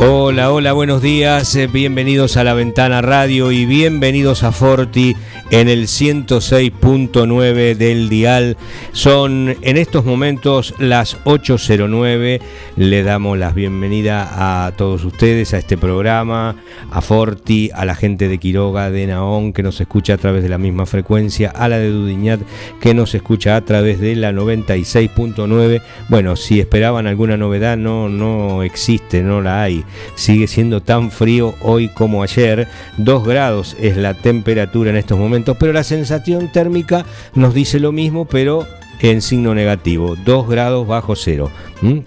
Hola, 0.00 0.52
hola, 0.52 0.72
buenos 0.74 1.02
días, 1.02 1.56
eh, 1.56 1.66
bienvenidos 1.66 2.36
a 2.36 2.44
la 2.44 2.54
Ventana 2.54 3.02
Radio 3.02 3.50
y 3.50 3.66
bienvenidos 3.66 4.44
a 4.44 4.52
Forti 4.52 5.16
en 5.50 5.68
el 5.68 5.84
106.9 5.84 7.76
del 7.76 8.08
dial. 8.08 8.56
Son 8.92 9.56
en 9.62 9.76
estos 9.76 10.04
momentos 10.04 10.74
las 10.78 11.18
8.09. 11.24 12.40
Le 12.76 13.02
damos 13.02 13.38
la 13.38 13.50
bienvenida 13.50 14.66
a 14.66 14.72
todos 14.72 15.04
ustedes 15.04 15.54
a 15.54 15.58
este 15.58 15.78
programa, 15.78 16.56
a 16.90 17.00
Forti, 17.00 17.70
a 17.74 17.84
la 17.84 17.94
gente 17.94 18.28
de 18.28 18.38
Quiroga, 18.38 18.90
de 18.90 19.06
Naón, 19.06 19.52
que 19.52 19.62
nos 19.62 19.80
escucha 19.80 20.14
a 20.14 20.18
través 20.18 20.42
de 20.42 20.48
la 20.48 20.58
misma 20.58 20.86
frecuencia, 20.86 21.50
a 21.50 21.68
la 21.68 21.78
de 21.78 21.90
Dudiñat, 21.90 22.40
que 22.80 22.94
nos 22.94 23.14
escucha 23.14 23.56
a 23.56 23.64
través 23.64 24.00
de 24.00 24.16
la 24.16 24.32
96.9. 24.32 25.82
Bueno, 26.08 26.36
si 26.36 26.60
esperaban 26.60 27.06
alguna 27.06 27.36
novedad, 27.36 27.76
no, 27.76 28.08
no 28.08 28.62
existe, 28.62 29.22
no 29.22 29.40
la 29.40 29.62
hay. 29.62 29.84
Sigue 30.14 30.46
siendo 30.46 30.82
tan 30.82 31.10
frío 31.10 31.54
hoy 31.62 31.88
como 31.88 32.22
ayer. 32.22 32.68
2 32.98 33.26
grados 33.26 33.76
es 33.80 33.96
la 33.96 34.14
temperatura 34.14 34.90
en 34.90 34.96
estos 34.96 35.18
momentos 35.18 35.37
pero 35.58 35.72
la 35.72 35.84
sensación 35.84 36.50
térmica 36.52 37.04
nos 37.34 37.54
dice 37.54 37.80
lo 37.80 37.92
mismo, 37.92 38.24
pero 38.26 38.66
en 39.00 39.22
signo 39.22 39.54
negativo, 39.54 40.16
2 40.16 40.48
grados 40.48 40.86
bajo 40.86 41.14
cero. 41.16 41.50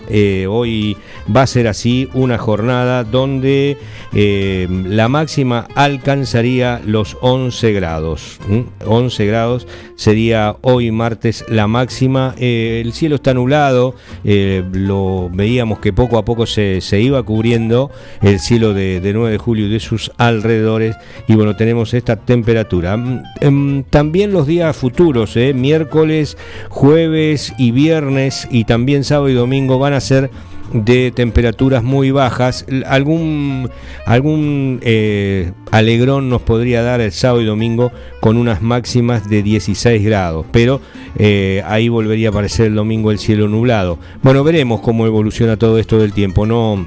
Eh, 0.09 0.47
hoy 0.49 0.97
va 1.33 1.43
a 1.43 1.47
ser 1.47 1.67
así 1.67 2.09
una 2.13 2.37
jornada 2.37 3.03
donde 3.03 3.77
eh, 4.13 4.67
la 4.69 5.07
máxima 5.07 5.67
alcanzaría 5.75 6.81
los 6.85 7.17
11 7.21 7.73
grados. 7.73 8.39
11 8.85 9.25
grados 9.25 9.67
sería 9.95 10.57
hoy 10.61 10.91
martes 10.91 11.45
la 11.47 11.67
máxima. 11.67 12.35
Eh, 12.37 12.81
el 12.83 12.93
cielo 12.93 13.15
está 13.15 13.33
nublado, 13.33 13.95
lo 14.23 15.29
veíamos 15.31 15.79
que 15.79 15.93
poco 15.93 16.17
a 16.17 16.25
poco 16.25 16.45
se, 16.45 16.81
iba 16.99 17.23
cubriendo 17.23 17.91
el 18.21 18.39
cielo 18.39 18.73
de, 18.73 18.99
9 19.13 19.31
de 19.31 19.37
julio 19.37 19.67
y 19.67 19.69
de 19.69 19.79
sus 19.79 20.11
alrededores. 20.17 20.95
Y 21.27 21.35
bueno, 21.35 21.55
tenemos 21.55 21.93
esta 21.93 22.17
temperatura. 22.17 22.97
Mm, 22.97 23.23
em, 23.39 23.83
también 23.83 24.31
los 24.33 24.47
días 24.47 24.75
futuros, 24.75 25.35
miércoles, 25.55 26.37
jueves 26.69 27.53
y 27.57 27.71
viernes 27.71 28.47
y 28.51 28.65
también 28.65 29.03
sábado 29.03 29.29
y 29.29 29.33
domingo 29.33 29.60
van 29.67 29.93
a 29.93 29.99
ser 29.99 30.29
de 30.73 31.11
temperaturas 31.11 31.83
muy 31.83 32.11
bajas. 32.11 32.65
Algún, 32.85 33.69
algún 34.05 34.79
eh, 34.83 35.51
alegrón 35.71 36.29
nos 36.29 36.41
podría 36.41 36.81
dar 36.81 37.01
el 37.01 37.11
sábado 37.11 37.41
y 37.41 37.45
domingo 37.45 37.91
con 38.19 38.37
unas 38.37 38.61
máximas 38.61 39.29
de 39.29 39.43
16 39.43 40.03
grados, 40.03 40.45
pero 40.51 40.81
eh, 41.17 41.63
ahí 41.65 41.89
volvería 41.89 42.29
a 42.29 42.31
aparecer 42.31 42.67
el 42.67 42.75
domingo 42.75 43.11
el 43.11 43.19
cielo 43.19 43.47
nublado. 43.47 43.99
Bueno, 44.21 44.43
veremos 44.43 44.81
cómo 44.81 45.05
evoluciona 45.05 45.57
todo 45.57 45.77
esto 45.77 45.99
del 45.99 46.13
tiempo. 46.13 46.45
No, 46.45 46.85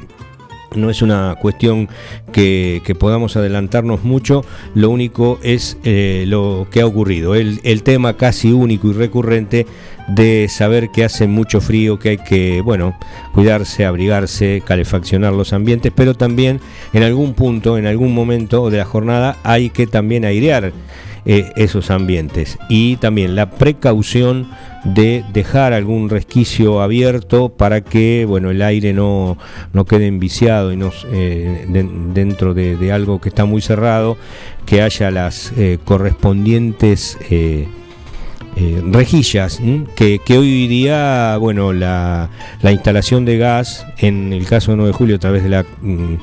no 0.74 0.90
es 0.90 1.02
una 1.02 1.36
cuestión 1.40 1.88
que, 2.32 2.80
podamos 2.98 3.36
adelantarnos 3.36 4.04
mucho, 4.04 4.44
lo 4.74 4.90
único 4.90 5.38
es 5.42 5.78
eh, 5.84 6.24
lo 6.26 6.66
que 6.70 6.80
ha 6.80 6.86
ocurrido, 6.86 7.34
el, 7.34 7.82
tema 7.82 8.16
casi 8.16 8.52
único 8.52 8.88
y 8.88 8.92
recurrente 8.92 9.66
de 10.08 10.48
saber 10.48 10.90
que 10.90 11.04
hace 11.04 11.26
mucho 11.26 11.60
frío, 11.60 11.98
que 11.98 12.10
hay 12.10 12.18
que, 12.18 12.60
bueno, 12.60 12.96
cuidarse, 13.32 13.84
abrigarse, 13.84 14.62
calefaccionar 14.64 15.32
los 15.32 15.52
ambientes, 15.52 15.92
pero 15.94 16.14
también 16.14 16.60
en 16.92 17.02
algún 17.02 17.34
punto, 17.34 17.78
en 17.78 17.86
algún 17.86 18.14
momento 18.14 18.70
de 18.70 18.78
la 18.78 18.84
jornada 18.84 19.36
hay 19.42 19.70
que 19.70 19.86
también 19.86 20.24
airear 20.24 20.72
eh, 21.26 21.52
esos 21.56 21.90
ambientes. 21.90 22.58
Y 22.68 22.96
también 22.96 23.34
la 23.34 23.50
precaución 23.50 24.48
de 24.84 25.24
dejar 25.32 25.72
algún 25.72 26.10
resquicio 26.10 26.82
abierto 26.82 27.48
para 27.48 27.80
que 27.80 28.24
bueno 28.28 28.50
el 28.50 28.62
aire 28.62 28.92
no, 28.92 29.38
no 29.72 29.84
quede 29.86 30.06
enviciado 30.06 30.72
y 30.72 30.76
no, 30.76 30.92
eh, 31.10 31.66
dentro 31.68 32.54
de, 32.54 32.92
algo 32.92 33.20
que 33.20 33.30
está 33.30 33.44
muy 33.44 33.62
cerrado 33.62 34.16
que 34.66 34.82
haya 34.82 35.10
las 35.10 35.52
eh, 35.56 35.78
correspondientes 35.84 37.18
rejillas 38.92 39.60
que, 39.96 40.20
que, 40.24 40.38
hoy 40.38 40.68
día 40.68 41.36
bueno 41.38 41.72
la, 41.72 42.30
la, 42.62 42.72
instalación 42.72 43.24
de 43.24 43.38
gas 43.38 43.84
en 43.98 44.32
el 44.32 44.46
caso 44.46 44.70
de 44.70 44.76
9 44.76 44.92
de 44.92 44.96
julio 44.96 45.16
a 45.16 45.18
través 45.18 45.42
de 45.42 45.48
la 45.48 45.64
mm, 45.82 46.16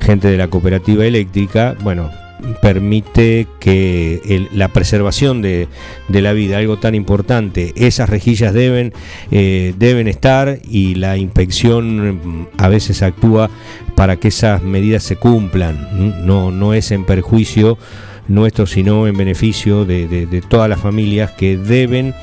gente 0.00 0.28
de 0.28 0.36
la 0.36 0.48
cooperativa 0.48 1.04
eléctrica 1.04 1.74
bueno 1.82 2.21
permite 2.60 3.46
que 3.60 4.48
la 4.52 4.68
preservación 4.68 5.42
de, 5.42 5.68
la 6.08 6.32
vida, 6.32 6.58
algo 6.58 6.78
tan 6.78 6.94
importante, 6.94 7.72
esas 7.76 8.08
rejillas 8.08 8.52
deben, 8.52 8.92
eh, 9.30 9.74
deben 9.78 10.08
estar 10.08 10.58
y 10.68 10.94
la 10.94 11.16
inspección 11.16 12.16
mm, 12.16 12.48
a 12.58 12.68
veces 12.68 13.02
actúa 13.02 13.50
para 13.94 14.16
que 14.16 14.28
esas 14.28 14.62
medidas 14.62 15.02
se 15.02 15.16
cumplan, 15.16 16.26
no, 16.26 16.50
no 16.50 16.74
es 16.74 16.90
en 16.90 17.04
perjuicio 17.04 17.78
nuestro, 18.28 18.66
sino 18.66 19.06
en 19.06 19.16
beneficio 19.16 19.84
de, 19.84 20.42
todas 20.48 20.68
las 20.68 20.80
familias 20.80 21.30
que 21.32 21.56
deben 21.56 22.14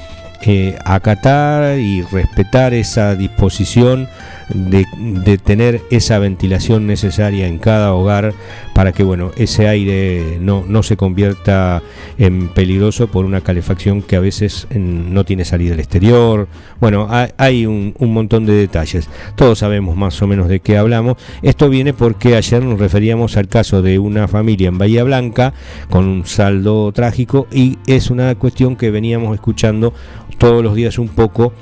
eh, 0.41 0.77
acatar 0.85 1.77
y 1.79 2.01
respetar 2.03 2.73
esa 2.73 3.15
disposición 3.15 4.07
de, 4.49 5.37
tener 5.37 5.81
esa 5.89 6.19
ventilación 6.19 6.87
necesaria 6.87 7.47
en 7.47 7.59
cada 7.59 7.93
hogar 7.93 8.33
para 8.73 8.91
que 8.91 9.03
bueno 9.03 9.31
ese 9.35 9.67
aire 9.67 10.37
no, 10.39 10.63
no 10.67 10.83
se 10.83 10.97
convierta 10.97 11.81
en 12.17 12.49
peligroso 12.49 13.07
por 13.07 13.25
una 13.25 13.41
calefacción 13.41 14.01
que 14.01 14.15
a 14.15 14.19
veces 14.19 14.67
no 14.73 15.23
tiene 15.25 15.45
salida 15.45 15.73
al 15.73 15.79
exterior. 15.79 16.47
Bueno, 16.79 17.07
hay, 17.09 17.65
un, 17.65 17.93
un, 17.99 18.13
montón 18.13 18.45
de 18.45 18.53
detalles. 18.53 19.09
Todos 19.35 19.59
sabemos 19.59 19.95
más 19.95 20.21
o 20.21 20.27
menos 20.27 20.47
de 20.47 20.59
qué 20.59 20.77
hablamos. 20.77 21.17
Esto 21.41 21.69
viene 21.69 21.93
porque 21.93 22.35
ayer 22.35 22.63
nos 22.63 22.79
referíamos 22.79 23.37
al 23.37 23.47
caso 23.47 23.81
de 23.81 23.99
una 23.99 24.27
familia 24.27 24.69
en 24.69 24.77
Bahía 24.77 25.03
Blanca 25.03 25.53
con 25.89 26.05
un 26.05 26.25
saldo 26.25 26.91
trágico 26.91 27.47
y 27.51 27.77
es 27.87 28.09
una 28.09 28.33
cuestión 28.35 28.75
que 28.75 28.91
veníamos 28.91 29.33
escuchando 29.33 29.93
todos 30.37 30.63
los 30.63 30.75
días 30.75 30.97
un 30.97 31.09
poco 31.09 31.53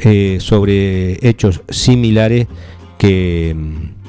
eh, 0.00 0.38
sobre 0.40 1.26
hechos 1.26 1.62
similares 1.68 2.46
que, 2.98 3.54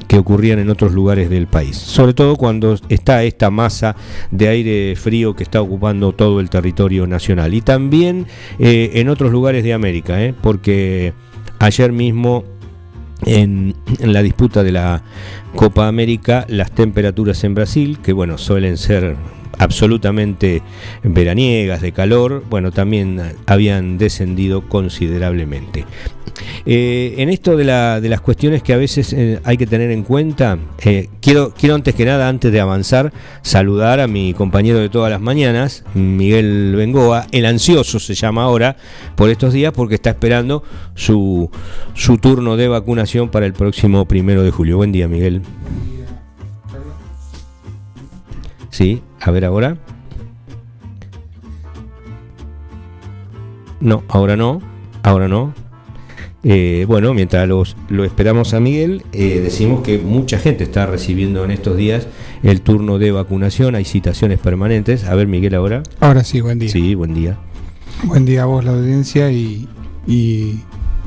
que, 0.08 0.18
ocurrían 0.18 0.60
en 0.60 0.70
otros 0.70 0.94
lugares 0.94 1.30
del 1.30 1.48
país. 1.48 1.78
Sobre 1.78 2.14
todo 2.14 2.36
cuando 2.38 2.78
está 2.90 3.24
esta 3.24 3.52
masa 3.52 3.96
de 4.32 4.48
aire 4.48 4.96
frío 4.96 5.36
que 5.36 5.44
está 5.44 5.62
ocupando 5.62 6.12
todo 6.12 6.40
el 6.40 6.50
territorio 6.50 7.06
nacional. 7.08 7.54
Y 7.54 7.62
también 7.62 8.26
eh, 8.58 8.92
en 8.96 9.10
otros 9.10 9.32
lugares 9.32 9.64
de 9.64 9.74
América, 9.74 10.24
eh, 10.24 10.34
porque 10.42 11.14
ayer 11.60 11.92
mismo 11.92 12.44
en, 13.26 13.76
en, 14.00 14.14
la 14.14 14.24
disputa 14.24 14.64
de 14.64 14.72
la 14.72 15.04
Copa 15.56 15.88
América, 15.88 16.46
las 16.50 16.72
temperaturas 16.72 17.44
en 17.44 17.54
Brasil, 17.54 18.00
que 18.02 18.12
bueno, 18.12 18.38
suelen 18.38 18.78
ser 18.78 19.16
absolutamente 19.60 20.62
veraniegas 21.04 21.82
de 21.82 21.92
calor, 21.92 22.44
bueno, 22.50 22.72
también 22.72 23.22
habían 23.46 23.98
descendido 23.98 24.68
considerablemente. 24.68 25.86
Eh, 26.66 27.16
en 27.18 27.30
esto 27.30 27.56
de, 27.56 27.64
las 27.64 28.22
cuestiones 28.22 28.64
que 28.64 28.74
a 28.74 28.78
veces 28.78 29.14
eh, 29.14 29.40
hay 29.44 29.58
que 29.58 29.68
tener 29.68 29.92
en 29.92 30.04
cuenta, 30.04 30.58
eh, 30.84 31.10
quiero, 31.22 31.54
quiero 31.54 31.76
antes 31.76 31.96
que 31.96 32.06
nada, 32.06 32.28
antes 32.28 32.52
de 32.52 32.60
avanzar, 32.60 33.14
saludar 33.42 34.00
a 34.00 34.08
mi 34.08 34.34
compañero 34.34 34.80
de 34.80 34.90
todas 34.90 35.12
las 35.12 35.22
mañanas, 35.22 35.84
Miguel 35.94 36.74
Bengoa, 36.76 37.28
el 37.32 37.46
ansioso 37.46 38.00
se 38.00 38.16
llama 38.16 38.44
ahora 38.44 38.78
por 39.16 39.30
estos 39.30 39.54
días 39.54 39.74
porque 39.74 39.96
está 39.96 40.10
esperando 40.10 40.64
su, 40.96 41.50
su 41.94 42.18
turno 42.18 42.58
de 42.58 42.68
vacunación 42.68 43.30
para 43.30 43.46
el 43.46 43.54
próximo 43.54 44.06
primero 44.06 44.44
de 44.44 44.52
julio. 44.52 44.78
Buen 44.78 44.92
día, 44.92 45.08
Miguel. 45.08 45.42
Sí, 48.76 49.02
a 49.22 49.32
ver 49.32 49.46
ahora. 49.46 49.78
No, 53.80 54.04
ahora 54.10 54.36
no. 54.36 54.62
Ahora 55.02 55.30
no. 55.30 55.54
Eh, 56.44 56.84
bueno, 56.86 57.14
mientras 57.14 57.48
los, 57.48 57.78
lo 57.88 58.04
esperamos 58.04 58.54
a 58.54 58.60
Miguel, 58.60 59.06
eh, 59.14 59.40
decimos 59.42 59.82
que 59.82 60.00
mucha 60.00 60.40
gente 60.40 60.66
está 60.66 60.88
recibiendo 60.88 61.46
en 61.46 61.52
estos 61.52 61.78
días 61.78 62.10
el 62.44 62.60
turno 62.60 63.00
de 63.00 63.12
vacunación, 63.12 63.76
hay 63.76 63.86
citaciones 63.86 64.40
permanentes. 64.40 65.06
A 65.06 65.16
ver, 65.16 65.28
Miguel, 65.28 65.56
ahora. 65.56 65.82
Ahora 66.02 66.26
sí, 66.26 66.42
buen 66.42 66.60
día. 66.60 66.68
Sí, 66.68 66.96
buen 66.96 67.14
día. 67.14 67.38
Buen 68.04 68.26
día 68.26 68.44
a 68.44 68.46
vos, 68.46 68.66
la 68.66 68.72
audiencia. 68.72 69.32
Y, 69.32 69.70
y 70.06 70.60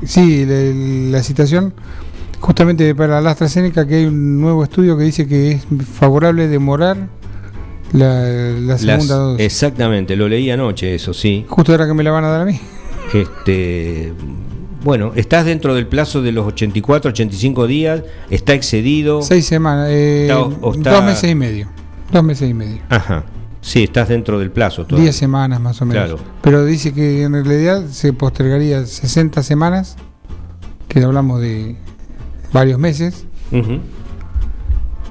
sí, 0.03 0.43
la, 0.43 1.17
la 1.19 1.21
citación, 1.21 1.75
justamente 2.39 2.95
para 2.95 3.21
la 3.21 3.29
AstraZeneca, 3.29 3.87
que 3.87 3.97
hay 3.97 4.05
un 4.07 4.41
nuevo 4.41 4.63
estudio 4.63 4.97
que 4.97 5.03
dice 5.03 5.27
que 5.27 5.51
es 5.51 5.67
favorable 5.93 6.47
demorar 6.47 7.18
la, 7.93 8.23
la 8.23 8.77
segunda 8.77 8.97
Las- 8.97 9.07
dosis. 9.07 9.45
Exactamente, 9.45 10.15
lo 10.15 10.27
leí 10.27 10.49
anoche, 10.51 10.95
eso 10.95 11.13
sí. 11.13 11.45
Justo 11.47 11.71
ahora 11.71 11.87
que 11.87 11.93
me 11.93 12.03
la 12.03 12.11
van 12.11 12.23
a 12.25 12.29
dar 12.29 12.41
a 12.41 12.45
mí. 12.45 12.59
Este, 13.13 14.13
bueno, 14.83 15.11
estás 15.15 15.45
dentro 15.45 15.73
del 15.75 15.87
plazo 15.87 16.21
de 16.21 16.31
los 16.31 16.45
84, 16.47 17.09
85 17.11 17.67
días, 17.67 18.03
está 18.29 18.53
excedido. 18.53 19.21
Seis 19.21 19.45
semanas, 19.45 19.87
eh, 19.89 20.23
Está- 20.27 20.39
o 20.39 20.73
está- 20.73 20.91
dos 20.93 21.03
meses 21.03 21.29
y 21.31 21.35
medio. 21.35 21.67
Dos 22.11 22.23
meses 22.23 22.49
y 22.49 22.53
medio. 22.53 22.81
Ajá. 22.89 23.23
Sí, 23.61 23.83
estás 23.83 24.07
dentro 24.07 24.39
del 24.39 24.51
plazo 24.51 24.85
todavía. 24.85 25.03
Diez 25.05 25.15
semanas 25.17 25.59
más 25.59 25.81
o 25.81 25.85
menos. 25.85 26.03
Claro. 26.05 26.19
Pero 26.41 26.63
dice 26.65 26.93
que 26.93 27.23
en 27.23 27.33
realidad 27.43 27.85
se 27.89 28.13
postergaría 28.13 28.85
60 28.85 29.43
semanas, 29.43 29.97
que 30.87 31.03
hablamos 31.03 31.41
de 31.41 31.75
varios 32.53 32.79
meses, 32.79 33.25
Ujú. 33.51 33.79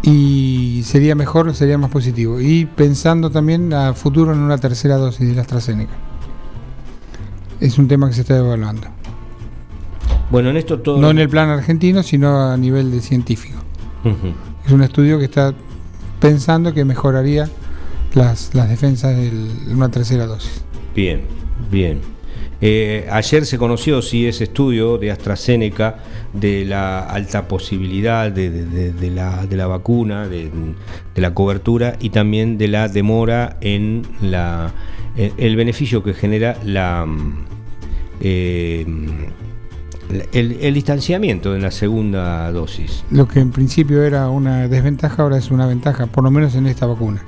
Y 0.08 0.82
sería 0.84 1.14
mejor, 1.14 1.54
sería 1.54 1.76
más 1.76 1.90
positivo. 1.90 2.40
Y 2.40 2.64
pensando 2.64 3.30
también 3.30 3.72
a 3.74 3.92
futuro 3.92 4.32
en 4.32 4.38
una 4.38 4.56
tercera 4.56 4.96
dosis 4.96 5.28
de 5.28 5.34
la 5.34 5.42
AstraZeneca. 5.42 5.92
Es 7.60 7.78
un 7.78 7.88
tema 7.88 8.08
que 8.08 8.14
se 8.14 8.22
está 8.22 8.38
evaluando. 8.38 8.86
Bueno, 10.30 10.50
en 10.50 10.56
esto 10.56 10.80
todo. 10.80 10.98
No 10.98 11.10
en 11.10 11.18
el 11.18 11.28
plan 11.28 11.50
argentino, 11.50 12.02
sino 12.02 12.50
a 12.50 12.56
nivel 12.56 12.90
de 12.90 13.00
científico. 13.00 13.58
Es 14.64 14.72
un 14.72 14.82
estudio 14.82 15.18
que 15.18 15.26
está 15.26 15.52
pensando 16.20 16.72
que 16.72 16.84
mejoraría 16.84 17.48
las, 18.14 18.54
las 18.54 18.68
defensas 18.70 19.14
de 19.14 19.30
una 19.70 19.90
tercera 19.90 20.26
dosis. 20.26 20.62
Bien, 20.94 21.22
bien. 21.70 22.00
Eh, 22.60 23.06
ayer 23.10 23.46
se 23.46 23.56
conoció, 23.56 24.02
sí, 24.02 24.26
ese 24.26 24.44
estudio 24.44 24.98
de 24.98 25.12
AstraZeneca 25.12 25.98
de 26.32 26.64
la 26.64 27.00
alta 27.00 27.46
posibilidad 27.46 28.32
de, 28.32 28.50
de- 28.50 28.66
de- 28.66 28.92
de 28.92 29.10
la, 29.12 29.46
de 29.46 29.56
la 29.56 29.66
vacuna, 29.68 30.26
de, 30.26 30.50
la 31.14 31.34
cobertura 31.34 31.94
y 32.00 32.10
también 32.10 32.58
de 32.58 32.68
la 32.68 32.88
demora 32.88 33.56
en 33.60 34.02
la 34.20 34.72
el, 35.16 35.56
beneficio 35.56 36.02
que 36.02 36.14
genera 36.14 36.56
la 36.64 37.04
mm, 37.06 37.44
eh, 38.20 38.86
el, 40.32 40.58
el 40.60 40.74
distanciamiento 40.74 41.54
en 41.54 41.62
la 41.62 41.70
segunda 41.70 42.50
dosis. 42.50 43.04
Lo 43.10 43.28
que 43.28 43.40
en 43.40 43.50
principio 43.50 44.02
era 44.02 44.28
una 44.30 44.66
desventaja 44.68 45.22
ahora 45.22 45.36
es 45.38 45.50
una 45.50 45.66
ventaja, 45.66 46.06
por 46.06 46.24
lo 46.24 46.30
menos 46.30 46.54
en 46.54 46.66
esta 46.66 46.86
vacuna. 46.86 47.22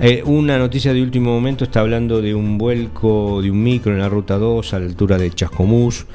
Eh, 0.00 0.22
una 0.24 0.58
noticia 0.58 0.92
de 0.92 1.02
último 1.02 1.32
momento 1.32 1.64
está 1.64 1.80
hablando 1.80 2.20
de 2.20 2.34
un 2.34 2.58
vuelco 2.58 3.40
de 3.40 3.50
un 3.50 3.62
micro 3.62 3.92
en 3.92 4.00
la 4.00 4.08
ruta 4.08 4.38
2 4.38 4.74
a 4.74 4.78
la 4.80 4.86
altura 4.86 5.18
de 5.18 5.30
Chascomús. 5.30 6.06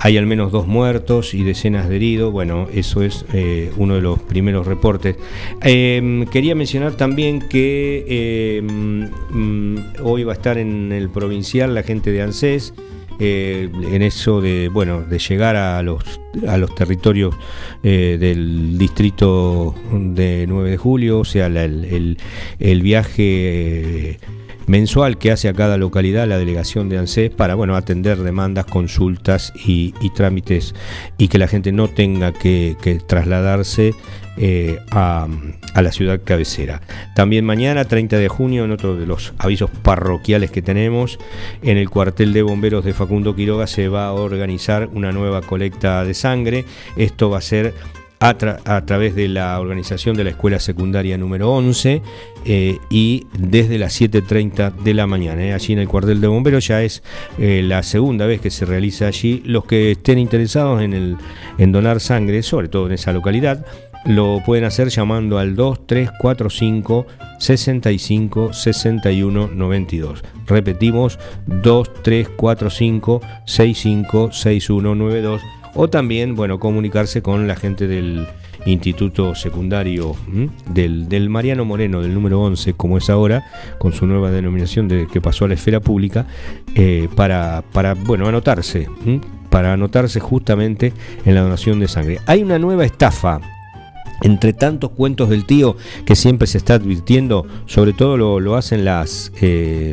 Hay 0.00 0.16
al 0.16 0.26
menos 0.26 0.52
dos 0.52 0.66
muertos 0.66 1.34
y 1.34 1.42
decenas 1.42 1.88
de 1.88 1.96
heridos. 1.96 2.32
Bueno, 2.32 2.68
eso 2.72 3.02
es 3.02 3.24
eh, 3.32 3.72
uno 3.76 3.94
de 3.94 4.02
los 4.02 4.20
primeros 4.20 4.66
reportes. 4.66 5.16
Eh, 5.62 6.26
quería 6.30 6.54
mencionar 6.54 6.94
también 6.94 7.40
que 7.48 8.04
eh, 8.08 8.62
mm, 8.62 9.76
hoy 10.04 10.24
va 10.24 10.32
a 10.32 10.36
estar 10.36 10.58
en 10.58 10.92
el 10.92 11.10
provincial 11.10 11.74
la 11.74 11.82
gente 11.82 12.12
de 12.12 12.22
ANSES. 12.22 12.74
Eh, 13.20 13.68
en 13.92 14.02
eso 14.02 14.40
de 14.40 14.68
bueno 14.68 15.02
de 15.02 15.18
llegar 15.18 15.56
a 15.56 15.82
los 15.82 16.02
a 16.48 16.56
los 16.58 16.74
territorios 16.74 17.34
eh, 17.82 18.16
del 18.18 18.76
distrito 18.78 19.74
de 19.92 20.46
9 20.48 20.70
de 20.70 20.76
julio 20.76 21.20
o 21.20 21.24
sea 21.24 21.48
la- 21.48 21.64
el, 21.64 21.84
el- 21.84 22.18
el 22.58 22.82
viaje 22.82 23.22
eh, 24.10 24.18
mensual 24.66 25.18
que 25.18 25.30
hace 25.30 25.48
a 25.48 25.54
cada 25.54 25.76
localidad 25.76 26.26
la 26.26 26.38
delegación 26.38 26.88
de 26.88 26.98
ANSES 26.98 27.30
para 27.30 27.54
bueno 27.54 27.76
atender 27.76 28.18
demandas 28.18 28.66
consultas 28.66 29.52
y, 29.54 29.92
trámites 30.14 30.74
y 31.18 31.28
que 31.28 31.38
la 31.38 31.48
gente 31.48 31.72
no 31.72 31.88
tenga 31.88 32.32
que, 32.32 32.76
trasladarse 33.06 33.94
eh, 34.36 34.78
a 34.90 35.28
la 35.82 35.92
ciudad 35.92 36.20
cabecera. 36.24 36.80
También 37.14 37.44
mañana, 37.44 37.84
30 37.84 38.18
de 38.18 38.28
junio, 38.28 38.64
en 38.64 38.72
otro 38.72 38.96
de 38.96 39.06
los 39.06 39.34
avisos 39.38 39.70
parroquiales 39.70 40.50
que 40.50 40.62
tenemos, 40.62 41.18
en 41.62 41.76
el 41.76 41.90
cuartel 41.90 42.32
de 42.32 42.42
bomberos 42.42 42.84
de 42.84 42.94
Facundo 42.94 43.34
Quiroga 43.34 43.66
se 43.66 43.88
va 43.88 44.06
a 44.06 44.12
organizar 44.12 44.88
una 44.92 45.12
nueva 45.12 45.42
colecta 45.42 46.04
de 46.04 46.14
sangre. 46.14 46.64
Esto 46.96 47.30
va 47.30 47.38
a 47.38 47.42
ser 47.42 47.74
a, 48.24 48.38
tra- 48.38 48.60
a 48.64 48.86
través 48.86 49.14
de 49.14 49.28
la 49.28 49.60
organización 49.60 50.16
de 50.16 50.24
la 50.24 50.30
escuela 50.30 50.58
secundaria 50.58 51.18
número 51.18 51.52
11 51.52 52.00
eh, 52.46 52.78
y 52.88 53.26
desde 53.38 53.76
las 53.78 54.00
7.30 54.00 54.76
de 54.76 54.94
la 54.94 55.06
mañana. 55.06 55.44
eh. 55.44 55.52
Allí 55.52 55.74
en 55.74 55.78
el 55.80 55.88
cuartel 55.88 56.20
de 56.22 56.26
bomberos 56.28 56.66
ya 56.66 56.82
es 56.82 57.02
eh, 57.38 57.62
la 57.62 57.82
segunda 57.82 58.24
vez 58.26 58.40
que 58.40 58.50
se 58.50 58.64
realiza 58.64 59.06
allí. 59.08 59.42
Los 59.44 59.66
que 59.66 59.90
estén 59.92 60.18
interesados 60.18 60.80
en, 60.80 61.18
en 61.58 61.72
donar 61.72 62.00
sangre, 62.00 62.42
sobre 62.42 62.68
todo 62.68 62.86
en 62.86 62.92
esa 62.92 63.12
localidad, 63.12 63.66
lo 64.06 64.40
pueden 64.44 64.64
hacer 64.64 64.88
llamando 64.88 65.38
al 65.38 65.54
2345 65.54 67.06
65 67.38 68.52
61 68.54 69.50
92. 69.54 70.22
Repetimos 70.46 71.18
2345 71.46 73.20
65 73.44 74.32
61 74.32 74.94
92 74.94 75.42
o 75.74 75.88
también, 75.88 76.34
bueno, 76.34 76.58
comunicarse 76.58 77.22
con 77.22 77.46
la 77.46 77.56
gente 77.56 77.86
del 77.86 78.26
Instituto 78.66 79.34
Secundario 79.34 80.16
del, 80.70 81.08
del 81.08 81.28
Mariano 81.28 81.64
Moreno, 81.64 82.00
del 82.00 82.14
número 82.14 82.40
11, 82.42 82.74
como 82.74 82.98
es 82.98 83.10
ahora, 83.10 83.44
con 83.78 83.92
su 83.92 84.06
nueva 84.06 84.30
denominación 84.30 84.88
de 84.88 85.06
que 85.06 85.20
pasó 85.20 85.44
a 85.44 85.48
la 85.48 85.54
esfera 85.54 85.80
pública, 85.80 86.26
eh, 86.74 87.08
para, 87.14 87.62
para, 87.72 87.94
bueno, 87.94 88.26
anotarse, 88.26 88.88
para 89.50 89.72
anotarse 89.74 90.20
justamente 90.20 90.92
en 91.24 91.34
la 91.34 91.42
donación 91.42 91.80
de 91.80 91.88
sangre. 91.88 92.20
Hay 92.26 92.42
una 92.42 92.58
nueva 92.58 92.84
estafa 92.84 93.40
entre 94.22 94.52
tantos 94.52 94.90
cuentos 94.90 95.28
del 95.28 95.44
tío 95.44 95.76
que 96.06 96.16
siempre 96.16 96.46
se 96.46 96.58
está 96.58 96.74
advirtiendo, 96.74 97.46
sobre 97.66 97.92
todo 97.92 98.16
lo, 98.16 98.40
lo 98.40 98.56
hacen 98.56 98.84
las, 98.84 99.32
eh, 99.40 99.92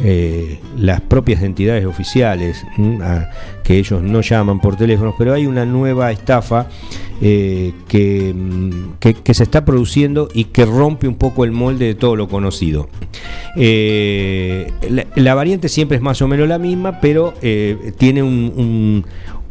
eh, 0.00 0.58
las 0.78 1.00
propias 1.00 1.42
entidades 1.42 1.84
oficiales, 1.86 2.64
¿m? 2.78 3.02
a- 3.04 3.30
que 3.62 3.78
ellos 3.78 4.02
no 4.02 4.20
llaman 4.20 4.60
por 4.60 4.76
teléfonos, 4.76 5.14
pero 5.16 5.32
hay 5.32 5.46
una 5.46 5.64
nueva 5.64 6.10
estafa 6.12 6.66
eh, 7.22 7.72
que, 7.88 8.34
mm, 8.34 8.94
que- 8.98 9.14
que 9.14 9.34
se 9.34 9.44
está 9.44 9.64
produciendo 9.64 10.28
y 10.34 10.46
que 10.46 10.64
rompe 10.66 11.06
un 11.06 11.14
poco 11.14 11.44
el 11.44 11.52
molde 11.52 11.86
de 11.86 11.94
todo 11.94 12.16
lo 12.16 12.28
conocido. 12.28 12.88
Eh, 13.56 14.70
la, 15.14 15.34
variante 15.34 15.68
siempre 15.68 15.96
es 15.96 16.02
más 16.02 16.20
o 16.22 16.28
menos 16.28 16.48
la 16.48 16.58
misma, 16.58 17.00
pero 17.00 17.32
tiene 17.96 18.22
un- 18.22 19.04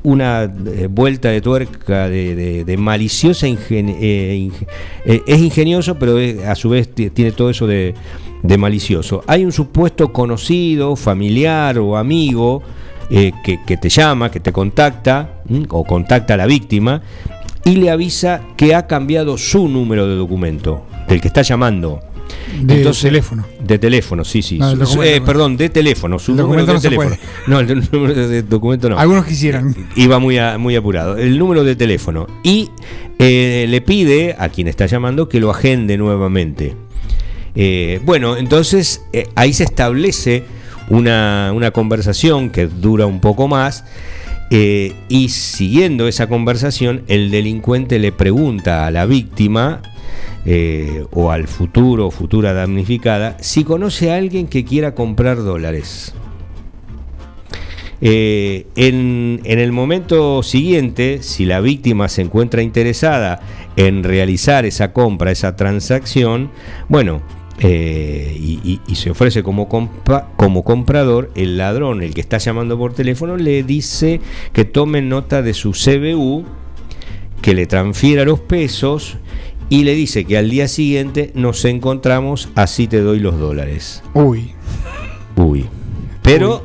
una 0.03 0.43
eh, 0.43 0.87
vuelta 0.89 1.29
de 1.29 1.41
tuerca 1.41 2.09
de, 2.09 2.63
de- 2.65 2.77
maliciosa 2.77 3.47
ingen- 3.47 3.95
eh, 3.99 4.49
eh, 5.05 5.21
es 5.25 5.39
ingenioso 5.41 5.97
pero 5.97 6.17
a 6.47 6.55
su 6.55 6.69
vez 6.69 6.93
ti- 6.93 7.09
tiene 7.09 7.31
todo 7.31 7.49
eso 7.49 7.65
de, 7.67 7.93
de 8.41 8.57
malicioso. 8.57 9.23
Hay 9.27 9.45
un 9.45 9.51
supuesto 9.51 10.11
conocido 10.11 10.95
familiar 10.95 11.79
o 11.79 11.95
amigo 11.97 12.61
que, 13.09 13.59
que 13.65 13.77
te 13.77 13.89
llama 13.89 14.31
que 14.31 14.39
te 14.39 14.51
contacta 14.51 15.41
o 15.69 15.83
contacta 15.83 16.33
a 16.33 16.37
la 16.37 16.45
víctima 16.47 17.01
y 17.63 17.75
le 17.75 17.91
avisa 17.91 18.41
que 18.57 18.73
ha 18.75 18.87
cambiado 18.87 19.37
su 19.37 19.67
número 19.69 20.07
de 20.07 20.15
documento 20.15 20.85
del 21.07 21.21
que 21.21 21.27
está 21.27 21.41
llamando 21.43 21.99
De 22.61 22.75
Entonces- 22.77 23.03
teléfono. 23.03 23.45
de 23.65 23.79
teléfono, 23.79 24.23
sí, 24.23 24.41
sí. 24.41 24.59
No, 24.59 24.75
documento 24.75 25.03
eh, 25.03 25.21
perdón, 25.21 25.57
de 25.57 25.69
teléfono. 25.69 26.19
Su 26.19 26.31
El 26.31 26.37
número 26.37 26.65
documento 26.65 26.71
de 26.71 26.73
no 26.73 26.81
se 26.81 26.89
teléfono. 27.15 27.33
No, 27.47 27.59
el 27.59 27.89
número 27.91 28.27
de 28.27 28.43
documento 28.43 28.89
no. 28.89 28.99
Algunos 28.99 29.25
quisieran. 29.25 29.75
Iba 29.95 30.19
muy, 30.19 30.37
a- 30.37 30.57
muy 30.57 30.75
apurado. 30.75 31.17
El 31.17 31.37
número 31.39 31.63
de 31.63 31.75
teléfono. 31.75 32.27
Y 32.43 32.69
eh, 33.19 33.65
le 33.69 33.81
pide 33.81 34.35
a 34.37 34.49
quien 34.49 34.67
está 34.67 34.85
llamando 34.85 35.27
que 35.29 35.39
lo 35.39 35.49
agende 35.51 35.97
nuevamente. 35.97 36.75
Eh, 37.55 37.99
bueno, 38.05 38.35
entonces 38.37 39.03
eh, 39.13 39.27
ahí 39.35 39.53
se 39.53 39.63
establece 39.63 40.43
una, 40.89 41.51
una 41.53 41.71
conversación 41.71 42.49
que 42.49 42.67
dura 42.67 43.05
un 43.05 43.19
poco 43.19 43.47
más. 43.47 43.83
eh, 44.51 44.93
y 45.09 45.29
siguiendo 45.29 46.07
esa 46.07 46.27
conversación, 46.27 47.03
el 47.07 47.31
delincuente 47.31 47.97
le 47.99 48.11
pregunta 48.11 48.85
a 48.85 48.91
la 48.91 49.05
víctima 49.05 49.81
eh, 50.45 51.05
o 51.11 51.31
al 51.31 51.47
futuro 51.47 52.07
o 52.07 52.11
futura 52.11 52.53
damnificada 52.53 53.37
si 53.39 53.63
conoce 53.63 54.11
a 54.11 54.17
alguien 54.17 54.47
que 54.47 54.65
quiera 54.65 54.95
comprar 54.95 55.37
dólares. 55.37 56.13
Eh, 58.01 58.67
en, 58.75 59.39
en 59.45 59.59
el 59.59 59.71
momento 59.71 60.43
siguiente, 60.43 61.19
si 61.21 61.45
la 61.45 61.61
víctima 61.61 62.09
se 62.09 62.21
encuentra 62.21 62.61
interesada 62.61 63.39
en 63.77 64.03
realizar 64.03 64.65
esa 64.65 64.91
compra, 64.91 65.31
esa 65.31 65.55
transacción, 65.55 66.51
bueno, 66.89 67.21
eh, 67.59 68.35
y, 68.39 68.95
se 68.95 69.11
ofrece 69.11 69.43
como, 69.43 69.69
como 69.69 70.63
comprador, 70.63 71.31
el 71.35 71.57
ladrón, 71.57 72.01
el 72.01 72.13
que 72.13 72.21
está 72.21 72.37
llamando 72.37 72.77
por 72.77 72.93
teléfono, 72.93 73.37
le 73.37 73.63
dice 73.63 74.21
que 74.53 74.65
tome 74.65 75.01
nota 75.01 75.41
de 75.41 75.53
su 75.53 75.71
CBU, 75.71 76.45
que 77.41 77.53
le 77.53 77.65
transfiera 77.65 78.25
los 78.25 78.39
pesos 78.39 79.17
y 79.69 79.83
le 79.83 79.95
dice 79.95 80.25
que 80.25 80.37
al 80.37 80.49
día 80.49 80.67
siguiente 80.67 81.31
nos 81.35 81.65
encontramos, 81.65 82.49
así 82.55 82.87
te 82.87 83.01
doy 83.01 83.19
los 83.19 83.39
dólares. 83.39 84.03
Uy. 84.13 84.51
Uy. 85.35 85.67
Pero 86.23 86.63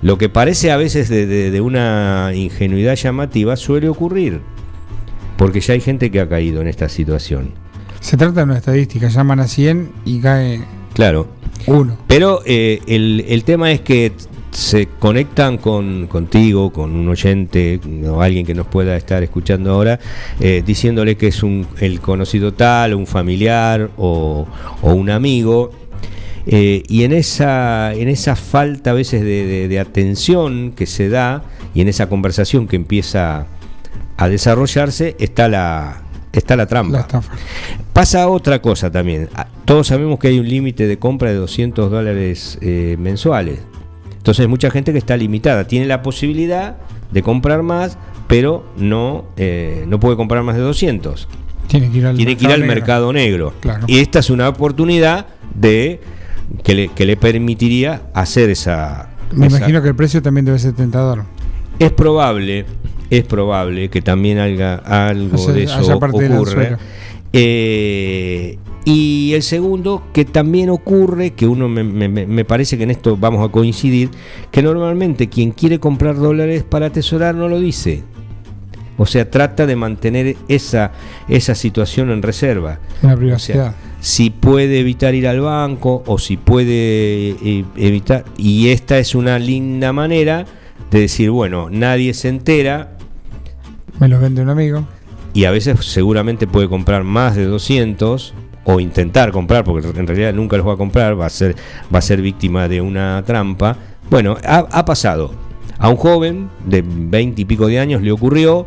lo 0.00 0.18
que 0.18 0.28
parece 0.28 0.72
a 0.72 0.76
veces 0.76 1.08
de, 1.08 1.60
una 1.60 2.32
ingenuidad 2.34 2.96
llamativa 2.96 3.54
suele 3.56 3.88
ocurrir, 3.88 4.40
porque 5.36 5.60
ya 5.60 5.74
hay 5.74 5.80
gente 5.80 6.10
que 6.10 6.20
ha 6.20 6.28
caído 6.28 6.62
en 6.62 6.68
esta 6.68 6.88
situación. 6.88 7.52
Se 8.00 8.16
trata 8.16 8.40
de 8.40 8.44
una 8.44 8.58
estadística, 8.58 9.08
llaman 9.08 9.40
a 9.40 9.46
100 9.46 9.90
y 10.06 10.20
cae 10.20 10.62
claro. 10.94 11.28
uno. 11.66 11.98
Pero 12.06 12.40
eh, 12.46 12.80
el, 12.86 13.44
tema 13.44 13.72
es 13.72 13.82
que 13.82 14.12
se 14.58 14.86
conectan 14.98 15.56
con 15.56 16.08
contigo, 16.08 16.72
con 16.72 16.94
un 16.96 17.08
oyente 17.08 17.80
o 18.08 18.20
alguien 18.20 18.44
que 18.44 18.54
nos 18.54 18.66
pueda 18.66 18.96
estar 18.96 19.22
escuchando 19.22 19.72
ahora, 19.72 20.00
eh, 20.40 20.64
diciéndole 20.66 21.16
que 21.16 21.28
es 21.28 21.44
un, 21.44 21.66
el 21.78 22.00
conocido 22.00 22.52
tal, 22.52 22.94
un 22.94 23.06
familiar 23.06 23.90
o, 23.96 24.48
o 24.82 24.92
un 24.92 25.10
amigo 25.10 25.70
eh, 26.50 26.82
y 26.88 27.04
en 27.04 27.12
esa, 27.12 27.92
en 27.92 28.08
esa 28.08 28.34
falta 28.34 28.90
a 28.90 28.94
veces 28.94 29.22
de, 29.22 29.78
atención 29.78 30.72
que 30.72 30.86
se 30.86 31.10
da 31.10 31.44
y 31.74 31.82
en 31.82 31.88
esa 31.88 32.08
conversación 32.08 32.66
que 32.66 32.74
empieza 32.76 33.46
a 34.16 34.28
desarrollarse 34.28 35.14
está 35.20 35.46
la, 35.48 36.02
está 36.32 36.56
la 36.56 36.66
trampa. 36.66 37.06
Pasa 37.92 38.28
otra 38.28 38.60
cosa 38.60 38.90
también. 38.90 39.28
Todos 39.66 39.86
sabemos 39.88 40.18
que 40.18 40.28
hay 40.28 40.40
un 40.40 40.48
límite 40.48 40.86
de 40.88 40.98
compra 40.98 41.30
de 41.30 41.36
200 41.36 41.90
dólares 41.90 42.58
eh, 42.62 42.96
mensuales. 42.98 43.60
Entonces 44.18 44.46
mucha 44.48 44.70
gente 44.70 44.92
que 44.92 44.98
está 44.98 45.16
limitada. 45.16 45.66
Tiene 45.66 45.86
la 45.86 46.02
posibilidad 46.02 46.76
de 47.10 47.22
comprar 47.22 47.62
más, 47.62 47.96
pero 48.26 48.66
no, 48.76 49.24
eh, 49.36 49.84
no 49.88 49.98
puede 49.98 50.16
comprar 50.16 50.42
más 50.42 50.56
de 50.56 50.62
200. 50.62 51.28
Tiene 51.68 51.90
que 51.90 51.98
ir 51.98 52.06
al, 52.06 52.64
mercado, 52.64 53.12
negro. 53.12 53.52
Y 53.86 53.98
esta 53.98 54.20
es 54.20 54.30
una 54.30 54.48
oportunidad 54.48 55.26
de 55.54 56.00
que 56.62 56.74
le, 56.74 56.88
que 56.88 57.04
le 57.04 57.16
permitiría 57.16 58.02
hacer 58.14 58.48
esa... 58.48 59.10
Me 59.32 59.46
imagino 59.46 59.82
que 59.82 59.88
el 59.88 59.94
precio 59.94 60.22
también 60.22 60.46
debe 60.46 60.58
ser 60.58 60.72
tentador. 60.72 61.24
Es 61.78 61.92
probable, 61.92 62.64
es 63.10 63.24
probable 63.24 63.90
que 63.90 64.00
también 64.00 64.38
haya 64.38 64.76
algo 64.76 65.52
de 65.52 65.64
eso 65.64 65.96
ocurra. 65.96 66.78
Eh, 67.32 68.58
y 68.90 69.34
el 69.34 69.42
segundo, 69.42 70.02
que 70.14 70.24
también 70.24 70.70
ocurre, 70.70 71.32
que 71.32 71.46
uno 71.46 71.68
me, 71.68 71.84
me, 71.84 72.44
parece 72.46 72.78
que 72.78 72.84
en 72.84 72.90
esto 72.90 73.18
vamos 73.18 73.46
a 73.46 73.52
coincidir, 73.52 74.08
que 74.50 74.62
normalmente 74.62 75.28
quien 75.28 75.50
quiere 75.50 75.78
comprar 75.78 76.16
dólares 76.16 76.64
para 76.64 76.86
atesorar 76.86 77.34
no 77.34 77.48
lo 77.48 77.60
dice. 77.60 78.02
O 78.96 79.04
sea, 79.04 79.30
trata 79.30 79.66
de 79.66 79.76
mantener 79.76 80.36
esa, 80.48 80.92
esa 81.28 81.54
situación 81.54 82.10
en 82.10 82.22
reserva. 82.22 82.80
La 83.02 83.14
privacidad 83.14 83.74
si 84.00 84.30
puede 84.30 84.80
evitar 84.80 85.14
ir 85.14 85.26
al 85.26 85.40
banco 85.40 86.02
o 86.06 86.18
si 86.18 86.38
puede 86.38 87.30
eh, 87.30 87.64
evitar. 87.76 88.24
Y 88.36 88.68
esta 88.68 88.98
es 88.98 89.14
una 89.14 89.38
linda 89.38 89.92
manera 89.92 90.46
de 90.90 91.00
decir, 91.00 91.30
bueno, 91.30 91.68
nadie 91.70 92.14
se 92.14 92.28
entera. 92.28 92.96
Me 93.98 94.08
lo 94.08 94.18
vende 94.20 94.40
un 94.40 94.50
amigo. 94.50 94.86
Y 95.34 95.44
a 95.44 95.50
veces 95.50 95.84
seguramente 95.84 96.46
puede 96.46 96.68
comprar 96.68 97.04
más 97.04 97.36
de 97.36 97.44
200 97.44 98.34
o 98.64 98.80
intentar 98.80 99.32
comprar, 99.32 99.64
porque 99.64 99.88
en 99.88 100.06
realidad 100.06 100.34
nunca 100.34 100.56
los 100.56 100.66
va 100.66 100.74
a 100.74 100.76
comprar, 100.76 101.18
va 101.18 101.26
a 101.26 101.30
ser, 101.30 101.56
va 101.92 101.98
a 101.98 102.02
ser 102.02 102.20
víctima 102.20 102.68
de 102.68 102.80
una 102.80 103.22
trampa. 103.26 103.76
Bueno, 104.10 104.36
ha, 104.44 104.84
pasado. 104.84 105.32
A 105.78 105.88
un 105.88 105.96
joven 105.96 106.50
de 106.64 106.82
20 106.84 107.40
y 107.40 107.44
pico 107.44 107.66
de 107.66 107.78
años 107.78 108.02
le 108.02 108.10
ocurrió 108.10 108.66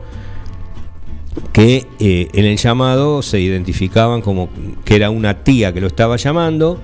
que 1.52 1.88
eh, 2.00 2.30
en 2.34 2.46
el 2.46 2.58
llamado 2.58 3.22
se 3.22 3.40
identificaban 3.40 4.22
como 4.22 4.50
que 4.86 4.96
era 4.96 5.10
una 5.10 5.44
tía 5.44 5.74
que 5.74 5.82
lo 5.82 5.88
estaba 5.88 6.16
llamando, 6.16 6.80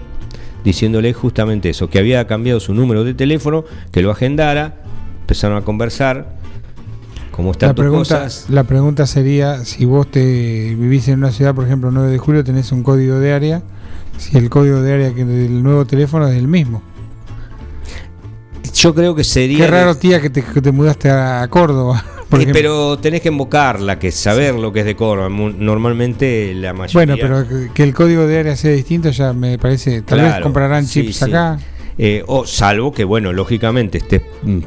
diciéndole 0.64 1.14
justamente 1.14 1.70
eso, 1.70 1.90
que 1.90 2.00
había 2.00 2.28
cambiado 2.28 2.60
su 2.60 2.74
número 2.74 3.04
de 3.04 3.14
teléfono, 3.14 3.64
que 3.92 4.02
lo 4.02 4.12
agendara, 4.12 4.76
empezaron 5.22 5.58
a 5.58 5.62
conversar. 5.62 6.38
¿Cómo 7.38 7.52
están 7.52 7.70
la 7.70 7.76
pregunta, 7.76 8.28
La 8.50 8.64
pregunta 8.64 9.06
sería, 9.06 9.64
si 9.64 9.86
vos 9.86 10.10
te 10.10 10.74
vivís 10.74 11.08
en 11.08 11.20
una 11.20 11.32
ciudad, 11.32 11.54
por 11.54 11.66
ejemplo, 11.66 11.92
9 11.92 12.10
de 12.10 12.18
julio, 12.18 12.44
tenés 12.44 12.72
un 12.72 12.82
código 12.82 13.20
de 13.20 13.32
área, 13.32 13.62
si 14.18 14.36
el 14.40 14.50
código 14.50 14.82
de 14.82 14.92
área 14.92 15.14
que 15.14 15.24
del 15.24 15.62
nuevo 15.62 15.86
teléfono 15.86 16.28
es 16.28 16.36
el 16.36 16.48
mismo. 16.48 16.82
Yo 18.74 18.96
creo 18.96 19.14
que 19.14 19.24
sería... 19.24 19.60
Qué 19.60 19.68
raro, 19.68 19.96
tía, 19.96 20.20
que 20.20 20.32
te, 20.32 20.44
que 20.44 20.62
te 20.64 20.72
mudaste 20.72 21.12
a 21.12 21.48
Córdoba. 21.48 22.04
pero 22.54 22.98
tenés 22.98 23.22
que 23.22 23.30
invocarla, 23.30 24.00
que 24.00 24.12
saber 24.12 24.56
lo 24.56 24.74
que 24.74 24.80
es 24.80 24.88
de 24.88 24.96
Córdoba. 24.96 25.30
Normalmente 25.30 26.56
la 26.56 26.74
mayoría. 26.74 27.16
Bueno, 27.16 27.46
pero 27.46 27.72
que 27.72 27.84
el 27.84 27.94
código 27.94 28.26
de 28.26 28.40
área 28.40 28.56
sea 28.56 28.72
distinto 28.72 29.12
ya 29.12 29.34
me 29.34 29.60
parece. 29.60 30.02
Tal 30.02 30.22
vez 30.22 30.40
comprarán 30.42 30.88
chips 30.88 31.22
acá. 31.22 31.60
Eh, 31.98 32.24
o 32.28 32.46
salvo 32.46 32.92
que, 32.92 33.04
bueno, 33.04 33.34
lógicamente 33.34 33.98
este, 33.98 34.24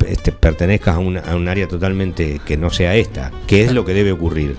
este 0.08 0.32
pertenezcas 0.32 0.96
a, 0.96 0.98
a 0.98 1.36
un 1.36 1.48
área 1.48 1.68
totalmente 1.68 2.40
que 2.44 2.56
no 2.56 2.70
sea 2.70 2.96
esta, 2.96 3.30
que 3.46 3.62
es 3.62 3.72
lo 3.72 3.84
que 3.84 3.94
debe 3.94 4.12
ocurrir. 4.12 4.56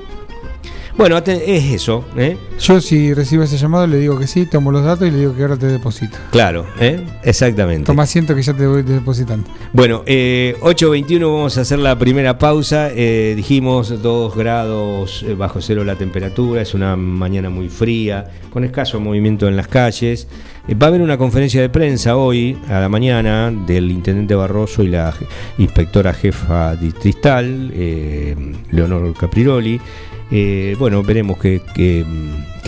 Bueno, 0.98 1.18
es 1.18 1.64
eso. 1.72 2.06
¿eh? 2.18 2.38
Yo 2.60 2.82
si 2.82 3.14
recibo 3.14 3.44
ese 3.44 3.58
llamado 3.58 3.88
le 3.88 3.98
digo 3.98 4.20
que 4.20 4.28
sí, 4.28 4.46
tomo 4.46 4.72
los 4.72 4.84
datos 4.84 5.08
y 5.08 5.12
le 5.12 5.20
digo 5.20 5.36
que 5.36 5.42
ahora 5.42 5.58
te 5.58 5.68
deposito. 5.68 6.18
Claro, 6.32 6.66
¿eh? 6.80 7.04
exactamente. 7.24 7.86
Toma 7.86 8.04
asiento 8.04 8.36
que 8.36 8.42
ya 8.42 8.54
te 8.54 8.68
voy 8.68 8.84
depositando. 8.84 9.50
Bueno, 9.74 10.04
eh, 10.06 10.56
8.21 10.62 11.22
vamos 11.22 11.58
a 11.58 11.62
hacer 11.62 11.80
la 11.80 11.98
primera 11.98 12.38
pausa. 12.38 12.90
Eh, 12.94 13.34
dijimos 13.36 14.02
2 14.02 14.36
grados 14.36 15.24
eh, 15.28 15.34
bajo 15.34 15.62
cero 15.62 15.84
la 15.84 15.96
temperatura, 15.96 16.62
es 16.62 16.74
una 16.74 16.96
mañana 16.96 17.50
muy 17.50 17.70
fría, 17.70 18.30
con 18.52 18.64
escaso 18.64 19.00
movimiento 19.00 19.48
en 19.48 19.56
las 19.56 19.68
calles. 19.68 20.28
Va 20.76 20.88
a 20.88 20.90
haber 20.90 21.02
una 21.02 21.18
conferencia 21.18 21.62
de 21.62 21.70
prensa 21.70 22.16
hoy, 22.18 22.58
a 22.70 22.80
la 22.80 22.90
mañana, 22.90 23.52
del 23.52 23.92
intendente 23.92 24.36
Barroso 24.36 24.84
y 24.84 24.88
la 24.88 25.14
inspectora 25.58 26.14
jefa 26.14 26.76
distrital, 26.76 27.72
Leonor 28.72 29.14
Capriroli. 29.16 29.80
Eh, 30.32 30.78
bueno, 30.80 31.04
veremos 31.04 31.38
qué, 31.38 31.62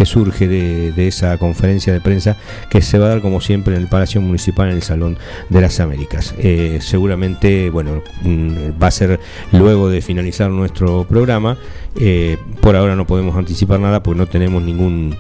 surge 0.03 0.47
de, 0.49 1.07
esa 1.07 1.37
conferencia 1.37 1.93
de 1.93 2.01
prensa 2.01 2.35
que 2.69 2.81
se 2.81 2.99
va 2.99 3.05
a 3.05 3.09
dar 3.09 3.21
como 3.21 3.39
siempre 3.39 3.73
en 3.73 3.81
el 3.81 3.87
Palacio 3.87 4.19
Municipal 4.19 4.67
en 4.69 4.75
el 4.75 4.81
Salón 4.81 5.17
de 5.49 5.61
las 5.61 5.79
Américas. 5.79 6.35
Eh, 6.37 6.79
seguramente, 6.81 7.69
bueno, 7.69 8.03
mm, 8.23 8.81
va 8.81 8.87
a 8.87 8.91
ser 8.91 9.19
luego 9.53 9.89
de 9.89 10.01
finalizar 10.01 10.49
nuestro 10.49 11.05
programa. 11.05 11.57
Eh, 11.95 12.37
por 12.59 12.75
ahora 12.75 12.97
no 12.97 13.07
podemos 13.07 13.37
anticipar 13.37 13.79
nada 13.79 14.03
porque 14.03 14.19
no 14.19 14.27
tenemos 14.27 14.61
ningún, 14.61 15.15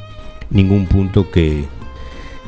ningún 0.49 0.85
punto 0.87 1.31
que, 1.31 1.63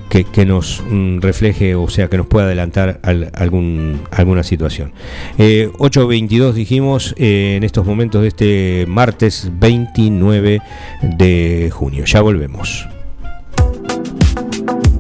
que, 0.10 0.46
nos 0.46 0.84
mm, 0.90 1.20
refleje, 1.20 1.76
o 1.76 1.90
sea, 1.90 2.10
que 2.10 2.18
nos 2.18 2.28
pueda 2.28 2.46
adelantar 2.46 3.00
algún, 3.34 4.02
alguna 4.12 4.44
situación. 4.44 4.94
8.22 5.38 6.50
eh, 6.50 6.54
dijimos 6.54 7.16
eh, 7.18 7.56
en 7.58 7.64
estos 7.64 7.86
momentos 7.86 8.22
de 8.22 8.28
este 8.28 8.86
martes 8.88 9.50
29 9.60 10.62
de 11.02 11.70
junio. 11.74 12.06
Ya 12.06 12.22
volvemos. 12.22 12.88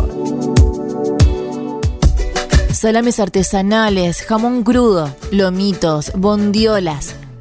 Salames 2.71 3.19
artesanales, 3.19 4.21
jamón 4.23 4.63
crudo, 4.63 5.13
lomitos, 5.31 6.13
bondiolas 6.15 7.17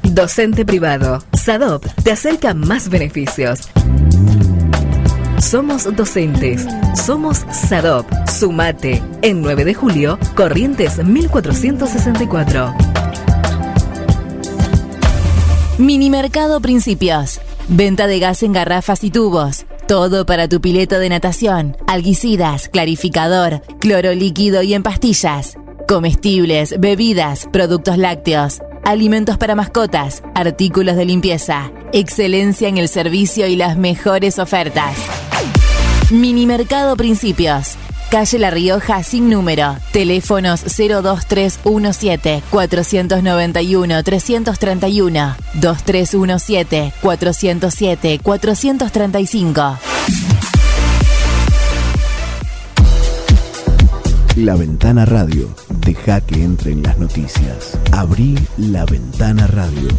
Docente 0.04 0.66
privado. 0.66 1.24
SADOP 1.34 1.86
te 2.04 2.12
acerca 2.12 2.56
más 2.56 2.90
beneficios. 2.90 3.70
Somos 5.40 5.96
docentes. 5.96 6.66
Somos 6.96 7.46
SADOP. 7.52 8.08
Sumate. 8.28 9.04
En 9.22 9.42
9 9.42 9.66
de 9.66 9.74
julio, 9.74 10.18
Corrientes 10.36 11.04
1464. 11.04 12.74
Minimercado 15.78 16.60
Principios. 16.60 17.40
Venta 17.70 18.08
de 18.08 18.20
gas 18.20 18.42
en 18.42 18.52
garrafas 18.52 19.04
y 19.04 19.12
tubos. 19.12 19.66
Todo 19.88 20.26
para 20.26 20.50
tu 20.50 20.60
pileto 20.60 21.00
de 21.00 21.10
natación, 21.10 21.78
alguicidas, 21.88 22.68
clarificador, 22.68 23.62
cloro 23.80 24.14
líquido 24.14 24.64
y 24.64 24.74
en 24.74 24.84
pastillas. 24.84 25.58
Comestibles, 25.88 26.78
bebidas, 26.80 27.48
productos 27.54 27.98
lácteos, 27.98 28.60
alimentos 28.84 29.38
para 29.38 29.56
mascotas, 29.56 30.24
artículos 30.36 30.98
de 30.98 31.06
limpieza. 31.06 31.72
Excelencia 31.94 32.68
en 32.68 32.78
el 32.78 32.90
servicio 32.90 33.48
y 33.48 33.56
las 33.56 33.78
mejores 33.78 34.40
ofertas. 34.40 34.98
Minimercado 36.12 36.96
Principios. 36.96 37.76
Calle 38.10 38.40
La 38.40 38.50
Rioja 38.50 39.04
sin 39.04 39.30
número. 39.30 39.76
Teléfonos 39.92 40.64
02317 40.64 42.44
491 42.50 44.04
331 44.04 45.36
2317 45.56 46.94
407 47.02 48.20
435. 48.24 49.78
La 54.38 54.56
Ventana 54.56 55.04
Radio. 55.04 55.54
Deja 55.82 56.22
que 56.22 56.42
entren 56.42 56.84
las 56.84 56.98
noticias. 56.98 57.78
Abrí 57.92 58.38
la 58.58 58.86
Ventana 58.86 59.46
Radio. 59.48 59.90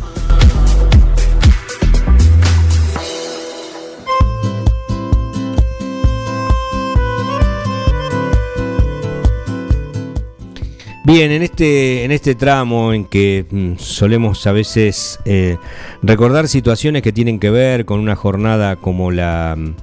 Bien, 11.09 11.33
en 11.33 11.43
este, 11.43 12.04
en 12.04 12.13
este 12.13 12.35
tramo 12.35 12.93
en 12.93 13.06
que 13.06 13.47
mm, 13.50 13.78
solemos 13.78 14.47
a 14.47 14.52
veces 14.52 15.19
eh, 15.25 15.56
recordar 16.02 16.49
situaciones 16.49 17.00
que 17.00 17.15
tienen 17.15 17.39
que 17.39 17.49
ver 17.49 17.87
con 17.87 17.99
una 17.99 18.15
jornada 18.15 18.76
como 18.76 19.11
la, 19.11 19.56
mm, 19.56 19.75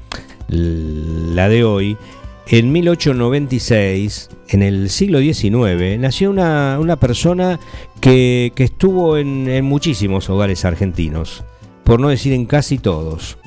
la 1.33 1.49
de 1.49 1.63
hoy, 1.63 1.97
en 2.45 2.71
1896, 2.71 4.29
en 4.49 4.61
el 4.61 4.91
siglo 4.91 5.17
XIX, 5.17 5.97
nació 5.97 6.29
una, 6.29 6.77
una 6.79 6.97
persona 6.97 7.59
que, 8.01 8.51
que 8.53 8.65
estuvo 8.65 9.17
en, 9.17 9.49
en 9.49 9.65
muchísimos 9.65 10.29
hogares 10.29 10.63
argentinos, 10.63 11.43
por 11.83 11.99
no 11.99 12.09
decir 12.09 12.33
en 12.33 12.45
casi 12.45 12.77
todos. 12.77 13.39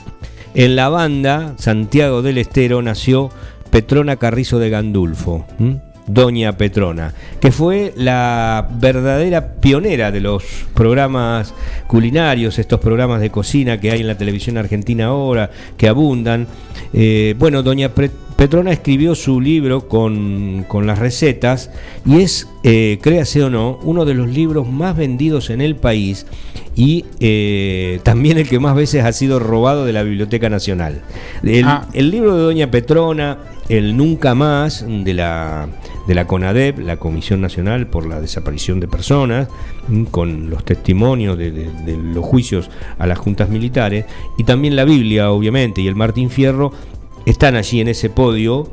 En 0.55 0.74
la 0.74 0.88
banda, 0.88 1.55
Santiago 1.59 2.22
del 2.22 2.38
Estero, 2.38 2.83
nació 2.83 3.31
Petrona 3.70 4.16
Carrizo 4.16 4.59
de 4.59 4.70
Gandulfo. 4.70 5.46
Doña 6.09 6.57
Petrona, 6.57 7.14
que 7.40 7.53
fue 7.53 7.92
la 7.97 8.68
verdadera 8.81 9.55
pionera 9.55 10.11
de 10.11 10.21
los 10.21 10.42
programas 10.75 11.55
culinarios, 11.87 12.59
estos 12.59 12.81
programas 12.81 13.21
de 13.21 13.31
cocina 13.31 13.79
que 13.79 13.90
hay 13.90 14.01
en 14.01 14.07
la 14.07 14.16
televisión 14.18 14.57
argentina 14.57 15.07
ahora, 15.07 15.51
que 15.77 15.88
abundan. 15.88 16.47
Eh, 16.92 17.35
bueno, 17.38 17.62
Doña 17.62 17.90
Petrona 17.90 18.73
escribió 18.73 19.14
su 19.14 19.40
libro 19.40 19.88
con, 19.88 20.64
con 20.68 20.87
las 20.87 20.99
recetas 20.99 21.71
y 22.07 22.23
es, 22.23 22.49
eh, 22.62 22.99
créase 23.03 23.42
o 23.42 23.51
no, 23.51 23.79
uno 23.83 24.05
de 24.05 24.14
los 24.14 24.29
libros 24.29 24.68
más 24.68 24.97
vendidos 24.97 25.51
en 25.51 25.61
el 25.61 25.77
país 25.77 26.25
y 26.77 27.05
eh, 27.18 27.99
también 28.05 28.38
el 28.38 28.49
que 28.49 28.61
más 28.61 28.77
veces 28.77 29.05
ha 29.05 29.12
sido 29.12 29.40
robado 29.40 29.85
de 29.85 29.92
la 29.92 30.05
Biblioteca 30.05 30.49
Nacional. 30.49 31.03
El, 31.42 31.64
Ah. 31.64 31.88
el 31.92 32.11
libro 32.12 32.37
de 32.37 32.42
Doña 32.44 32.71
Petrona, 32.71 33.38
el 33.68 33.97
Nunca 33.97 34.37
Más 34.37 34.85
de 34.87 35.14
la, 35.14 35.68
de 36.09 36.14
la 36.14 36.27
CONADEP, 36.27 36.79
la 36.81 36.97
Comisión 36.97 37.40
Nacional 37.40 37.87
por 37.87 38.07
la 38.07 38.21
Desaparición 38.21 38.81
de 38.81 38.88
Personas, 38.88 39.49
mm, 39.88 40.05
con 40.05 40.51
los 40.51 40.64
testimonios 40.64 41.38
de, 41.38 41.51
de- 41.53 41.71
de 41.85 41.97
los 41.97 42.25
juicios 42.25 42.71
a 42.99 43.07
las 43.07 43.18
juntas 43.18 43.51
militares, 43.51 44.07
y 44.38 44.44
también 44.44 44.75
la 44.75 44.85
Biblia, 44.85 45.31
obviamente, 45.31 45.81
y 45.83 45.87
el 45.87 45.94
Martín 45.94 46.31
Fierro, 46.31 46.73
están 47.27 47.57
allí 47.57 47.81
en 47.81 47.88
ese 47.88 48.09
podio 48.11 48.73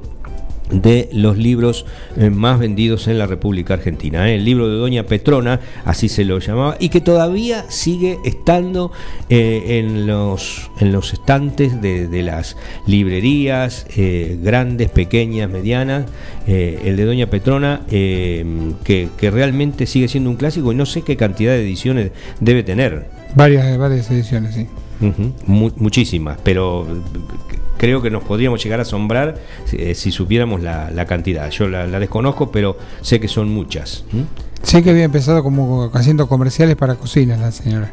de 0.71 1.10
los 1.13 1.38
libros 1.38 1.86
eh, 2.17 2.30
más 2.30 2.60
vendidos 2.60 3.08
en 3.08 3.19
la 3.19 3.28
República 3.28 3.75
Argentina. 3.75 4.30
¿eh? 4.30 4.36
El 4.36 4.45
libro 4.45 4.67
de 4.67 4.75
Doña 4.75 5.04
Petrona, 5.04 5.60
así 5.84 6.10
se 6.10 6.25
lo 6.25 6.39
llamaba, 6.39 6.75
y 6.80 6.89
que 6.89 7.01
todavía 7.01 7.65
sigue 7.69 8.17
estando 8.25 8.91
eh, 9.30 9.80
en, 9.80 10.08
los, 10.08 10.71
en 10.80 10.91
los 10.91 11.13
estantes 11.13 11.82
de, 11.82 12.08
de 12.08 12.23
las 12.23 12.58
librerías, 12.88 13.86
eh, 13.95 14.38
grandes, 14.41 14.89
pequeñas, 14.89 15.49
medianas. 15.49 16.06
eh, 16.47 16.80
el 16.86 16.95
de 16.97 17.06
Doña 17.06 17.30
Petrona, 17.30 17.82
que, 17.89 19.10
que 19.17 19.32
realmente 19.32 19.86
sigue 19.86 20.08
siendo 20.08 20.30
un 20.30 20.36
clásico 20.36 20.71
y 20.71 20.75
no 20.75 20.86
sé 20.86 21.01
qué 21.04 21.15
cantidad 21.15 21.51
de 21.54 21.62
ediciones 21.62 22.12
debe 22.39 22.63
tener. 22.63 23.06
Varias, 23.36 23.78
varias 23.78 24.10
ediciones, 24.10 24.56
sí. 24.56 24.67
Mu- 25.45 25.71
muchísimas, 25.75 26.38
pero 26.43 26.88
creo 27.77 28.01
que 28.01 28.09
nos 28.09 28.23
podríamos 28.23 28.63
llegar 28.63 28.79
a 28.79 28.83
asombrar 28.83 29.35
eh, 29.73 29.95
si 29.95 30.11
supiéramos 30.11 30.61
la, 30.61 30.91
la 30.91 31.05
cantidad. 31.05 31.49
Yo 31.49 31.67
la, 31.67 31.88
la 31.88 31.99
desconozco, 31.99 32.51
pero 32.51 32.77
sé 33.01 33.19
que 33.19 33.27
son 33.27 33.49
muchas. 33.49 34.03
¿m? 34.13 34.25
Sé 34.63 34.81
que 34.83 34.89
había 34.91 35.03
empezado 35.03 35.43
como 35.43 35.91
haciendo 35.93 36.27
comerciales 36.27 36.75
para 36.75 36.95
cocinas 36.95 37.39
la 37.39 37.51
señora. 37.51 37.91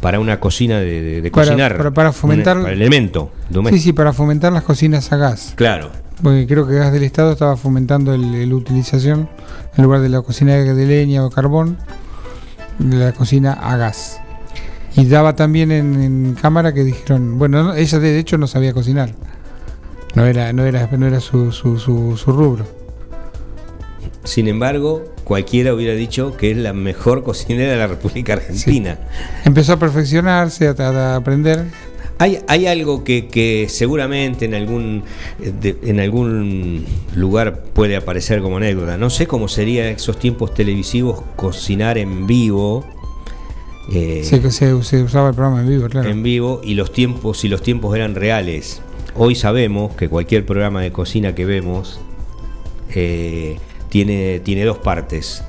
Para 0.00 0.18
una 0.18 0.40
cocina 0.40 0.78
de, 0.80 1.00
de- 1.00 1.22
de 1.22 1.30
Para- 1.30 1.46
cocinar. 1.46 1.76
para- 1.76 1.90
para 1.92 2.12
fomentar- 2.12 2.56
un- 2.56 2.62
para 2.64 2.74
el 2.74 2.82
elemento 2.82 3.30
Sí, 3.48 3.54
doméstico. 3.54 3.82
sí, 3.84 3.92
para 3.92 4.12
fomentar 4.12 4.52
las 4.52 4.64
cocinas 4.64 5.12
a 5.12 5.16
gas. 5.16 5.52
Claro. 5.56 5.90
Porque 6.22 6.46
creo 6.46 6.66
que 6.68 6.74
Gas 6.74 6.92
del 6.92 7.02
Estado 7.04 7.32
estaba 7.32 7.56
fomentando 7.56 8.12
el- 8.14 8.48
la 8.48 8.54
utilización, 8.54 9.28
en 9.76 9.84
lugar 9.84 10.00
de 10.00 10.08
la 10.08 10.20
cocina 10.22 10.54
de 10.54 10.86
leña 10.86 11.24
o 11.24 11.30
carbón, 11.30 11.78
de 12.78 12.96
la 12.96 13.12
cocina 13.12 13.52
a 13.54 13.76
gas. 13.76 14.20
Y 14.96 15.06
daba 15.06 15.34
también 15.36 15.72
en, 15.72 16.02
en 16.02 16.34
cámara 16.40 16.74
que 16.74 16.84
dijeron, 16.84 17.38
bueno, 17.38 17.62
no, 17.62 17.74
ella 17.74 17.98
de 17.98 18.18
hecho 18.18 18.36
no 18.38 18.46
sabía 18.46 18.72
cocinar. 18.72 19.14
No 20.14 20.26
era, 20.26 20.52
no 20.52 20.64
era, 20.66 20.88
no 20.92 21.06
era 21.06 21.20
su, 21.20 21.50
su, 21.52 21.78
su, 21.78 22.16
su 22.18 22.32
rubro. 22.32 22.66
Sin 24.24 24.46
embargo, 24.48 25.02
cualquiera 25.24 25.74
hubiera 25.74 25.94
dicho 25.94 26.36
que 26.36 26.50
es 26.50 26.56
la 26.56 26.72
mejor 26.74 27.24
cocinera 27.24 27.72
de 27.72 27.78
la 27.78 27.86
República 27.86 28.34
Argentina. 28.34 28.98
Empezó 29.44 29.72
a 29.72 29.78
perfeccionarse, 29.78 30.68
a, 30.68 30.72
a 30.72 31.16
aprender. 31.16 31.64
Hay, 32.18 32.38
hay 32.46 32.66
algo 32.66 33.02
que, 33.02 33.26
que 33.26 33.66
seguramente 33.68 34.44
en 34.44 34.54
algún, 34.54 35.02
de- 35.40 35.76
en 35.82 35.98
algún 35.98 36.84
lugar 37.16 37.64
puede 37.72 37.96
aparecer 37.96 38.42
como 38.42 38.58
anécdota. 38.58 38.96
No 38.96 39.10
sé 39.10 39.26
cómo 39.26 39.48
sería 39.48 39.88
esos 39.88 40.18
tiempos 40.18 40.54
televisivos 40.54 41.22
cocinar 41.34 41.98
en 41.98 42.26
vivo. 42.26 42.84
Eh, 43.90 44.22
Se, 44.24 44.50
se, 44.50 44.82
se 44.82 45.02
usaba 45.02 45.30
el 45.30 45.34
programa 45.34 45.62
en 45.62 45.68
vivo, 45.68 45.88
claro. 45.88 46.08
en 46.08 46.22
vivo 46.22 46.60
y 46.62 46.74
los 46.74 46.92
tiempos, 46.92 47.38
si 47.40 47.48
los 47.48 47.62
tiempos 47.62 47.94
eran 47.96 48.14
reales. 48.14 48.80
hoy 49.14 49.34
sabemos 49.34 49.94
que 49.96 50.08
cualquier 50.08 50.46
programa 50.46 50.80
de 50.82 50.92
cocina 50.92 51.34
que 51.34 51.44
vemos 51.44 52.00
eh, 52.94 53.58
tiene, 53.88 54.40
tiene 54.40 54.64
dos 54.64 54.78
partes. 54.78 55.44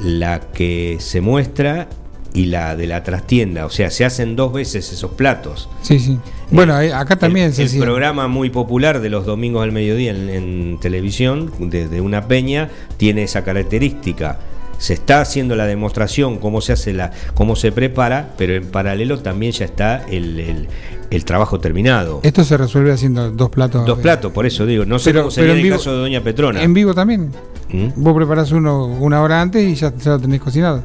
La 0.00 0.40
que 0.40 0.96
se 1.00 1.20
muestra 1.20 1.88
y 2.34 2.46
la 2.46 2.76
de 2.76 2.86
la 2.86 3.02
trastienda. 3.02 3.66
O 3.66 3.70
sea, 3.70 3.90
se 3.90 4.04
hacen 4.04 4.36
dos 4.36 4.52
veces 4.52 4.92
esos 4.92 5.10
platos. 5.12 5.68
Sí, 5.82 5.98
sí. 5.98 6.18
Bueno, 6.50 6.74
acá 6.76 7.16
también 7.16 7.46
el, 7.46 7.52
se 7.54 7.64
el 7.64 7.78
programa 7.82 8.28
muy 8.28 8.48
popular 8.50 9.00
de 9.00 9.08
los 9.10 9.26
domingos 9.26 9.62
al 9.64 9.72
mediodía 9.72 10.12
en, 10.12 10.28
en 10.28 10.78
televisión, 10.80 11.50
de, 11.58 11.88
de 11.88 12.00
una 12.00 12.28
peña, 12.28 12.70
tiene 12.96 13.24
esa 13.24 13.42
característica. 13.44 14.38
Se 14.78 14.94
está 14.94 15.20
haciendo 15.20 15.56
la 15.56 15.66
demostración, 15.66 16.38
cómo 16.38 16.60
se 16.60 16.72
hace 16.72 16.92
la, 16.92 17.10
cómo 17.34 17.56
se 17.56 17.72
prepara, 17.72 18.30
pero 18.38 18.54
en 18.54 18.66
paralelo 18.66 19.18
también 19.18 19.52
ya 19.52 19.64
está 19.64 20.04
el, 20.08 20.38
el- 20.40 20.68
el 21.10 21.24
trabajo 21.24 21.58
terminado. 21.58 22.20
Esto 22.22 22.44
se 22.44 22.56
resuelve 22.58 22.92
haciendo 22.92 23.30
dos 23.30 23.48
platos. 23.50 23.86
Dos 23.86 23.98
eh, 23.98 24.02
platos, 24.02 24.30
por 24.30 24.44
eso 24.44 24.66
digo, 24.66 24.84
no 24.84 24.98
sé 24.98 25.10
Pero- 25.10 25.22
cómo 25.22 25.30
sería 25.30 25.52
en 25.52 25.56
el 25.58 25.62
vivo- 25.64 25.76
caso 25.78 25.92
de 25.92 25.98
Doña 26.00 26.20
Petrona. 26.22 26.62
En 26.62 26.74
vivo 26.74 26.92
también. 26.94 27.30
¿Mm? 27.70 27.88
Vos 27.96 28.14
preparás 28.14 28.52
uno 28.52 28.84
una 28.86 29.22
hora 29.22 29.40
antes 29.40 29.62
y 29.66 29.74
ya, 29.74 29.92
ya 29.96 30.10
lo 30.12 30.18
tenés 30.20 30.40
cocinado. 30.40 30.84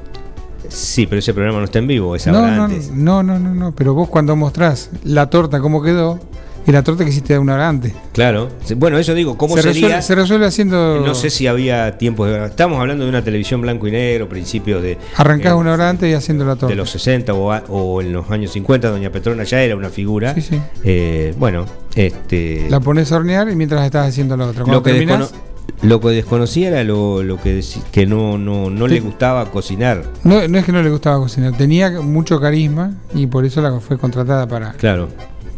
Sí, 0.70 1.06
pero 1.08 1.20
ese 1.20 1.34
programa 1.34 1.60
no 1.60 1.66
está 1.66 1.80
en 1.80 1.88
vivo, 1.88 2.16
es 2.16 2.26
No, 2.26 2.38
ahora 2.38 2.56
no, 2.56 2.64
antes. 2.64 2.90
no, 2.90 3.22
no, 3.22 3.38
no, 3.38 3.54
no. 3.54 3.74
Pero 3.76 3.94
vos 3.94 4.08
cuando 4.08 4.36
mostrás 4.38 4.90
la 5.04 5.30
torta 5.30 5.60
cómo 5.60 5.84
quedó 5.84 6.20
y 6.66 6.72
la 6.72 6.84
torta 6.84 7.04
que 7.04 7.10
hiciste 7.10 7.38
una 7.38 7.56
hora 7.56 7.68
antes. 7.70 7.94
Claro. 8.14 8.50
Bueno, 8.78 8.98
eso 8.98 9.14
digo, 9.14 9.38
¿cómo 9.38 9.56
se, 9.56 9.64
sería? 9.64 9.82
resuelve, 9.82 10.02
se 10.02 10.16
resuelve 10.16 10.46
haciendo. 10.46 11.02
No 11.06 11.16
sé 11.16 11.30
si 11.30 11.48
había 11.48 11.98
tiempos 11.98 12.30
de... 12.30 12.46
Estamos 12.46 12.80
hablando 12.80 13.04
de 13.04 13.10
una 13.10 13.24
televisión 13.24 13.62
blanco 13.62 13.88
y 13.88 13.92
negro, 13.92 14.30
principios 14.30 14.82
de... 14.82 14.98
Arrancás 15.18 15.52
eh, 15.52 15.56
una 15.56 15.74
hora 15.74 15.90
antes 15.90 16.10
y 16.10 16.14
haciendo 16.14 16.46
la 16.46 16.56
torta. 16.56 16.68
de 16.68 16.76
los 16.76 16.90
60 16.90 17.34
o, 17.34 17.52
a- 17.52 17.64
o 17.70 18.02
en 18.02 18.14
los 18.14 18.30
años 18.32 18.52
50, 18.52 18.90
Doña 18.90 19.10
Petrona 19.12 19.44
ya 19.44 19.62
era 19.62 19.76
una 19.76 19.90
figura. 19.90 20.34
Sí, 20.36 20.42
sí. 20.42 20.62
Eh, 20.84 21.34
bueno, 21.38 21.66
este... 21.96 22.68
La 22.70 22.80
pones 22.80 23.12
a 23.12 23.18
hornear 23.18 23.50
y 23.50 23.56
mientras 23.56 23.84
estás 23.86 24.08
haciendo 24.08 24.38
la 24.38 24.46
otra. 24.46 24.64
Cuando 24.64 24.80
lo, 24.80 24.84
que 24.84 24.92
terminás, 24.92 25.34
lo 25.82 26.00
que 26.00 26.10
desconocía 26.10 26.70
era 26.70 26.84
lo, 26.84 27.24
lo 27.24 27.42
que, 27.42 27.62
que 27.92 28.06
no, 28.06 28.38
no, 28.38 28.70
no 28.70 28.88
le 28.88 29.00
gustaba 29.00 29.50
cocinar. 29.52 30.04
no, 30.24 30.48
no 30.48 30.58
es 30.58 30.66
que 30.66 30.72
no 30.72 30.82
le 30.82 30.90
gustaba 30.90 31.18
cocinar, 31.20 31.58
tenía 31.58 31.90
mucho 32.02 32.40
carisma 32.40 32.92
y 33.14 33.28
por 33.28 33.44
eso 33.46 33.62
la 33.62 33.80
fue 33.80 33.98
contratada 33.98 34.48
para, 34.48 34.72
Claro. 34.74 35.10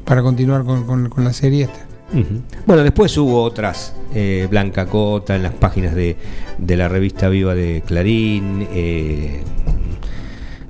Para 0.06 0.22
continuar 0.22 0.64
con, 0.64 0.86
con- 0.86 1.10
con 1.10 1.24
la 1.24 1.34
serie 1.34 1.64
esta. 1.66 1.86
Bueno, 2.66 2.84
después 2.84 3.18
hubo 3.18 3.42
otras, 3.42 3.94
eh, 4.14 4.48
Blanca 4.50 4.86
Cota, 4.86 5.36
en 5.36 5.44
las 5.44 5.54
páginas 5.54 5.96
de, 5.96 6.16
de 6.58 6.78
la 6.78 6.88
revista 6.88 7.28
Viva 7.28 7.56
de 7.56 7.84
Clarín, 7.86 8.66
eh, 8.72 9.42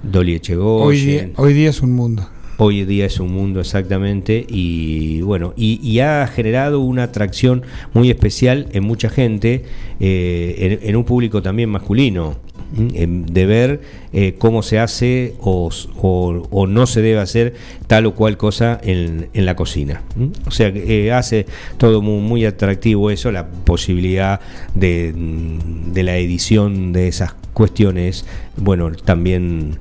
Dolly 0.02 0.36
Echegoyen. 0.36 0.82
Hoy 0.88 1.00
día, 1.02 1.30
hoy 1.36 1.54
día 1.54 1.70
es 1.70 1.82
un 1.82 1.92
mundo. 1.92 2.28
Hoy 2.58 2.86
día 2.86 3.06
es 3.06 3.20
un 3.20 3.34
mundo 3.34 3.60
exactamente 3.60 4.46
y 4.48 5.20
bueno, 5.22 5.54
y, 5.58 5.80
y 5.86 6.00
ha 6.00 6.26
generado 6.26 6.80
una 6.80 7.04
atracción 7.04 7.64
muy 7.94 8.10
especial 8.10 8.70
en 8.72 8.86
mucha 8.86 9.10
gente, 9.10 9.66
eh, 10.00 10.80
en, 10.82 10.90
en 10.90 10.96
un 10.96 11.04
público 11.04 11.42
también 11.42 11.70
masculino, 11.70 12.38
de 12.74 13.46
ver 13.46 13.82
eh, 14.14 14.36
cómo 14.38 14.64
se 14.64 14.80
hace 14.80 15.36
o, 15.40 15.70
o- 16.02 16.48
o 16.52 16.68
no 16.68 16.88
se 16.88 17.02
debe 17.02 17.20
hacer 17.20 17.54
tal 17.88 18.06
o 18.06 18.16
cual 18.16 18.38
cosa 18.38 18.80
en, 18.84 19.28
en 19.34 19.46
la 19.46 19.56
cocina. 19.56 20.02
O 20.48 20.52
sea, 20.52 20.70
eh, 20.74 21.12
hace 21.12 21.46
todo 21.78 22.02
muy, 22.02 22.22
muy 22.22 22.46
atractivo 22.46 23.12
eso, 23.12 23.32
la 23.32 23.48
posibilidad 23.48 24.40
de, 24.74 25.14
mm, 25.16 25.94
de 25.94 26.04
la 26.04 26.18
edición 26.18 26.92
de 26.94 27.08
esas 27.08 27.34
cuestiones, 27.54 28.26
bueno, 28.58 28.92
también, 28.92 29.78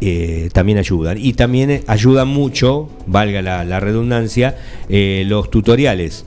eh, 0.00 0.48
también 0.54 0.78
ayudan. 0.78 1.18
Y 1.18 1.34
también 1.34 1.70
eh, 1.70 1.82
ayudan 1.86 2.28
mucho, 2.28 2.88
valga 3.06 3.42
la, 3.42 3.64
la 3.64 3.80
redundancia, 3.80 4.56
eh, 4.88 5.24
los 5.26 5.50
tutoriales, 5.50 6.24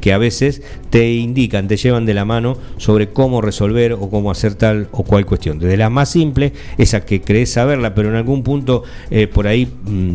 que 0.00 0.12
a 0.12 0.18
veces 0.18 0.62
te 0.90 1.12
indican, 1.12 1.68
te 1.68 1.76
llevan 1.76 2.04
de 2.04 2.14
la 2.14 2.24
mano 2.24 2.56
sobre 2.76 3.10
cómo 3.10 3.40
resolver 3.40 3.92
o 3.92 4.10
cómo 4.10 4.30
hacer 4.30 4.54
tal 4.54 4.88
o 4.92 5.04
cual 5.04 5.24
cuestión. 5.24 5.58
Desde 5.58 5.76
la 5.76 5.90
más 5.90 6.10
simple, 6.10 6.52
esa 6.78 7.04
que 7.04 7.20
crees 7.20 7.52
saberla, 7.52 7.94
pero 7.94 8.08
en 8.08 8.16
algún 8.16 8.42
punto 8.42 8.82
eh, 9.10 9.26
por 9.26 9.46
ahí 9.46 9.66
mm, 9.66 10.14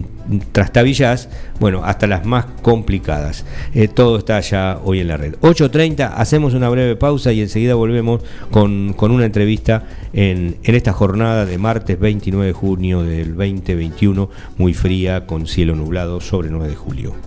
trastabillas, 0.51 1.29
bueno, 1.60 1.83
hasta 1.83 2.07
las 2.07 2.25
más 2.25 2.45
complicadas. 2.62 3.45
Eh, 3.73 3.88
todo 3.88 4.17
está 4.17 4.39
ya 4.41 4.79
hoy 4.83 4.99
en 4.99 5.07
la 5.07 5.17
red. 5.17 5.36
8.30, 5.41 6.12
hacemos 6.15 6.53
una 6.53 6.69
breve 6.69 6.95
pausa 6.95 7.31
y 7.31 7.41
enseguida 7.41 7.75
volvemos 7.75 8.21
con, 8.51 8.93
con 8.93 9.12
una 9.12 9.25
entrevista 9.25 9.83
en, 10.13 10.57
en 10.63 10.75
esta 10.75 10.93
jornada 10.93 11.45
de 11.45 11.57
martes 11.57 11.99
29 11.99 12.47
de 12.47 12.53
junio 12.53 13.03
del 13.03 13.36
2021, 13.36 14.29
muy 14.57 14.73
fría, 14.73 15.25
con 15.25 15.47
cielo 15.47 15.75
nublado 15.75 16.21
sobre 16.21 16.49
9 16.49 16.69
de 16.69 16.75
julio. 16.75 17.27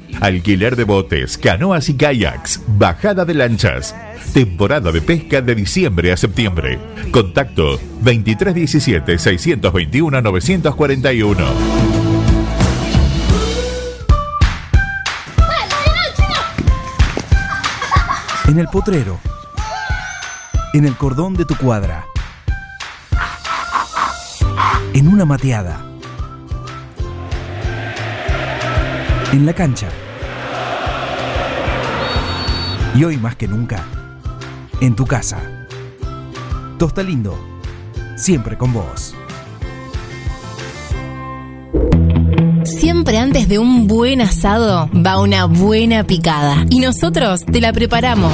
Alquiler 0.19 0.75
de 0.75 0.83
botes, 0.83 1.37
canoas 1.37 1.89
y 1.89 1.95
kayaks, 1.95 2.61
bajada 2.67 3.25
de 3.25 3.33
lanchas. 3.33 3.95
Temporada 4.33 4.91
de 4.91 5.01
pesca 5.01 5.41
de 5.41 5.55
diciembre 5.55 6.11
a 6.11 6.17
septiembre. 6.17 6.79
Contacto 7.11 7.79
2317 8.01 9.17
621 9.17 10.21
941. 10.21 11.45
En 18.47 18.59
el 18.59 18.67
potrero. 18.67 19.19
En 20.73 20.85
el 20.85 20.95
cordón 20.97 21.35
de 21.35 21.45
tu 21.45 21.55
cuadra. 21.55 22.05
En 24.93 25.07
una 25.07 25.23
mateada. 25.23 25.90
En 29.33 29.45
la 29.45 29.53
cancha. 29.53 29.87
Y 32.93 33.05
hoy 33.05 33.15
más 33.15 33.37
que 33.37 33.47
nunca, 33.47 33.85
en 34.81 34.93
tu 34.93 35.05
casa. 35.05 35.39
Tosta 36.77 37.01
Lindo, 37.01 37.39
siempre 38.17 38.57
con 38.57 38.73
vos. 38.73 39.15
Siempre 42.65 43.19
antes 43.19 43.47
de 43.47 43.57
un 43.57 43.87
buen 43.87 44.19
asado 44.19 44.89
va 44.93 45.21
una 45.21 45.45
buena 45.45 46.03
picada. 46.03 46.65
Y 46.69 46.79
nosotros 46.79 47.45
te 47.45 47.61
la 47.61 47.71
preparamos. 47.71 48.33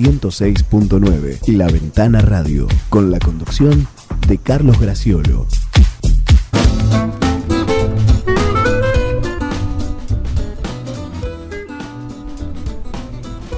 106.9 0.00 1.40
y 1.46 1.52
La 1.52 1.66
Ventana 1.66 2.22
Radio 2.22 2.66
con 2.88 3.10
la 3.10 3.18
conducción 3.18 3.86
de 4.26 4.38
Carlos 4.38 4.80
Graciolo. 4.80 5.46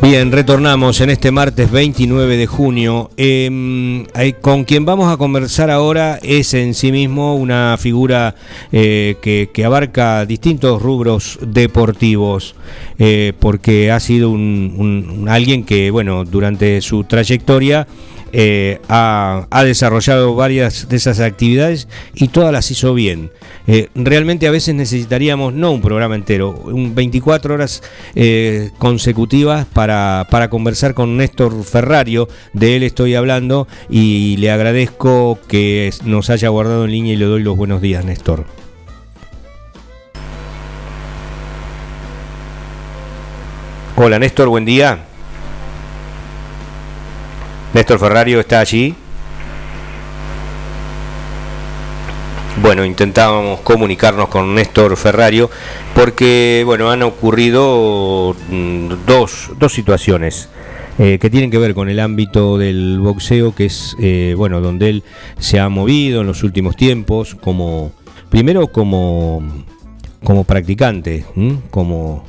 Bien, 0.04 0.30
retornamos 0.30 1.00
en 1.00 1.08
este 1.08 1.30
martes 1.30 1.70
29 1.70 2.36
de 2.36 2.46
junio. 2.46 3.10
Eh, 3.16 4.04
con 4.42 4.64
quien 4.64 4.84
vamos 4.84 5.10
a 5.10 5.16
conversar 5.16 5.70
ahora 5.70 6.18
es 6.22 6.52
en 6.52 6.74
sí 6.74 6.92
mismo 6.92 7.36
una 7.36 7.78
figura 7.78 8.34
eh, 8.70 9.16
que, 9.22 9.48
que, 9.50 9.64
abarca 9.64 10.26
distintos 10.26 10.82
rubros 10.82 11.38
deportivos, 11.40 12.54
eh, 12.98 13.32
porque 13.40 13.90
ha 13.90 13.98
sido 13.98 14.28
un, 14.28 14.74
un, 14.76 15.26
alguien 15.26 15.64
que, 15.64 15.90
bueno, 15.90 16.26
durante 16.26 16.82
su 16.82 17.04
trayectoria 17.04 17.86
eh, 18.36 18.80
ha, 18.88 19.46
desarrollado 19.64 20.34
varias 20.34 20.88
de 20.88 20.96
esas 20.96 21.20
actividades 21.20 21.86
y 22.14 22.26
todas 22.26 22.52
las 22.52 22.68
hizo 22.68 22.92
bien. 22.92 23.30
Eh, 23.68 23.90
realmente 23.94 24.48
a 24.48 24.50
veces 24.50 24.74
necesitaríamos 24.74 25.54
no 25.54 25.70
un 25.70 25.80
programa 25.80 26.16
entero, 26.16 26.50
un 26.50 26.96
24 26.96 27.54
horas 27.54 27.84
eh, 28.16 28.70
consecutivas 28.78 29.66
para, 29.66 30.26
para, 30.30 30.50
conversar 30.50 30.94
con 30.94 31.16
Néstor 31.16 31.62
Ferrario, 31.62 32.28
de 32.52 32.74
él 32.74 32.82
estoy 32.82 33.14
hablando 33.14 33.68
y 33.88 34.36
le 34.38 34.50
agradezco 34.50 35.38
que 35.46 35.92
nos 36.04 36.28
haya 36.28 36.48
guardado 36.48 36.86
en 36.86 36.90
línea 36.90 37.12
y 37.12 37.16
le 37.16 37.26
doy 37.26 37.42
los 37.42 37.56
buenos 37.56 37.80
días, 37.80 38.04
Néstor. 38.04 38.46
Hola 43.94 44.18
Néstor, 44.18 44.48
buen 44.48 44.64
día. 44.64 45.06
Néstor 47.74 47.98
Ferrario 47.98 48.38
está 48.38 48.60
allí. 48.60 48.94
Bueno, 52.62 52.84
intentábamos 52.84 53.60
comunicarnos 53.60 54.28
con 54.28 54.54
Néstor 54.54 54.96
Ferrario 54.96 55.50
porque, 55.92 56.62
bueno, 56.64 56.90
han 56.90 57.02
ocurrido 57.02 58.36
dos, 59.06 59.50
dos 59.58 59.72
situaciones 59.72 60.48
eh, 61.00 61.18
que 61.20 61.28
tienen 61.30 61.50
que 61.50 61.58
ver 61.58 61.74
con 61.74 61.88
el 61.88 61.98
ámbito 61.98 62.56
del 62.58 63.00
boxeo, 63.00 63.52
que 63.56 63.64
es, 63.64 63.96
eh, 64.00 64.34
bueno, 64.36 64.60
donde 64.60 64.90
él 64.90 65.02
se 65.40 65.58
ha 65.58 65.68
movido 65.68 66.20
en 66.20 66.28
los 66.28 66.44
últimos 66.44 66.76
tiempos, 66.76 67.34
como, 67.34 67.90
primero 68.30 68.68
como, 68.68 69.42
como 70.22 70.44
practicante, 70.44 71.24
como... 71.70 72.24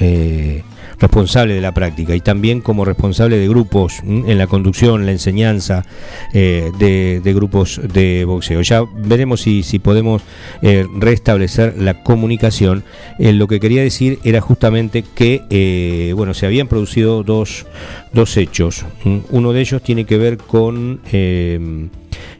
Eh, 0.00 0.62
responsable 0.98 1.54
de 1.54 1.60
la 1.60 1.74
práctica 1.74 2.14
y 2.14 2.20
también 2.20 2.60
como 2.60 2.84
responsable 2.84 3.38
de 3.38 3.48
grupos 3.48 4.00
en 4.04 4.38
la 4.38 4.46
conducción, 4.46 5.06
la 5.06 5.12
enseñanza 5.12 5.84
eh, 6.32 6.70
de, 6.78 7.32
grupos 7.34 7.80
de 7.92 8.24
boxeo. 8.24 8.62
Ya 8.62 8.82
veremos 8.96 9.42
si, 9.42 9.62
si 9.62 9.78
podemos 9.78 10.22
eh, 10.62 10.86
restablecer 10.98 11.74
la 11.76 12.02
comunicación. 12.02 12.84
Eh, 13.18 13.32
lo 13.32 13.48
que 13.48 13.60
quería 13.60 13.82
decir 13.82 14.18
era 14.24 14.40
justamente 14.40 15.02
que 15.02 15.42
eh, 15.50 16.12
bueno, 16.14 16.34
se 16.34 16.46
habían 16.46 16.68
producido 16.68 17.22
dos, 17.22 17.66
dos 18.12 18.36
hechos. 18.36 18.84
Uno 19.30 19.52
de 19.52 19.60
ellos 19.60 19.82
tiene 19.82 20.04
que 20.04 20.18
ver 20.18 20.38
con 20.38 21.00
eh, 21.12 21.88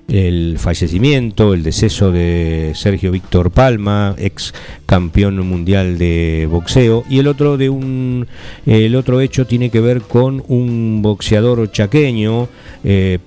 el 0.09 0.57
fallecimiento, 0.59 1.53
el 1.55 1.63
deceso 1.63 2.13
de 2.13 2.73
Sergio 2.75 3.11
Víctor 3.11 3.51
Palma, 3.51 4.15
ex 4.19 4.55
campeón 4.87 5.47
mundial 5.47 5.99
de 5.99 6.47
boxeo, 6.51 7.05
y 7.09 7.19
el 7.19 7.27
otro 7.27 7.57
de 7.57 7.71
un 7.71 8.27
el 8.67 8.95
otro 8.95 9.21
hecho 9.21 9.47
tiene 9.47 9.71
que 9.71 9.81
ver 9.81 10.03
con 10.03 10.45
un 10.49 11.03
boxeador 11.03 11.71
chaqueño, 11.71 12.49
eh, 12.85 13.19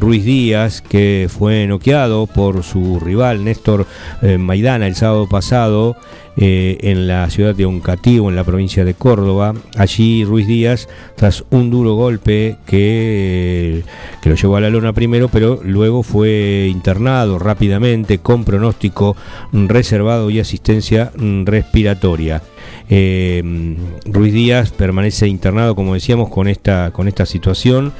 Ruiz 0.00 0.24
Díaz, 0.24 0.80
que 0.80 1.28
fue 1.28 1.66
noqueado 1.66 2.26
por 2.26 2.62
su 2.62 2.98
rival 2.98 3.44
Néstor 3.44 3.86
eh, 4.22 4.38
Maidana 4.38 4.86
el 4.86 4.94
sábado 4.94 5.28
pasado. 5.28 5.96
Eh, 6.38 6.78
en 6.80 7.06
la 7.06 7.28
ciudad 7.28 7.54
de 7.54 7.66
Oncativo, 7.66 8.30
en 8.30 8.36
la 8.36 8.44
provincia 8.44 8.86
de 8.86 8.94
Córdoba. 8.94 9.54
Allí 9.76 10.24
Ruiz 10.24 10.46
Díaz, 10.46 10.88
tras 11.14 11.44
un 11.50 11.70
duro 11.70 11.94
golpe 11.94 12.56
que, 12.64 13.84
que, 14.22 14.30
lo 14.30 14.36
llevó 14.36 14.56
a 14.56 14.62
la 14.62 14.70
lona 14.70 14.94
primero, 14.94 15.28
pero 15.28 15.60
luego 15.62 16.02
fue 16.02 16.68
internado 16.70 17.38
rápidamente 17.38 18.18
con 18.18 18.44
pronóstico 18.44 19.14
reservado 19.52 20.30
y 20.30 20.40
asistencia 20.40 21.12
respiratoria. 21.44 22.42
Eh, 22.88 23.76
Ruiz 24.06 24.32
Díaz 24.32 24.70
permanece 24.70 25.28
internado, 25.28 25.74
como 25.74 25.92
decíamos, 25.94 26.30
con 26.30 26.48
esta, 26.48 26.92
con 26.92 27.08
esta 27.08 27.26
situación. 27.26 27.92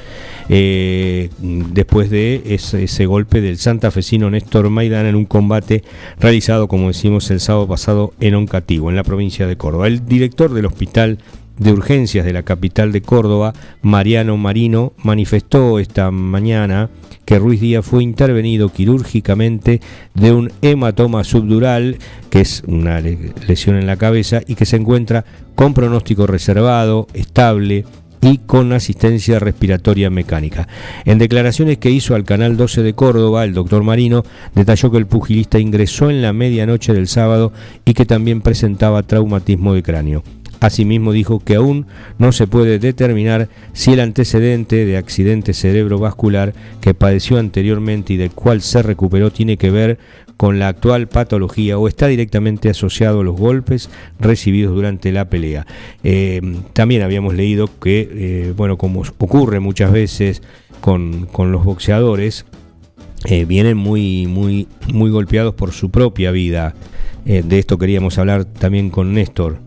Eh, 0.49 1.29
después 1.39 2.09
de 2.09 2.41
ese, 2.45 2.83
ese, 2.83 3.05
golpe 3.05 3.41
del 3.41 3.57
santafesino 3.57 4.29
Néstor 4.29 4.69
Maidana 4.69 5.09
en 5.09 5.15
un 5.15 5.25
combate 5.25 5.83
realizado, 6.19 6.67
como 6.67 6.87
decimos, 6.87 7.29
el 7.31 7.39
sábado 7.39 7.67
pasado 7.67 8.13
en 8.19 8.35
Oncativo, 8.35 8.89
en 8.89 8.95
la 8.95 9.03
provincia 9.03 9.47
de 9.47 9.57
Córdoba. 9.57 9.87
El 9.87 10.05
director 10.05 10.53
del 10.53 10.65
hospital 10.65 11.19
de 11.57 11.71
urgencias 11.71 12.25
de 12.25 12.33
la 12.33 12.43
capital 12.43 12.91
de 12.91 13.01
Córdoba, 13.01 13.53
Mariano 13.81 14.37
Marino, 14.37 14.93
manifestó 14.97 15.79
esta 15.79 16.11
mañana 16.11 16.89
que 17.25 17.39
Ruiz 17.39 17.61
Díaz 17.61 17.85
fue 17.85 18.03
intervenido 18.03 18.69
quirúrgicamente 18.69 19.79
de 20.13 20.33
un 20.33 20.51
hematoma 20.61 21.23
subdural, 21.23 21.97
que 22.29 22.41
es 22.41 22.63
una 22.67 22.99
lesión 22.99 23.77
en 23.77 23.87
la 23.87 23.97
cabeza, 23.97 24.41
y 24.45 24.55
que 24.55 24.65
se 24.65 24.75
encuentra 24.75 25.23
con 25.55 25.73
pronóstico 25.73 26.27
reservado, 26.27 27.07
estable, 27.13 27.85
y 28.23 28.37
con 28.37 28.71
asistencia 28.71 29.37
respiratoria 29.37 30.09
mecánica. 30.09 30.67
En 31.05 31.17
declaraciones 31.17 31.77
que 31.77 31.91
hizo 31.91 32.15
al 32.15 32.23
Canal 32.23 32.55
12 32.55 32.81
de 32.81 32.93
Córdoba, 32.93 33.43
el 33.43 33.53
doctor 33.53 33.83
Marino 33.83 34.23
detalló 34.55 34.91
que 34.91 34.97
el 34.97 35.07
pugilista 35.07 35.59
ingresó 35.59 36.09
en 36.09 36.21
la 36.21 36.31
medianoche 36.31 36.93
del 36.93 37.07
sábado 37.07 37.51
y 37.85 37.93
que 37.93 38.05
también 38.05 38.41
presentaba 38.41 39.03
traumatismo 39.03 39.73
de 39.73 39.83
cráneo. 39.83 40.23
Asimismo 40.63 41.11
dijo 41.11 41.41
que 41.41 41.55
aún 41.55 41.87
no 42.19 42.31
se 42.31 42.47
puede 42.47 42.79
determinar 42.79 43.49
si 43.73 43.91
el 43.91 43.99
antecedente 43.99 44.85
de 44.85 44.95
accidente 44.95 45.53
cerebrovascular 45.53 46.53
que 46.79 46.93
padeció 46.93 47.37
anteriormente 47.37 48.13
y 48.13 48.15
del 48.17 48.31
cual 48.31 48.61
se 48.61 48.81
recuperó 48.81 49.29
tiene 49.29 49.57
que 49.57 49.71
ver 49.71 49.99
con 50.37 50.59
la 50.59 50.69
actual 50.69 51.09
patología 51.09 51.77
o 51.77 51.89
está 51.89 52.07
directamente 52.07 52.69
asociado 52.69 53.19
a 53.19 53.23
los 53.25 53.35
golpes 53.35 53.89
recibidos 54.21 54.73
durante 54.73 55.11
la 55.11 55.29
pelea. 55.29 55.67
Eh, 56.05 56.39
también 56.71 57.01
habíamos 57.01 57.33
leído 57.33 57.69
que, 57.81 58.07
eh, 58.09 58.53
bueno, 58.55 58.77
como 58.77 59.01
ocurre 59.17 59.59
muchas 59.59 59.91
veces 59.91 60.43
con, 60.79 61.27
los 61.51 61.65
boxeadores, 61.65 62.45
eh, 63.25 63.43
vienen 63.43 63.75
muy, 63.75 64.27
muy, 64.27 64.69
muy 64.93 65.11
golpeados 65.11 65.55
por 65.55 65.73
su 65.73 65.91
propia 65.91 66.31
vida. 66.31 66.73
de 67.25 67.59
esto 67.59 67.77
queríamos 67.77 68.17
hablar 68.17 68.45
también 68.45 68.89
con 68.89 69.13
Néstor 69.13 69.62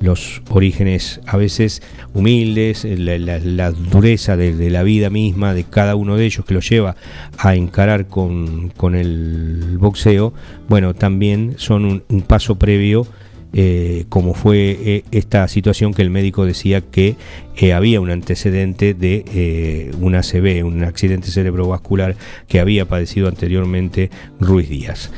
los 0.00 0.42
orígenes 0.50 1.20
a 1.26 1.36
veces 1.36 1.82
humildes, 2.14 2.84
la, 2.84 3.70
dureza 3.70 4.36
de, 4.36 4.70
la 4.70 4.82
vida 4.82 5.10
misma 5.10 5.54
de 5.54 5.64
cada 5.64 5.96
uno 5.96 6.16
de 6.16 6.26
ellos 6.26 6.44
que 6.44 6.54
lo 6.54 6.60
lleva 6.60 6.96
a 7.38 7.54
encarar 7.54 8.06
con, 8.06 8.72
el 8.94 9.76
boxeo, 9.78 10.32
bueno, 10.68 10.94
también 10.94 11.54
son 11.58 12.02
un, 12.08 12.22
paso 12.22 12.56
previo. 12.56 13.06
Eh, 13.54 14.06
como 14.08 14.32
fue 14.32 14.78
eh, 14.80 15.04
esta 15.10 15.46
situación 15.46 15.92
que 15.92 16.00
el 16.00 16.08
médico 16.08 16.46
decía 16.46 16.80
que 16.80 17.16
eh, 17.54 17.74
había 17.74 18.00
un 18.00 18.10
antecedente 18.10 18.94
de 18.94 19.92
un 20.00 20.14
ACV, 20.14 20.64
un 20.64 20.84
accidente 20.84 21.30
cerebrovascular 21.30 22.16
que 22.48 22.60
había 22.60 22.86
padecido 22.86 23.28
anteriormente 23.28 24.08
Ruiz 24.40 24.70
Díaz 24.70 25.10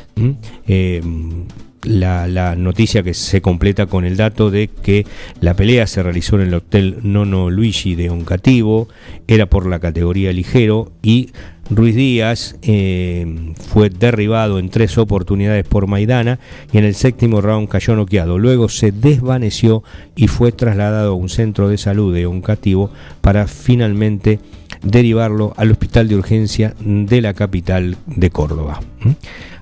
la, 1.85 2.57
noticia 2.57 3.03
que 3.03 3.15
se 3.15 3.41
completa 3.41 3.87
con 3.87 4.05
el 4.05 4.17
dato 4.17 4.51
de 4.51 4.69
que 4.69 5.07
la 5.41 5.55
pelea 5.55 5.87
se 5.87 6.03
realizó 6.03 6.37
en 6.37 6.49
el 6.49 6.55
Hotel 6.55 6.99
Nono 7.03 7.51
Luigi 7.51 7.95
de 7.95 8.11
Oncativo, 8.11 8.89
era 9.27 9.47
por 9.47 9.67
la 9.67 9.81
categoría 9.81 10.33
ligero 10.33 10.93
y 11.03 11.31
Ruiz 11.71 11.95
Díaz 11.95 12.57
eh, 12.63 13.55
fue 13.69 13.89
derribado 13.89 14.59
en 14.59 14.69
tres 14.69 14.99
oportunidades 14.99 15.67
por 15.67 15.87
Maidana 15.87 16.39
y 16.73 16.79
en 16.79 16.85
el 16.85 16.95
séptimo 16.95 17.41
round 17.41 17.69
cayó 17.69 17.97
noqueado. 17.97 18.39
Luego 18.39 18.69
se 18.69 18.93
desvaneció 18.93 19.83
y 20.15 20.29
fue 20.29 20.53
trasladado 20.53 21.13
a 21.13 21.17
un 21.17 21.31
centro 21.31 21.69
de 21.69 21.79
salud 21.79 22.15
de 22.15 22.27
Oncativo 22.27 22.91
para 23.23 23.47
finalmente 23.47 24.41
derivarlo 24.85 25.55
al 25.57 25.71
hospital 25.71 26.09
de 26.09 26.17
urgencia 26.17 26.75
de 26.81 27.21
la 27.21 27.35
capital 27.35 27.97
de 28.07 28.31
Córdoba. 28.31 28.81
¿Mm? 29.01 29.11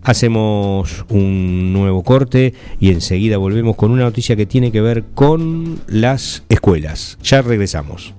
Hacemos 0.05 1.05
un 1.09 1.73
nuevo 1.73 2.03
corte 2.03 2.55
y 2.81 2.91
enseguida 2.91 3.37
volvemos 3.37 3.77
con 3.77 3.93
una 3.93 4.03
noticia 4.03 4.35
que 4.35 4.47
tiene 4.47 4.73
que 4.73 4.81
ver 4.81 5.05
con 5.15 5.81
las 5.87 6.43
escuelas. 6.49 7.19
Ya 7.23 7.41
regresamos. 7.41 8.13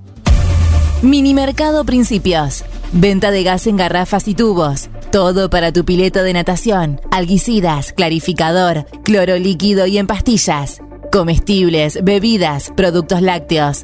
Minimercado 1.01 1.83
Principios. 1.83 2.63
Venta 2.93 3.31
de 3.31 3.43
gas 3.43 3.67
en 3.67 3.75
garrafas 3.75 4.29
y 4.29 4.35
tubos. 4.35 4.89
Todo 5.11 5.49
para 5.49 5.73
tu 5.73 5.83
pileta 5.83 6.23
de 6.23 6.31
natación, 6.31 7.01
alguicidas, 7.11 7.91
clarificador, 7.91 8.85
cloro 9.03 9.37
líquido 9.37 9.85
y 9.85 9.97
en 9.97 10.07
pastillas. 10.07 10.81
Comestibles, 11.11 11.99
bebidas, 12.03 12.71
productos 12.75 13.21
lácteos, 13.21 13.83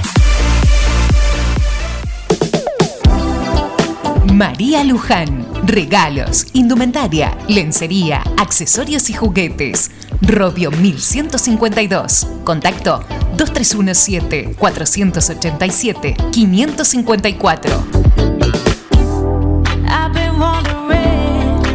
María 4.41 4.83
Luján. 4.83 5.45
Regalos, 5.67 6.47
indumentaria, 6.53 7.37
lencería, 7.47 8.23
accesorios 8.39 9.11
y 9.11 9.13
juguetes. 9.13 9.91
Robio 10.19 10.71
1152. 10.71 12.27
Contacto 12.43 13.05
2317 13.37 14.55
487 14.57 16.15
554. 16.31 17.83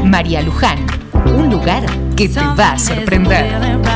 María 0.03 0.43
Luján. 0.43 0.85
Un 1.37 1.49
lugar 1.49 1.87
que 2.17 2.29
te 2.29 2.41
va 2.41 2.73
a 2.73 2.79
sorprender. 2.81 3.96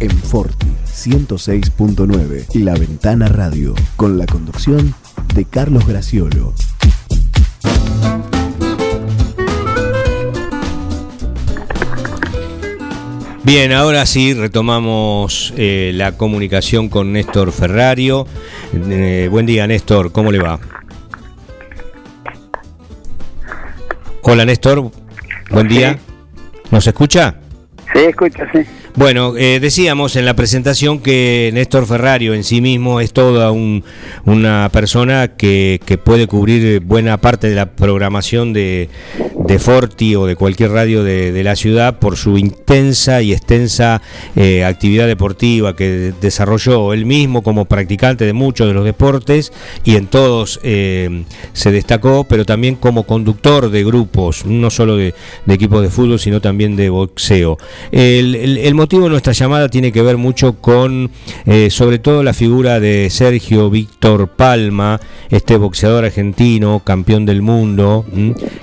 en 0.00 0.10
Forti 0.10 0.66
106.9 0.86 2.46
La 2.54 2.74
Ventana 2.74 3.28
Radio, 3.28 3.74
con 3.96 4.18
la 4.18 4.26
conducción 4.26 4.94
de 5.34 5.44
Carlos 5.44 5.86
Graciolo. 5.86 6.54
Bien, 13.42 13.72
ahora 13.72 14.04
sí 14.04 14.34
retomamos 14.34 15.54
eh, 15.56 15.92
la 15.94 16.16
comunicación 16.16 16.88
con 16.88 17.12
Néstor 17.12 17.50
Ferrario. 17.50 18.26
Eh, 18.74 19.28
buen 19.30 19.46
día, 19.46 19.66
Néstor, 19.66 20.12
¿cómo 20.12 20.30
le 20.30 20.38
va? 20.38 20.60
Hola, 24.22 24.44
Néstor, 24.44 24.90
buen 25.50 25.68
día. 25.68 25.98
¿Nos 26.70 26.86
escucha? 26.86 27.36
Sí, 27.94 28.00
escucha, 28.00 28.46
sí. 28.52 28.60
Bueno, 28.98 29.36
eh, 29.36 29.60
decíamos 29.60 30.16
en 30.16 30.24
la 30.24 30.34
presentación 30.34 30.98
que 30.98 31.52
Néstor 31.54 31.86
Ferrario 31.86 32.34
en 32.34 32.42
sí 32.42 32.60
mismo 32.60 32.98
es 32.98 33.12
toda 33.12 33.52
una 33.52 34.68
persona 34.72 35.28
que, 35.28 35.78
puede 36.02 36.26
cubrir 36.26 36.80
buena 36.80 37.16
parte 37.18 37.48
de 37.48 37.54
la 37.54 37.66
programación 37.66 38.52
de, 38.52 38.88
Forti 39.60 40.16
o 40.16 40.26
de 40.26 40.34
cualquier 40.34 40.72
radio 40.72 41.04
de, 41.04 41.44
la 41.44 41.54
ciudad 41.54 42.00
por 42.00 42.16
su 42.16 42.38
intensa 42.38 43.22
y 43.22 43.32
extensa 43.32 44.02
eh, 44.34 44.64
actividad 44.64 45.06
deportiva 45.06 45.76
que 45.76 46.12
desarrolló 46.20 46.92
él 46.92 47.06
mismo 47.06 47.44
como 47.44 47.66
practicante 47.66 48.24
de 48.24 48.32
muchos 48.32 48.66
de 48.66 48.74
los 48.74 48.84
deportes 48.84 49.52
y 49.84 49.94
en 49.94 50.08
todos 50.08 50.58
eh, 50.64 51.22
se 51.52 51.70
destacó, 51.70 52.24
pero 52.24 52.44
también 52.44 52.74
como 52.74 53.04
conductor 53.04 53.70
de 53.70 53.84
grupos, 53.84 54.44
no 54.44 54.70
solo 54.70 54.96
de, 54.96 55.14
equipos 55.46 55.82
de 55.82 55.88
fútbol, 55.88 56.18
sino 56.18 56.40
también 56.40 56.74
de 56.74 56.90
boxeo. 56.90 57.58
De 58.96 59.08
nuestra 59.10 59.34
llamada 59.34 59.68
tiene 59.68 59.92
que 59.92 60.00
ver 60.02 60.16
mucho 60.16 60.54
con, 60.54 61.10
eh, 61.44 61.68
sobre 61.70 61.98
todo, 61.98 62.22
la 62.22 62.32
figura 62.32 62.80
de 62.80 63.10
Sergio 63.10 63.68
Víctor 63.68 64.28
Palma, 64.28 64.98
este 65.28 65.56
boxeador 65.58 66.06
argentino, 66.06 66.80
campeón 66.82 67.26
del 67.26 67.42
mundo, 67.42 68.06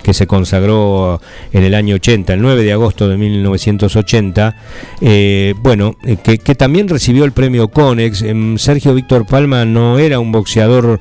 que 0.01 0.13
se 0.13 0.25
consagró 0.25 1.21
en 1.53 1.63
el 1.63 1.75
año 1.75 1.95
80, 1.95 2.33
el 2.33 2.41
9 2.41 2.63
de 2.63 2.73
agosto 2.73 3.07
de 3.07 3.17
1980, 3.17 4.55
eh, 5.01 5.53
bueno, 5.61 5.95
eh, 6.03 6.17
que, 6.17 6.55
también 6.55 6.87
recibió 6.87 7.25
el 7.25 7.31
premio 7.31 7.67
Conex. 7.67 8.23
Em, 8.23 8.57
Sergio 8.57 8.93
Víctor 8.95 9.27
Palma 9.27 9.63
no 9.65 9.99
era 9.99 10.19
un 10.19 10.31
boxeador 10.31 10.99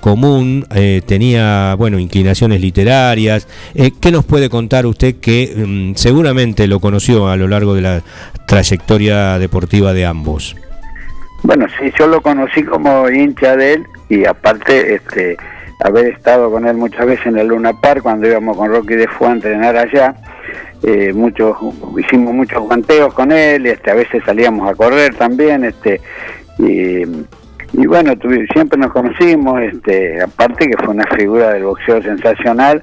común, 0.00 0.66
tenía, 1.06 1.74
bueno, 1.76 1.98
inclinaciones 1.98 2.60
literarias. 2.60 3.46
¿Qué 3.74 4.10
nos 4.10 4.24
puede 4.24 4.48
contar 4.48 4.86
usted 4.86 5.16
que 5.16 5.52
em, 5.54 5.94
seguramente 5.94 6.66
lo 6.66 6.80
conoció 6.80 7.28
a 7.28 7.36
lo 7.36 7.46
largo 7.46 7.74
de 7.74 7.82
la 7.82 8.02
trayectoria 8.46 9.38
deportiva 9.38 9.92
de 9.92 10.06
ambos? 10.06 10.56
Bueno, 11.42 11.66
sí, 11.78 11.92
yo 11.98 12.06
lo 12.06 12.22
conocí 12.22 12.62
como 12.62 13.08
hincha 13.10 13.56
de 13.56 13.74
él 13.74 13.86
y 14.08 14.24
aparte 14.24 14.94
este 14.94 15.36
haber 15.80 16.06
estado 16.06 16.50
con 16.50 16.66
él 16.66 16.76
muchas 16.76 17.04
veces 17.04 17.26
en 17.26 17.38
el 17.38 17.48
Luna 17.48 17.78
Park 17.80 18.02
cuando 18.02 18.26
íbamos 18.26 18.56
con 18.56 18.70
Rocky 18.70 18.94
de 18.94 19.08
Fue 19.08 19.28
a 19.28 19.32
entrenar 19.32 19.76
allá. 19.76 20.14
Eh, 20.82 21.12
muchos 21.12 21.56
hicimos 21.98 22.34
muchos 22.34 22.62
guanteos 22.62 23.12
con 23.14 23.32
él, 23.32 23.66
este, 23.66 23.90
a 23.90 23.94
veces 23.94 24.22
salíamos 24.24 24.68
a 24.68 24.74
correr 24.74 25.14
también, 25.14 25.64
este 25.64 26.00
y, 26.58 27.86
bueno, 27.86 28.12
siempre 28.52 28.78
nos 28.78 28.92
conocimos, 28.92 29.60
este, 29.62 30.22
aparte 30.22 30.68
que 30.68 30.76
fue 30.76 30.94
una 30.94 31.06
figura 31.16 31.50
del 31.50 31.64
boxeo 31.64 32.00
sensacional, 32.02 32.82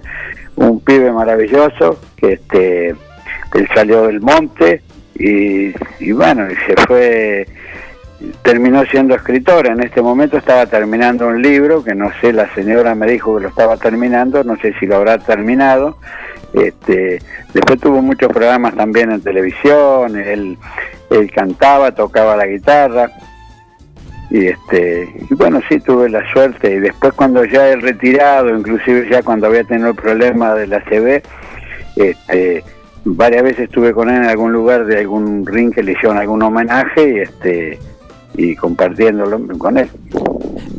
un 0.56 0.82
pibe 0.82 1.12
maravilloso 1.12 2.00
que 2.18 2.34
este 2.34 2.90
él 2.90 3.68
salió 3.74 4.08
del 4.08 4.22
monte 4.22 4.82
y, 5.22 5.74
y 6.00 6.12
bueno, 6.12 6.48
y 6.50 6.56
se 6.68 6.76
fue 6.88 7.48
terminó 8.44 8.86
siendo 8.86 9.16
escritor. 9.16 9.68
En 9.68 9.82
este 9.82 10.02
momento 10.02 10.38
estaba 10.38 10.66
terminando 10.66 11.28
un 11.28 11.42
libro 11.42 11.84
que 11.84 11.96
no 11.96 12.12
sé, 12.20 12.34
la 12.34 12.54
señora 12.54 12.96
me 12.96 13.08
dijo 13.08 13.36
que 13.36 13.44
lo 13.44 13.50
estaba 13.50 13.78
terminando, 13.78 14.44
no 14.44 14.56
sé 14.58 14.74
si 14.80 14.86
lo 14.86 14.98
habrá 14.98 15.18
terminado. 15.18 15.98
Este, 16.54 17.20
después 17.54 17.80
tuvo 17.80 18.02
muchos 18.02 18.32
programas 18.32 18.76
también 18.76 19.12
en 19.12 19.22
televisión, 19.22 20.18
él, 20.18 20.58
él 21.10 21.32
cantaba, 21.32 21.94
tocaba 21.94 22.36
la 22.36 22.46
guitarra. 22.46 23.12
Y 24.30 24.48
este, 24.48 25.14
y 25.30 25.34
bueno, 25.34 25.60
sí 25.68 25.80
tuve 25.80 26.10
la 26.10 26.30
suerte. 26.32 26.76
Y 26.76 26.80
después 26.80 27.14
cuando 27.14 27.44
ya 27.46 27.68
he 27.68 27.76
retirado, 27.76 28.56
inclusive 28.56 29.10
ya 29.10 29.24
cuando 29.24 29.48
había 29.48 29.64
tenido 29.64 29.90
el 29.90 29.96
problema 29.96 30.54
de 30.56 30.68
la 30.68 30.80
CB, 30.82 31.22
este, 31.98 32.64
varias 33.04 33.44
veces 33.44 33.62
estuve 33.62 33.94
con 33.94 34.10
él 34.10 34.18
en 34.18 34.26
algún 34.26 34.52
lugar 34.52 34.86
de 34.86 35.00
algún 35.00 35.46
ring 35.46 35.74
que 35.74 35.84
le 35.84 35.94
hicieron 35.94 36.18
algún 36.18 36.42
homenaje 36.42 37.16
y 37.16 37.20
este 37.20 37.80
y 38.36 38.56
compartiéndolo 38.56 39.46
con 39.58 39.78
él. 39.78 39.90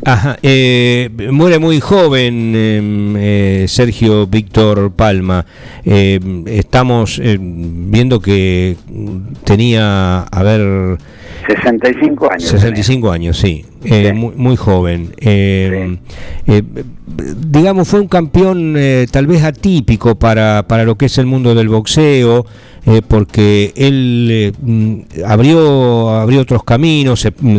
Ajá, 0.05 0.37
eh, 0.41 1.09
muere 1.31 1.59
muy 1.59 1.79
joven 1.79 2.55
em, 2.55 3.15
eh, 3.17 3.65
Sergio 3.67 4.27
Víctor 4.27 4.91
Palma. 4.91 5.45
Eh, 5.85 6.19
estamos 6.47 7.21
viendo 7.23 8.19
que 8.19 8.75
tenía, 9.43 10.23
a 10.23 10.43
ver... 10.43 10.97
65 11.45 12.31
años. 12.31 12.43
65 12.43 13.11
años, 13.11 13.37
sí. 13.37 13.65
Muy, 14.13 14.33
muy, 14.35 14.55
joven. 14.55 15.11
digamos, 17.47 17.87
fue 17.87 17.99
un 17.99 18.07
campeón 18.07 18.77
tal 19.11 19.27
vez 19.27 19.43
atípico 19.43 20.15
para, 20.15 20.65
para 20.67 20.83
lo 20.85 20.97
que 20.97 21.07
es 21.07 21.17
el 21.17 21.25
mundo 21.25 21.53
del 21.53 21.69
boxeo. 21.69 22.45
Eh, 22.85 23.01
porque 23.01 23.71
él 23.77 24.27
eh, 24.29 24.51
mm, 24.61 25.23
abrió, 25.25 26.09
abrió 26.09 26.41
otros 26.41 26.65
caminos, 26.65 27.25
mm, 27.25 27.57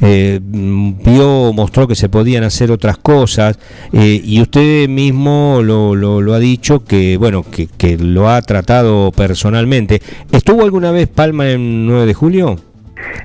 eh, 0.00 0.40
vio, 0.42 1.52
mostró 1.52 1.86
que 1.86 1.94
se 1.94 2.08
podían 2.08 2.42
hacer 2.42 2.70
otras 2.70 2.96
cosas, 2.96 3.58
y 3.92 4.40
usted 4.40 4.88
mismo 4.88 5.60
lo, 5.62 5.94
lo, 5.94 6.34
ha 6.34 6.38
dicho 6.38 6.84
que, 6.84 7.18
bueno, 7.18 7.42
que, 7.42 7.66
que 7.66 7.98
lo 7.98 8.30
ha 8.30 8.40
tratado 8.42 9.12
personalmente. 9.12 10.00
¿Estuvo 10.32 10.62
alguna 10.62 10.90
vez 10.90 11.08
Palma 11.08 11.50
en 11.50 11.86
9 11.86 12.06
de 12.06 12.14
julio? 12.14 12.56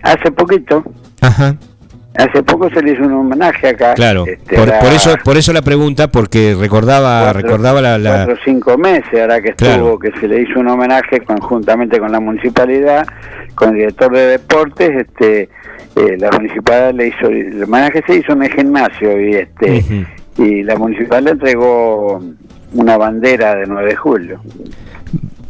Hace 0.03 0.31
poquito. 0.31 0.83
Ajá. 1.21 1.55
Hace 2.15 2.43
poco 2.43 2.69
se 2.69 2.81
le 2.83 2.91
hizo 2.91 3.03
un 3.03 3.13
homenaje 3.13 3.69
acá. 3.69 3.93
Claro, 3.93 4.25
este, 4.27 4.57
por, 4.57 4.67
eso 4.93 5.15
por 5.23 5.37
eso 5.37 5.53
la 5.53 5.61
pregunta, 5.61 6.09
porque 6.09 6.55
recordaba 6.59 7.31
recordaba 7.31 7.81
la, 7.81 7.97
la... 7.97 8.25
Cuatro 8.25 8.33
o 8.33 8.37
cinco 8.43 8.77
meses 8.77 9.13
ahora 9.13 9.41
que 9.41 9.49
estuvo, 9.49 9.97
que 9.97 10.11
se 10.19 10.27
le 10.27 10.41
hizo 10.41 10.59
un 10.59 10.67
homenaje 10.67 11.21
conjuntamente 11.21 11.99
con 11.99 12.11
la 12.11 12.19
municipalidad, 12.19 13.07
con 13.55 13.69
el 13.69 13.75
director 13.75 14.11
de 14.11 14.25
deportes, 14.27 14.89
este 15.07 15.49
eh, 15.95 16.17
la 16.17 16.31
municipalidad 16.31 16.93
le 16.93 17.07
hizo, 17.07 17.27
el 17.27 17.63
homenaje 17.63 18.03
se 18.05 18.15
hizo 18.15 18.33
en 18.33 18.43
el 18.43 18.53
gimnasio 18.53 19.21
y 19.21 19.35
este 19.35 20.05
y 20.37 20.63
la 20.63 20.75
municipalidad 20.75 21.33
entregó 21.33 22.21
una 22.73 22.97
bandera 22.97 23.55
de 23.55 23.67
9 23.67 23.89
de 23.89 23.95
julio. 23.95 24.41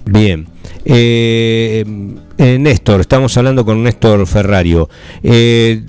Bien. 0.06 0.46
Eh, 0.86 1.86
eh, 2.42 2.58
Néstor, 2.60 3.02
estamos 3.02 3.38
hablando 3.38 3.64
con 3.64 3.84
Néstor 3.84 4.26
Ferrario. 4.28 4.90
Eh, 5.24 5.84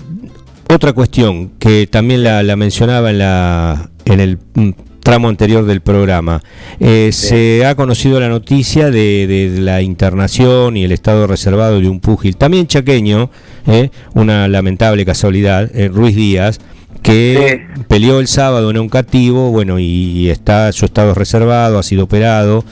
otra 0.73 0.93
cuestión 0.93 1.51
que 1.59 1.87
también 1.87 2.23
la, 2.23 2.55
mencionaba 2.55 3.09
en, 3.09 3.17
la, 3.17 3.89
en 4.05 4.19
el 4.19 4.37
mm, 4.53 4.69
tramo 5.03 5.29
anterior 5.29 5.65
del 5.65 5.81
programa. 5.81 6.41
Eh, 6.79 7.09
se 7.11 7.65
ha 7.65 7.75
conocido 7.75 8.19
la 8.19 8.29
noticia 8.29 8.89
de, 8.89 9.57
la 9.59 9.81
internación 9.81 10.77
y 10.77 10.85
el 10.85 10.91
estado 10.91 11.27
reservado 11.27 11.79
de 11.79 11.89
un 11.89 11.99
púgil, 11.99 12.37
también 12.37 12.67
chaqueño, 12.67 13.29
eh, 13.67 13.89
una 14.13 14.47
lamentable 14.47 15.05
casualidad, 15.05 15.69
eh, 15.75 15.89
Ruiz 15.89 16.15
Díaz, 16.15 16.59
que 17.01 17.65
peleó 17.89 18.19
el 18.19 18.27
sábado 18.27 18.71
en 18.71 18.77
un 18.77 18.87
cativo, 18.87 19.51
bueno, 19.51 19.77
y, 19.77 20.29
está 20.29 20.71
su 20.71 20.85
estado 20.85 21.13
reservado, 21.13 21.77
ha 21.77 21.83
sido 21.83 22.05
operado. 22.05 22.63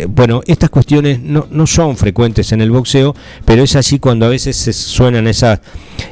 Eh, 0.00 0.06
bueno, 0.08 0.40
estas 0.46 0.70
cuestiones 0.70 1.20
no, 1.20 1.46
no, 1.50 1.66
son 1.66 1.96
frecuentes 1.96 2.52
en 2.52 2.60
el 2.62 2.70
boxeo, 2.70 3.14
pero 3.44 3.62
es 3.62 3.76
así 3.76 3.98
cuando 3.98 4.26
a 4.26 4.28
veces 4.28 4.56
se 4.56 4.72
suenan 4.72 5.26
esas, 5.26 5.58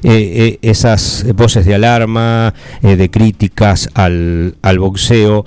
eh, 0.03 0.11
eh, 0.13 0.59
esas 0.63 1.25
voces 1.35 1.65
de 1.65 1.75
alarma, 1.75 2.53
de 2.83 3.11
críticas 3.11 3.89
al, 3.95 4.57
al 4.63 4.79
boxeo, 4.79 5.45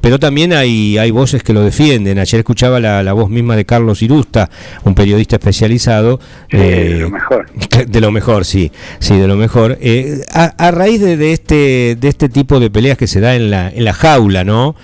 pero 0.00 0.18
también 0.18 0.52
hay, 0.52 0.98
hay 0.98 1.10
voces 1.10 1.42
que 1.42 1.52
lo 1.52 1.62
defienden. 1.62 2.18
Ayer 2.18 2.40
escuchaba 2.40 2.80
la, 2.80 3.12
voz 3.12 3.30
misma 3.30 3.56
de 3.56 3.64
Carlos 3.64 4.02
Irusta, 4.02 4.50
un 4.84 4.94
periodista 4.94 5.36
especializado. 5.36 6.20
de 6.50 6.98
lo 7.00 7.10
mejor. 7.10 7.46
De 7.86 8.00
lo 8.00 8.10
mejor, 8.10 8.44
sí, 8.44 8.70
sí, 8.98 9.16
de 9.16 9.26
lo 9.26 9.36
mejor. 9.36 9.78
A, 10.32 10.70
raíz 10.70 11.00
de, 11.00 11.16
de, 11.16 11.32
este, 11.32 11.96
de 11.98 12.08
este 12.08 12.28
tipo 12.28 12.60
de 12.60 12.70
peleas 12.70 12.96
que 12.96 13.06
se 13.06 13.20
da 13.20 13.34
en 13.34 13.50
la, 13.50 13.70
en 13.70 13.84
la 13.84 13.92
jaula, 13.92 14.44
¿no? 14.44 14.76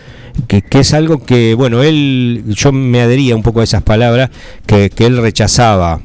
Que, 0.47 0.63
es 0.79 0.95
algo 0.95 1.25
que, 1.25 1.55
bueno, 1.55 1.83
él, 1.83 2.45
yo 2.49 2.73
me 2.73 3.01
adhería 3.01 3.35
un 3.35 3.43
poco 3.43 3.61
a 3.61 3.65
esas 3.65 3.83
palabras 3.83 4.31
que, 4.67 4.91
que 4.91 5.07
él 5.07 5.19
rechazaba, 5.19 6.01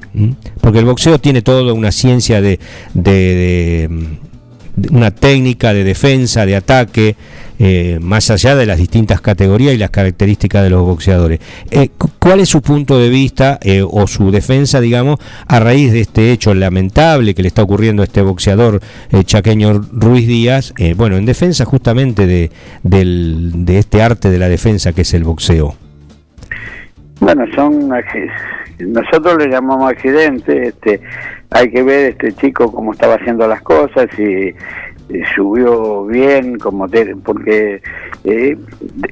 porque 0.61 0.79
el 0.79 0.85
boxeo 0.85 1.19
tiene 1.19 1.41
toda 1.41 1.73
una 1.73 1.91
ciencia 1.91 2.41
de, 2.41 2.59
de, 2.93 4.17
una 4.91 5.11
técnica 5.11 5.73
de 5.73 5.83
defensa, 5.83 6.45
de 6.45 6.55
ataque, 6.55 7.15
eh, 7.65 7.97
más 8.01 8.29
allá 8.29 8.57
de 8.57 8.65
las 8.65 8.77
distintas 8.77 9.21
categorías 9.21 9.73
y 9.73 9.77
las 9.77 9.89
características 9.89 10.63
de 10.63 10.69
los 10.69 10.81
boxeadores. 10.81 11.39
Eh, 11.71 11.91
¿Cuál 12.19 12.41
es 12.41 12.49
su 12.49 12.61
punto 12.61 12.99
de 12.99 13.07
vista 13.07 13.57
eh, 13.61 13.81
o 13.89 14.05
su 14.05 14.31
defensa, 14.31 14.81
digamos, 14.81 15.17
a 15.47 15.61
raíz 15.61 15.93
de 15.93 16.01
este 16.01 16.33
hecho 16.33 16.53
lamentable 16.53 17.33
que 17.33 17.41
le 17.41 17.47
está 17.47 17.63
ocurriendo 17.63 18.01
a 18.01 18.05
este 18.05 18.21
boxeador 18.21 18.81
chaqueño 19.23 19.79
Ruiz 19.93 20.27
Díaz? 20.27 20.73
bueno, 20.97 21.15
en 21.15 21.25
defensa 21.25 21.63
justamente 21.63 22.27
de, 22.27 22.51
de 22.83 23.77
este 23.77 24.01
arte 24.01 24.29
de 24.29 24.39
la 24.39 24.49
defensa 24.49 24.91
que 24.91 25.03
es 25.03 25.13
el 25.13 25.23
boxeo. 25.23 25.75
Bueno, 27.21 27.45
son 27.55 27.89
nosotros 28.79 29.37
le 29.37 29.47
llamamos 29.47 29.89
accidentes, 29.89 30.67
este, 30.67 30.99
hay 31.49 31.71
que 31.71 31.81
ver 31.81 32.11
este 32.11 32.33
chico 32.33 32.69
cómo 32.71 32.91
estaba 32.91 33.15
haciendo 33.15 33.47
las 33.47 33.61
cosas 33.61 34.07
y 34.17 34.53
subió 35.35 36.05
bien, 36.05 36.57
como 36.57 36.87
porque 37.23 37.81
eh, 38.23 38.57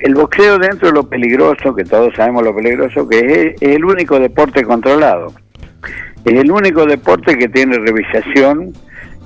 el 0.01 0.15
boxeo 0.15 0.57
dentro 0.57 0.87
de 0.89 0.93
lo 0.93 1.03
peligroso, 1.03 1.75
que 1.75 1.83
todos 1.83 2.15
sabemos 2.15 2.43
lo 2.43 2.55
peligroso 2.55 3.07
que 3.07 3.19
es, 3.19 3.61
el 3.61 3.85
único 3.85 4.19
deporte 4.19 4.63
controlado. 4.63 5.31
Es 6.23 6.33
el 6.33 6.51
único 6.51 6.85
deporte 6.85 7.35
que 7.37 7.49
tiene 7.49 7.79
revisación. 7.79 8.73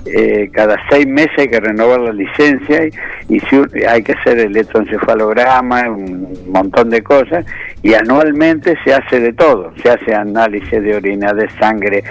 Eh, 0.05 0.49
cada 0.53 0.77
seis 0.89 1.05
meses 1.07 1.33
hay 1.37 1.47
que 1.47 1.59
renovar 1.59 1.99
la 1.99 2.13
licencia 2.13 2.85
y, 3.27 3.39
si, 3.39 3.59
hay 3.87 4.03
que 4.03 4.11
hacer 4.13 4.37
electroencefalograma, 4.37 5.89
un 5.89 6.31
montón 6.47 6.91
de 6.91 7.01
cosas, 7.01 7.43
y 7.81 7.95
anualmente 7.95 8.77
se 8.85 8.93
hace 8.93 9.19
de 9.19 9.33
todo, 9.33 9.73
se 9.81 9.89
hace 9.89 10.13
análisis 10.13 10.79
de 10.79 10.95
orina, 10.95 11.33
de 11.33 11.49
sangre, 11.59 12.03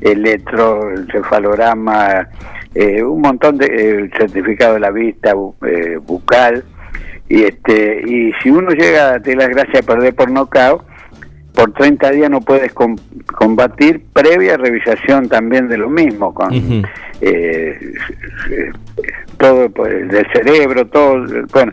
electroencefalograma, 0.00 2.26
eh, 2.74 3.02
un 3.02 3.20
montón 3.20 3.58
de 3.58 3.66
eh, 3.66 4.10
certificado 4.16 4.74
de 4.74 4.80
la 4.80 4.90
vista 4.90 5.34
eh, 5.66 5.98
bucal 6.04 6.64
y 7.28 7.42
este 7.42 8.02
y 8.06 8.32
si 8.42 8.50
uno 8.50 8.70
llega 8.70 9.14
a 9.14 9.20
tener 9.20 9.38
la 9.38 9.48
gracia 9.48 9.80
de 9.80 9.82
perder 9.82 10.14
por 10.14 10.30
nocao 10.30 10.84
por 11.54 11.72
30 11.72 12.10
días 12.12 12.30
no 12.30 12.40
puedes 12.40 12.72
combatir 12.72 14.02
previa 14.12 14.56
revisación 14.56 15.28
también 15.28 15.68
de 15.68 15.78
lo 15.78 15.90
mismo 15.90 16.32
con 16.32 16.50
todo 19.38 19.70
pues, 19.70 20.08
del 20.08 20.26
cerebro 20.32 20.86
todo 20.86 21.24
bueno 21.52 21.72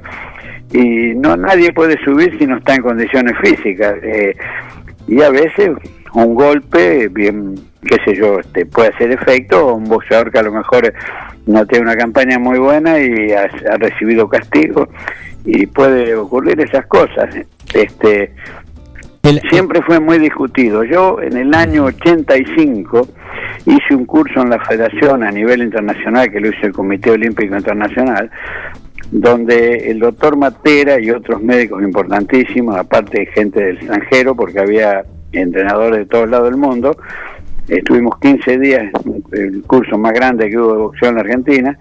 y 0.71 1.15
no 1.15 1.35
nadie 1.35 1.73
puede 1.73 1.97
subir 2.03 2.37
si 2.37 2.45
no 2.45 2.57
está 2.57 2.75
en 2.75 2.81
condiciones 2.81 3.33
físicas. 3.41 3.95
Eh, 4.03 4.35
y 5.07 5.21
a 5.21 5.29
veces 5.29 5.71
un 6.13 6.35
golpe, 6.35 7.07
bien, 7.07 7.55
qué 7.81 7.97
sé 8.05 8.15
yo, 8.15 8.39
este, 8.39 8.65
puede 8.65 8.89
hacer 8.89 9.11
efecto, 9.11 9.67
o 9.67 9.75
un 9.75 9.85
boxeador 9.85 10.31
que 10.31 10.39
a 10.39 10.43
lo 10.43 10.51
mejor 10.51 10.93
no 11.45 11.65
tiene 11.65 11.85
una 11.85 11.95
campaña 11.95 12.37
muy 12.37 12.59
buena 12.59 12.99
y 12.99 13.31
ha, 13.31 13.47
recibido 13.77 14.27
castigo, 14.27 14.89
y 15.45 15.65
puede 15.67 16.15
ocurrir 16.15 16.59
esas 16.59 16.85
cosas. 16.87 17.33
Este, 17.73 18.33
siempre 19.49 19.81
fue 19.81 19.99
muy 19.99 20.19
discutido. 20.19 20.83
Yo 20.83 21.21
en 21.21 21.37
el 21.37 21.53
año 21.53 21.85
85 21.85 23.07
hice 23.65 23.95
un 23.95 24.05
curso 24.05 24.41
en 24.41 24.49
la 24.49 24.59
federación 24.59 25.23
a 25.23 25.31
nivel 25.31 25.61
internacional 25.61 26.31
que 26.31 26.39
lo 26.39 26.49
hizo 26.49 26.65
el 26.65 26.73
Comité 26.73 27.11
Olímpico 27.11 27.55
Internacional, 27.55 28.29
donde 29.11 29.89
el 29.89 29.99
doctor 29.99 30.37
Matera 30.37 30.99
y 30.99 31.09
otros 31.11 31.41
médicos 31.41 31.81
importantísimos, 31.81 32.75
aparte 32.75 33.19
de 33.19 33.25
gente 33.27 33.63
del 33.63 33.77
extranjero, 33.77 34.35
porque 34.35 34.59
había 34.59 35.03
entrenadores 35.31 35.99
de 35.99 36.05
todos 36.05 36.29
lados 36.29 36.49
del 36.49 36.59
mundo, 36.59 36.97
estuvimos 37.69 38.17
15 38.19 38.59
días, 38.59 38.91
el 39.31 39.61
curso 39.63 39.97
más 39.97 40.13
grande 40.13 40.49
que 40.49 40.57
hubo 40.57 40.73
de 40.73 40.79
boxeo 40.79 41.09
en 41.09 41.15
la 41.15 41.21
Argentina, 41.21 41.77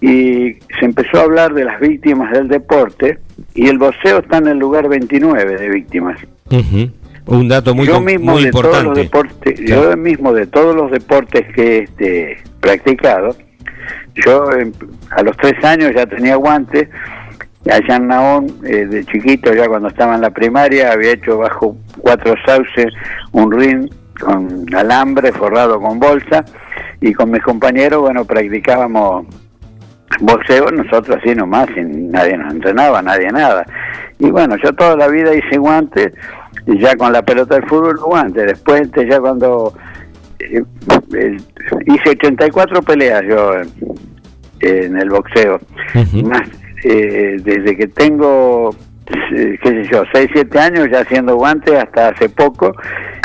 y 0.00 0.54
se 0.78 0.84
empezó 0.84 1.18
a 1.18 1.22
hablar 1.22 1.54
de 1.54 1.64
las 1.64 1.80
víctimas 1.80 2.32
del 2.32 2.48
deporte, 2.48 3.18
y 3.54 3.68
el 3.68 3.78
boxeo 3.78 4.18
está 4.18 4.38
en 4.38 4.48
el 4.48 4.58
lugar 4.58 4.88
29 4.88 5.56
de 5.56 5.68
víctimas. 5.70 6.20
Un 7.26 7.48
dato 7.48 7.74
muy, 7.74 7.86
yo 7.86 8.00
mismo 8.00 8.32
muy 8.32 8.42
de 8.42 8.48
importante. 8.48 8.78
Todos 8.78 8.84
los 8.84 8.96
deportes, 8.96 9.60
Yo 9.60 9.96
mismo 9.96 10.32
de 10.32 10.46
todos 10.46 10.76
los 10.76 10.90
deportes 10.90 11.52
que 11.54 11.78
he 11.78 11.82
este, 11.82 12.38
practicado, 12.60 13.34
yo 14.14 14.44
a 15.10 15.22
los 15.22 15.36
tres 15.36 15.62
años 15.64 15.92
ya 15.94 16.06
tenía 16.06 16.36
guantes, 16.36 16.88
allá 17.70 17.96
en 17.96 18.06
Naón, 18.06 18.46
eh, 18.64 18.86
de 18.86 19.04
chiquito, 19.04 19.52
ya 19.54 19.66
cuando 19.68 19.88
estaba 19.88 20.14
en 20.14 20.20
la 20.20 20.30
primaria, 20.30 20.92
había 20.92 21.12
hecho 21.12 21.38
bajo 21.38 21.76
cuatro 22.00 22.34
sauces 22.46 22.92
un 23.32 23.50
ring 23.50 23.90
con 24.20 24.66
alambre 24.74 25.32
forrado 25.32 25.80
con 25.80 25.98
bolsa 25.98 26.44
y 27.00 27.12
con 27.12 27.30
mis 27.30 27.42
compañeros, 27.42 28.00
bueno, 28.00 28.24
practicábamos 28.24 29.26
boxeo, 30.20 30.70
nosotros 30.70 31.18
así 31.20 31.34
nomás, 31.34 31.68
sin 31.74 32.10
nadie 32.10 32.36
nos 32.36 32.52
entrenaba, 32.52 33.02
nadie 33.02 33.28
nada. 33.28 33.66
Y 34.18 34.30
bueno, 34.30 34.56
yo 34.62 34.72
toda 34.72 34.96
la 34.96 35.08
vida 35.08 35.34
hice 35.34 35.58
guantes, 35.58 36.12
y 36.66 36.78
ya 36.78 36.96
con 36.96 37.12
la 37.12 37.22
pelota 37.22 37.56
del 37.56 37.68
fútbol 37.68 37.98
guantes, 37.98 38.46
después 38.46 38.82
este, 38.82 39.08
ya 39.08 39.20
cuando 39.20 39.74
eh, 40.38 40.62
hice 41.86 42.10
84 42.10 42.82
peleas 42.82 43.22
yo 43.28 43.54
en 44.60 44.98
el 44.98 45.10
boxeo. 45.10 45.60
Más, 46.24 46.48
eh, 46.84 47.36
desde 47.42 47.76
que 47.76 47.88
tengo, 47.88 48.70
eh, 48.70 48.76
qué 49.06 49.58
sé 49.62 49.88
yo, 49.90 50.02
6, 50.12 50.30
7 50.32 50.58
años 50.58 50.88
ya 50.90 51.00
haciendo 51.00 51.36
guantes 51.36 51.74
hasta 51.74 52.08
hace 52.08 52.28
poco, 52.28 52.72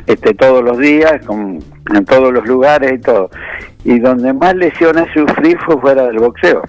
este, 0.05 0.33
todos 0.33 0.63
los 0.63 0.77
días, 0.77 1.13
en 1.29 2.05
todos 2.05 2.31
los 2.33 2.45
lugares 2.47 2.93
y 2.93 2.99
todo. 2.99 3.29
Y 3.83 3.99
donde 3.99 4.33
más 4.33 4.55
lesiones 4.55 5.07
sufrí 5.13 5.55
fue 5.65 5.79
fuera 5.79 6.05
del 6.05 6.19
boxeo. 6.19 6.61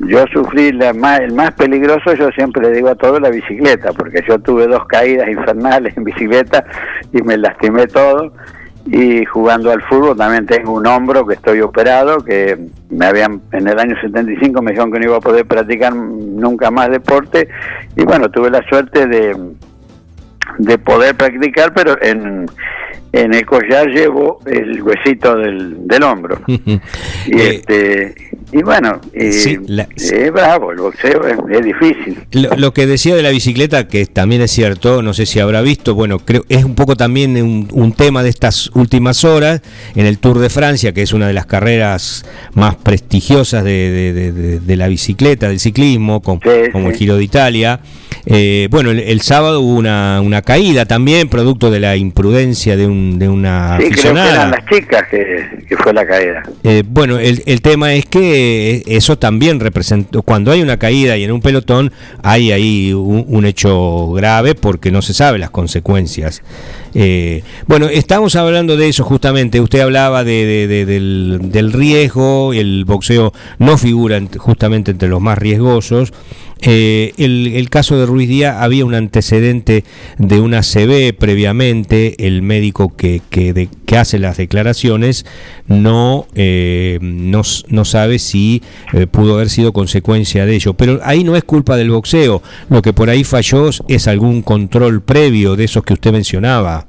Yo 0.00 0.24
sufrí 0.32 0.72
la 0.72 0.92
más, 0.92 1.20
el 1.20 1.34
más 1.34 1.52
peligroso, 1.54 2.14
yo 2.14 2.30
siempre 2.30 2.62
le 2.62 2.76
digo 2.76 2.88
a 2.88 2.94
todos, 2.94 3.20
la 3.20 3.30
bicicleta, 3.30 3.92
porque 3.92 4.22
yo 4.28 4.38
tuve 4.38 4.68
dos 4.68 4.86
caídas 4.86 5.28
infernales 5.28 5.96
en 5.96 6.04
bicicleta 6.04 6.64
y 7.12 7.20
me 7.22 7.36
lastimé 7.36 7.88
todo 7.88 8.32
y 8.90 9.24
jugando 9.26 9.70
al 9.70 9.82
fútbol 9.82 10.16
también 10.16 10.46
tengo 10.46 10.72
un 10.72 10.86
hombro 10.86 11.26
que 11.26 11.34
estoy 11.34 11.60
operado, 11.60 12.24
que 12.24 12.56
me 12.88 13.06
habían 13.06 13.42
en 13.52 13.68
el 13.68 13.78
año 13.78 13.94
75 14.00 14.62
me 14.62 14.70
dijeron 14.70 14.90
que 14.90 14.98
no 14.98 15.04
iba 15.06 15.16
a 15.18 15.20
poder 15.20 15.46
practicar 15.46 15.94
nunca 15.94 16.70
más 16.70 16.90
deporte 16.90 17.48
y 17.96 18.04
bueno, 18.04 18.30
tuve 18.30 18.50
la 18.50 18.62
suerte 18.66 19.06
de, 19.06 19.36
de 20.58 20.78
poder 20.78 21.14
practicar, 21.16 21.74
pero 21.74 22.00
en, 22.00 22.46
en 23.12 23.34
el 23.34 23.44
collar 23.44 23.88
llevo 23.88 24.40
el 24.46 24.82
huesito 24.82 25.36
del, 25.36 25.86
del 25.86 26.02
hombro. 26.02 26.40
y 26.46 26.60
eh, 26.72 26.80
este 27.26 28.27
y 28.52 28.62
bueno, 28.62 29.00
es 29.12 30.32
bravo, 30.32 30.72
el 30.72 30.78
boxeo 30.78 31.22
es, 31.26 31.64
difícil. 31.64 32.18
Lo, 32.32 32.72
que 32.72 32.86
decía 32.86 33.14
de 33.14 33.22
la 33.22 33.30
bicicleta, 33.30 33.88
que 33.88 34.06
también 34.06 34.40
es 34.42 34.50
cierto, 34.50 35.02
no 35.02 35.12
sé 35.12 35.26
si 35.26 35.40
habrá 35.40 35.60
visto, 35.60 35.94
bueno, 35.94 36.18
creo 36.18 36.44
es 36.48 36.64
un 36.64 36.74
poco 36.74 36.96
también 36.96 37.36
un, 37.72 37.92
tema 37.92 38.22
de 38.22 38.30
estas 38.30 38.70
últimas 38.74 39.24
horas, 39.24 39.60
en 39.94 40.06
el 40.06 40.18
Tour 40.18 40.38
de 40.38 40.48
Francia, 40.48 40.92
que 40.92 41.02
es 41.02 41.12
una 41.12 41.26
de 41.26 41.32
las 41.32 41.46
carreras 41.46 42.24
más 42.54 42.76
prestigiosas 42.76 43.64
de, 43.64 44.60
la 44.66 44.88
bicicleta, 44.88 45.48
del 45.48 45.60
ciclismo, 45.60 46.22
como 46.22 46.40
el 46.44 46.94
Giro 46.94 47.16
de 47.16 47.24
Italia. 47.24 47.80
Eh, 48.26 48.68
bueno, 48.70 48.90
el, 48.90 49.20
sábado 49.22 49.60
hubo 49.60 49.78
una, 49.78 50.20
una 50.22 50.42
caída 50.42 50.84
también, 50.84 51.28
producto 51.28 51.70
de 51.70 51.80
la 51.80 51.96
imprudencia 51.96 52.76
de, 52.76 52.86
un, 52.86 53.18
de 53.18 53.28
una 53.28 53.78
sí, 53.80 53.88
Creo 53.90 54.14
que 54.14 54.20
eran 54.20 54.50
las 54.50 54.66
chicas 54.66 55.02
que, 55.10 55.76
fue 55.76 55.92
la 55.92 56.06
caída. 56.06 56.42
Eh, 56.62 56.82
bueno, 56.86 57.18
el, 57.18 57.42
el 57.46 57.62
tema 57.62 57.94
es 57.94 58.06
que 58.06 58.37
eso 58.86 59.18
también 59.18 59.60
representa, 59.60 60.20
cuando 60.22 60.50
hay 60.50 60.62
una 60.62 60.78
caída 60.78 61.16
y 61.16 61.24
en 61.24 61.32
un 61.32 61.40
pelotón 61.40 61.92
hay 62.22 62.52
ahí 62.52 62.92
un, 62.92 63.44
hecho 63.46 64.12
grave 64.12 64.54
porque 64.54 64.90
no 64.90 65.02
se 65.02 65.14
sabe 65.14 65.38
las 65.38 65.50
consecuencias. 65.50 66.42
Eh, 66.94 67.42
bueno, 67.66 67.86
estamos 67.86 68.36
hablando 68.36 68.76
de 68.76 68.88
eso 68.88 69.04
justamente, 69.04 69.60
usted 69.60 69.80
hablaba 69.80 70.24
de, 70.24 70.66
del, 70.86 71.38
del 71.42 71.72
riesgo, 71.72 72.52
el 72.52 72.84
boxeo 72.84 73.32
no 73.58 73.78
figura 73.78 74.20
justamente 74.38 74.90
entre 74.90 75.08
los 75.08 75.20
más 75.20 75.38
riesgosos. 75.38 76.12
Eh, 76.62 77.12
el, 77.18 77.70
caso 77.70 77.98
de 77.98 78.06
Ruiz 78.06 78.28
Díaz 78.28 78.56
había 78.58 78.84
un 78.84 78.94
antecedente 78.94 79.84
de 80.18 80.40
una 80.40 80.62
CB 80.62 81.16
previamente, 81.16 82.26
el 82.26 82.42
médico 82.42 82.96
que, 82.96 83.22
que, 83.30 83.68
que 83.86 83.96
hace 83.96 84.18
las 84.18 84.38
declaraciones 84.38 85.24
no, 85.66 86.26
eh, 86.34 86.98
no, 87.00 87.42
no, 87.68 87.84
sabe 87.84 88.18
si 88.18 88.62
eh, 88.92 89.06
pudo 89.06 89.34
haber 89.34 89.50
sido 89.50 89.72
consecuencia 89.72 90.46
de 90.46 90.56
ello. 90.56 90.74
Pero 90.74 91.00
ahí 91.04 91.22
no 91.22 91.36
es 91.36 91.44
culpa 91.44 91.76
del 91.76 91.90
boxeo, 91.90 92.42
lo 92.68 92.82
que 92.82 92.92
por 92.92 93.08
ahí 93.08 93.22
falló 93.22 93.70
es 93.88 94.08
algún 94.08 94.42
control 94.42 95.02
previo 95.02 95.54
de 95.54 95.64
esos 95.64 95.84
que 95.84 95.92
usted 95.92 96.12
mencionaba. 96.12 96.86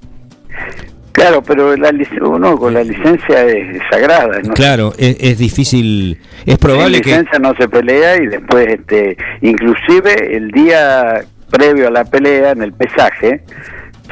Claro, 1.12 1.41
pero 1.41 1.76
la, 1.76 1.91
uno 2.22 2.57
con 2.57 2.74
la 2.74 2.84
licencia 2.84 3.43
es 3.45 3.82
sagrada. 3.91 4.39
Claro, 4.53 4.93
es, 4.97 5.38
difícil, 5.38 6.20
es 6.45 6.57
probable 6.57 7.01
que... 7.01 7.10
La 7.10 7.18
licencia 7.18 7.39
no 7.39 7.55
se 7.55 7.68
pelea 7.68 8.22
y 8.22 8.28
después, 8.28 8.68
este, 8.68 9.18
inclusive 9.41 10.36
el 10.36 10.51
día 10.51 11.22
previo 11.49 11.88
a 11.88 11.91
la 11.91 12.05
pelea, 12.05 12.51
en 12.51 12.62
el 12.62 12.74
pesaje, 12.74 13.43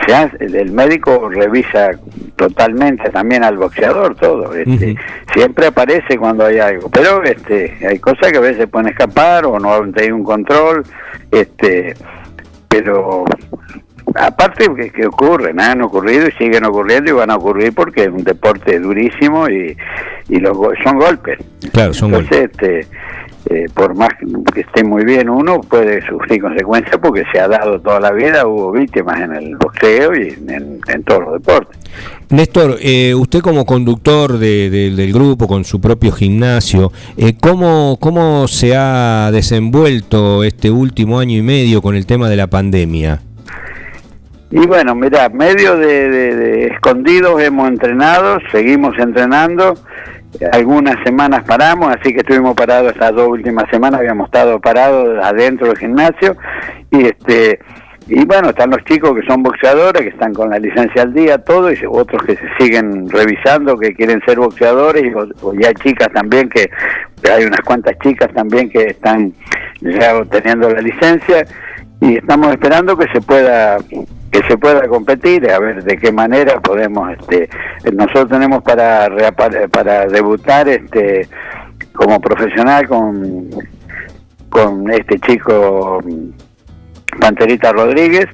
se 0.06 0.60
el 0.60 0.72
médico 0.72 1.30
revisa 1.30 1.92
totalmente 2.36 3.10
también 3.10 3.44
al 3.44 3.58
boxeador 3.58 4.16
todo 4.16 4.54
este, 4.54 4.96
siempre 5.34 5.68
aparece 5.68 6.18
cuando 6.18 6.46
hay 6.46 6.60
algo 6.60 6.90
pero 6.90 7.24
este 7.24 7.76
hay 7.88 7.98
cosas 7.98 8.32
que 8.32 8.38
a 8.38 8.42
veces 8.42 8.68
pueden 8.68 8.90
escapar 8.90 9.46
o 9.46 9.60
no 9.60 9.74
hay 9.96 10.12
un 10.12 10.24
control 10.24 10.84
este 11.32 11.96
pero 12.68 13.26
aparte 14.18 14.66
que, 14.76 14.92
que 14.92 15.08
ocurren, 15.08 15.60
han 15.60 15.82
ocurrido 15.82 16.28
y 16.28 16.32
siguen 16.32 16.66
ocurriendo 16.66 17.12
y 17.12 17.14
van 17.14 17.32
a 17.32 17.36
ocurrir 17.36 17.74
porque 17.74 18.04
es 18.04 18.10
un 18.10 18.24
deporte 18.24 18.80
durísimo 18.80 19.50
y, 19.50 19.76
y 20.30 20.40
los 20.40 20.58
son 20.84 20.98
golpes. 20.98 21.40
Claro, 21.72 21.94
son 21.94 22.14
Entonces, 22.14 22.50
Este, 22.52 22.88
eh, 23.50 23.66
por 23.74 23.96
más 23.96 24.10
que 24.54 24.62
esté 24.62 24.84
muy 24.84 25.06
bien 25.06 25.30
uno, 25.30 25.62
puede 25.62 26.06
sufrir 26.06 26.42
consecuencias 26.42 26.98
porque 27.02 27.24
se 27.32 27.40
ha 27.40 27.48
dado 27.48 27.80
toda 27.80 28.00
la 28.00 28.12
vida, 28.12 28.46
hubo 28.46 28.74
víctimas 28.74 29.22
en 29.22 29.34
el 29.34 29.56
boxeo 29.56 30.14
y 30.16 30.36
en, 30.50 31.04
todos 31.04 31.22
los 31.22 31.34
deportes. 31.34 31.78
Néstor, 32.30 32.78
eh, 32.82 33.16
usted 33.16 33.40
como 33.40 33.66
conductor 33.66 34.38
del 34.38 35.14
grupo, 35.14 35.48
con 35.48 35.64
su 35.64 35.80
propio 35.80 36.12
gimnasio, 36.12 36.92
eh, 37.16 37.36
¿cómo, 37.40 37.98
¿cómo 38.02 38.50
se 38.50 38.76
ha 38.76 39.30
desenvuelto 39.32 40.44
este 40.44 40.70
último 40.70 41.20
año 41.20 41.38
y 41.38 41.42
medio 41.42 41.82
con 41.82 41.96
el 41.96 42.06
tema 42.06 42.28
de 42.30 42.36
la 42.36 42.48
pandemia? 42.48 43.22
Y 44.50 44.66
bueno, 44.66 44.96
mira, 44.96 45.28
medio 45.30 45.76
de, 45.76 46.68
escondidos 46.68 47.42
hemos 47.42 47.68
entrenado, 47.68 48.40
seguimos 48.52 48.98
entrenando, 48.98 49.74
algunas 50.54 50.96
semanas 51.04 51.44
paramos, 51.44 51.94
así 51.94 52.14
que 52.14 52.20
estuvimos 52.20 52.56
parados 52.56 52.94
estas 52.94 53.14
dos 53.14 53.28
últimas 53.28 53.70
semanas, 53.70 54.00
habíamos 54.00 54.28
estado 54.28 54.60
parados 54.60 55.20
adentro 55.24 55.68
del 55.68 55.78
gimnasio. 55.78 56.38
Y 56.92 57.08
este 57.08 57.60
y 58.10 58.24
bueno, 58.26 58.50
están 58.50 58.70
los 58.70 58.82
chicos 58.86 59.14
que 59.20 59.26
son 59.28 59.44
boxeadores, 59.44 60.02
que 60.02 60.10
están 60.10 60.34
con 60.34 60.50
la 60.50 60.60
licencia 60.60 61.02
al 61.02 61.14
día, 61.14 61.40
todo, 61.40 61.70
y 61.74 61.78
otros 61.90 62.24
que 62.24 62.38
se 62.38 62.48
siguen 62.58 63.10
revisando, 63.10 63.78
que 63.78 63.94
quieren 63.94 64.22
ser 64.26 64.40
boxeadores, 64.40 65.04
y, 65.04 65.14
o, 65.14 65.54
ya 65.54 65.74
chicas 65.74 66.08
también, 66.14 66.48
que 66.48 66.70
hay 67.30 67.44
unas 67.44 67.60
cuantas 67.62 68.00
chicas 68.00 68.34
también 68.34 68.70
que 68.70 68.92
están 68.92 69.34
ya 69.82 70.16
obteniendo 70.16 70.70
la 70.70 70.80
licencia, 70.80 71.46
y 72.00 72.16
estamos 72.16 72.52
esperando 72.52 72.96
que 72.98 73.08
se 73.12 73.20
pueda 73.20 73.78
que 74.32 74.42
se 74.48 74.58
pueda 74.58 74.88
competir, 74.88 75.50
a 75.50 75.60
ver 75.60 75.84
de 75.84 75.98
qué 75.98 76.12
manera 76.12 76.60
podemos, 76.60 77.12
este, 77.12 77.50
nosotros 77.94 78.30
tenemos 78.30 78.64
para 78.64 79.10
para 79.72 80.06
debutar, 80.08 80.68
este, 80.68 81.28
como 81.94 82.20
profesional 82.20 82.88
con 82.88 83.50
con 84.50 84.90
este 84.92 85.20
chico 85.20 86.00
Panterita 87.20 87.72
Rodríguez 87.72 88.28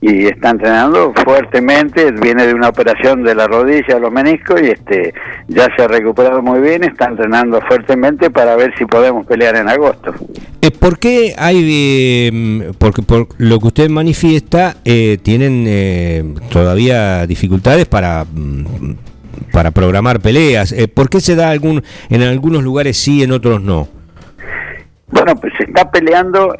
y 0.00 0.26
está 0.26 0.50
entrenando 0.50 1.12
fuertemente, 1.24 2.10
viene 2.12 2.46
de 2.46 2.54
una 2.54 2.68
operación 2.68 3.22
de 3.22 3.34
la 3.34 3.46
rodilla, 3.46 3.98
los 3.98 4.12
meniscos 4.12 4.60
y 4.62 4.66
este 4.66 5.14
ya 5.48 5.68
se 5.76 5.82
ha 5.82 5.88
recuperado 5.88 6.42
muy 6.42 6.60
bien, 6.60 6.84
está 6.84 7.06
entrenando 7.06 7.60
fuertemente 7.62 8.30
para 8.30 8.56
ver 8.56 8.74
si 8.76 8.84
podemos 8.84 9.26
pelear 9.26 9.56
en 9.56 9.68
agosto. 9.68 10.14
Eh, 10.60 10.70
¿Por 10.70 10.98
qué 10.98 11.34
hay, 11.38 12.30
eh, 12.30 12.72
porque 12.78 13.02
por 13.02 13.28
lo 13.38 13.58
que 13.58 13.66
usted 13.66 13.88
manifiesta, 13.88 14.76
eh, 14.84 15.18
tienen 15.22 15.64
eh, 15.66 16.34
todavía 16.50 17.26
dificultades 17.26 17.86
para 17.86 18.24
mm, 18.24 18.94
para 19.52 19.70
programar 19.70 20.20
peleas? 20.20 20.72
Eh, 20.72 20.88
¿Por 20.88 21.08
qué 21.08 21.20
se 21.20 21.36
da 21.36 21.50
algún 21.50 21.82
en 22.10 22.22
algunos 22.22 22.62
lugares 22.62 22.96
sí, 22.96 23.22
en 23.22 23.32
otros 23.32 23.62
no? 23.62 23.88
Bueno, 25.08 25.36
pues 25.36 25.52
se 25.56 25.64
está 25.64 25.90
peleando, 25.90 26.52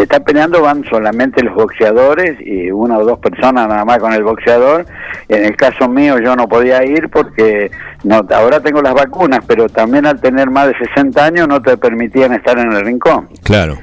se 0.00 0.04
está 0.04 0.20
peleando, 0.20 0.62
van 0.62 0.82
solamente 0.84 1.42
los 1.42 1.54
boxeadores 1.54 2.40
y 2.40 2.70
una 2.70 2.96
o 2.96 3.04
dos 3.04 3.18
personas 3.18 3.68
nada 3.68 3.84
más 3.84 3.98
con 3.98 4.14
el 4.14 4.22
boxeador. 4.22 4.86
En 5.28 5.44
el 5.44 5.54
caso 5.56 5.90
mío 5.90 6.18
yo 6.18 6.34
no 6.36 6.48
podía 6.48 6.82
ir 6.86 7.10
porque 7.10 7.70
no, 8.02 8.26
ahora 8.34 8.60
tengo 8.60 8.80
las 8.80 8.94
vacunas, 8.94 9.40
pero 9.46 9.68
también 9.68 10.06
al 10.06 10.18
tener 10.18 10.48
más 10.48 10.68
de 10.68 10.78
60 10.94 11.22
años 11.22 11.48
no 11.48 11.60
te 11.60 11.76
permitían 11.76 12.32
estar 12.32 12.58
en 12.58 12.72
el 12.72 12.82
rincón. 12.82 13.28
Claro. 13.42 13.76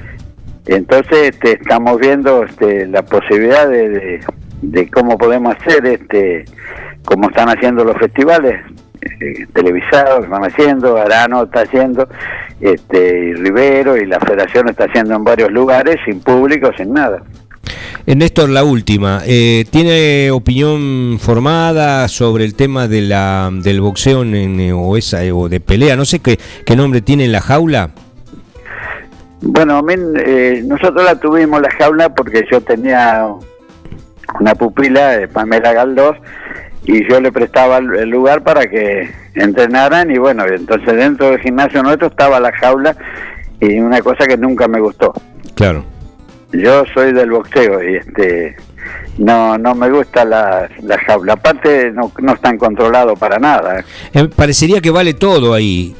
Entonces 0.66 1.28
este, 1.28 1.52
estamos 1.52 2.00
viendo 2.00 2.42
este, 2.42 2.88
la 2.88 3.02
posibilidad 3.02 3.68
de, 3.68 3.88
de, 3.88 4.20
de 4.62 4.90
cómo 4.90 5.16
podemos 5.18 5.54
hacer, 5.54 5.86
este, 5.86 6.46
como 7.04 7.28
están 7.28 7.48
haciendo 7.48 7.84
los 7.84 7.96
festivales 7.96 8.60
eh, 9.00 9.46
televisados, 9.54 10.24
que 10.24 10.30
van 10.30 10.44
haciendo, 10.44 10.96
Arano 10.96 11.44
está 11.44 11.62
haciendo, 11.62 12.08
este, 12.60 13.30
y 13.30 13.34
Rivero 13.34 13.96
y 13.96 14.06
la 14.06 14.18
Federación 14.20 14.68
está 14.68 14.84
haciendo 14.84 15.14
en 15.14 15.24
varios 15.24 15.50
lugares, 15.50 15.96
sin 16.04 16.20
público, 16.20 16.70
sin 16.76 16.92
nada. 16.92 17.22
Eh, 18.06 18.14
Néstor, 18.16 18.48
la 18.48 18.64
última. 18.64 19.20
Eh, 19.26 19.66
¿Tiene 19.70 20.30
opinión 20.30 21.18
formada 21.20 22.08
sobre 22.08 22.44
el 22.44 22.54
tema 22.54 22.88
de 22.88 23.02
la, 23.02 23.50
del 23.52 23.80
boxeo 23.80 24.22
en, 24.22 24.34
en- 24.34 24.72
o, 24.72 24.96
esa, 24.96 25.18
o 25.34 25.48
de 25.48 25.60
pelea? 25.60 25.94
No 25.96 26.04
sé 26.04 26.20
qué, 26.20 26.38
qué 26.64 26.74
nombre 26.76 27.02
tiene 27.02 27.26
en 27.26 27.32
la 27.32 27.40
jaula. 27.40 27.90
Bueno, 29.40 29.82
mí, 29.82 29.94
eh, 30.24 30.62
nosotros 30.66 31.04
la 31.04 31.14
tuvimos 31.20 31.60
la 31.60 31.70
jaula 31.70 32.08
porque 32.14 32.44
yo 32.50 32.60
tenía 32.60 33.26
una 34.40 34.54
pupila, 34.54 35.16
eh, 35.16 35.28
Pamela 35.28 35.72
Galdós, 35.72 36.16
y 36.84 37.08
yo 37.08 37.20
le 37.20 37.32
prestaba 37.32 37.78
el 37.78 38.08
lugar 38.08 38.42
para 38.42 38.68
que 38.68 39.10
entrenaran 39.34 40.10
y 40.10 40.18
bueno, 40.18 40.44
entonces 40.46 40.96
dentro 40.96 41.30
del 41.30 41.40
gimnasio 41.40 41.82
nuestro 41.82 42.08
estaba 42.08 42.40
la 42.40 42.52
jaula 42.52 42.96
y 43.60 43.78
una 43.80 44.00
cosa 44.00 44.26
que 44.26 44.36
nunca 44.36 44.68
me 44.68 44.80
gustó. 44.80 45.12
Claro. 45.54 45.84
Yo 46.52 46.84
soy 46.94 47.12
del 47.12 47.30
boxeo 47.30 47.82
y 47.82 47.96
este 47.96 48.56
no 49.18 49.58
no 49.58 49.74
me 49.74 49.90
gusta 49.90 50.24
la, 50.24 50.68
la 50.82 50.98
jaula. 51.00 51.34
Aparte 51.34 51.90
no, 51.92 52.10
no 52.20 52.32
están 52.32 52.56
controlados 52.56 53.18
para 53.18 53.38
nada. 53.38 53.84
Eh, 54.14 54.28
parecería 54.34 54.80
que 54.80 54.90
vale 54.90 55.14
todo 55.14 55.52
ahí. 55.52 55.94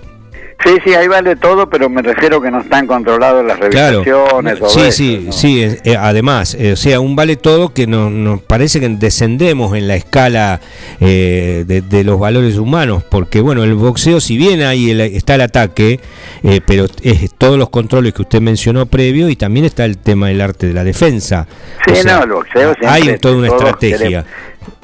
Sí, 0.65 0.71
sí, 0.85 0.93
ahí 0.95 1.07
vale 1.07 1.37
todo, 1.37 1.71
pero 1.71 1.89
me 1.89 2.03
refiero 2.03 2.41
que 2.43 2.51
no 2.51 2.61
están 2.61 2.87
controlados 2.89 3.45
las 3.47 3.59
Claro. 3.71 4.03
revisaciones. 4.03 4.59
todo 4.59 4.69
Sí, 4.69 4.91
sí, 4.91 5.23
¿no? 5.27 5.33
sí. 5.33 5.63
eh, 5.63 5.97
además, 5.97 6.55
eh, 6.59 6.73
o 6.73 6.77
sea, 6.77 6.99
un 6.99 7.15
vale 7.15 7.37
todo 7.37 7.73
que 7.73 7.87
nos, 7.87 8.11
nos 8.11 8.43
parece 8.43 8.81
que 8.81 8.89
descendemos 8.89 9.77
en 9.77 9.87
la 9.87 9.95
escala 9.95 10.61
eh, 11.01 11.65
de, 11.67 11.81
de 11.81 12.03
los 12.03 12.19
valores 12.19 12.57
humanos, 12.59 13.05
porque 13.09 13.41
bueno, 13.41 13.63
el 13.63 13.75
boxeo, 13.75 14.21
si 14.21 14.37
bien 14.37 14.63
ahí 14.63 14.91
el- 14.91 15.01
está 15.01 15.37
el 15.37 15.43
ataque, 15.43 16.01
eh, 16.43 16.61
pero 16.67 16.87
es 17.03 17.31
todos 17.39 17.57
los 17.57 17.71
controles 17.71 18.13
que 18.13 18.23
usted 18.23 18.41
mencionó 18.41 18.87
previo 18.87 19.29
y 19.29 19.37
también 19.37 19.65
está 19.65 19.85
el 19.85 19.97
tema 19.97 20.27
del 20.27 20.41
arte 20.41 20.67
de 20.67 20.75
la 20.75 20.83
defensa. 20.83 21.47
Sí, 21.87 21.93
O 21.93 22.03
sea, 22.03 22.17
no, 22.19 22.25
el 22.25 22.31
boxeo 22.33 22.75
siempre, 22.75 22.89
hay 22.89 23.19
toda 23.19 23.37
una 23.37 23.47
estrategia. 23.47 23.99
queremos- 23.99 24.27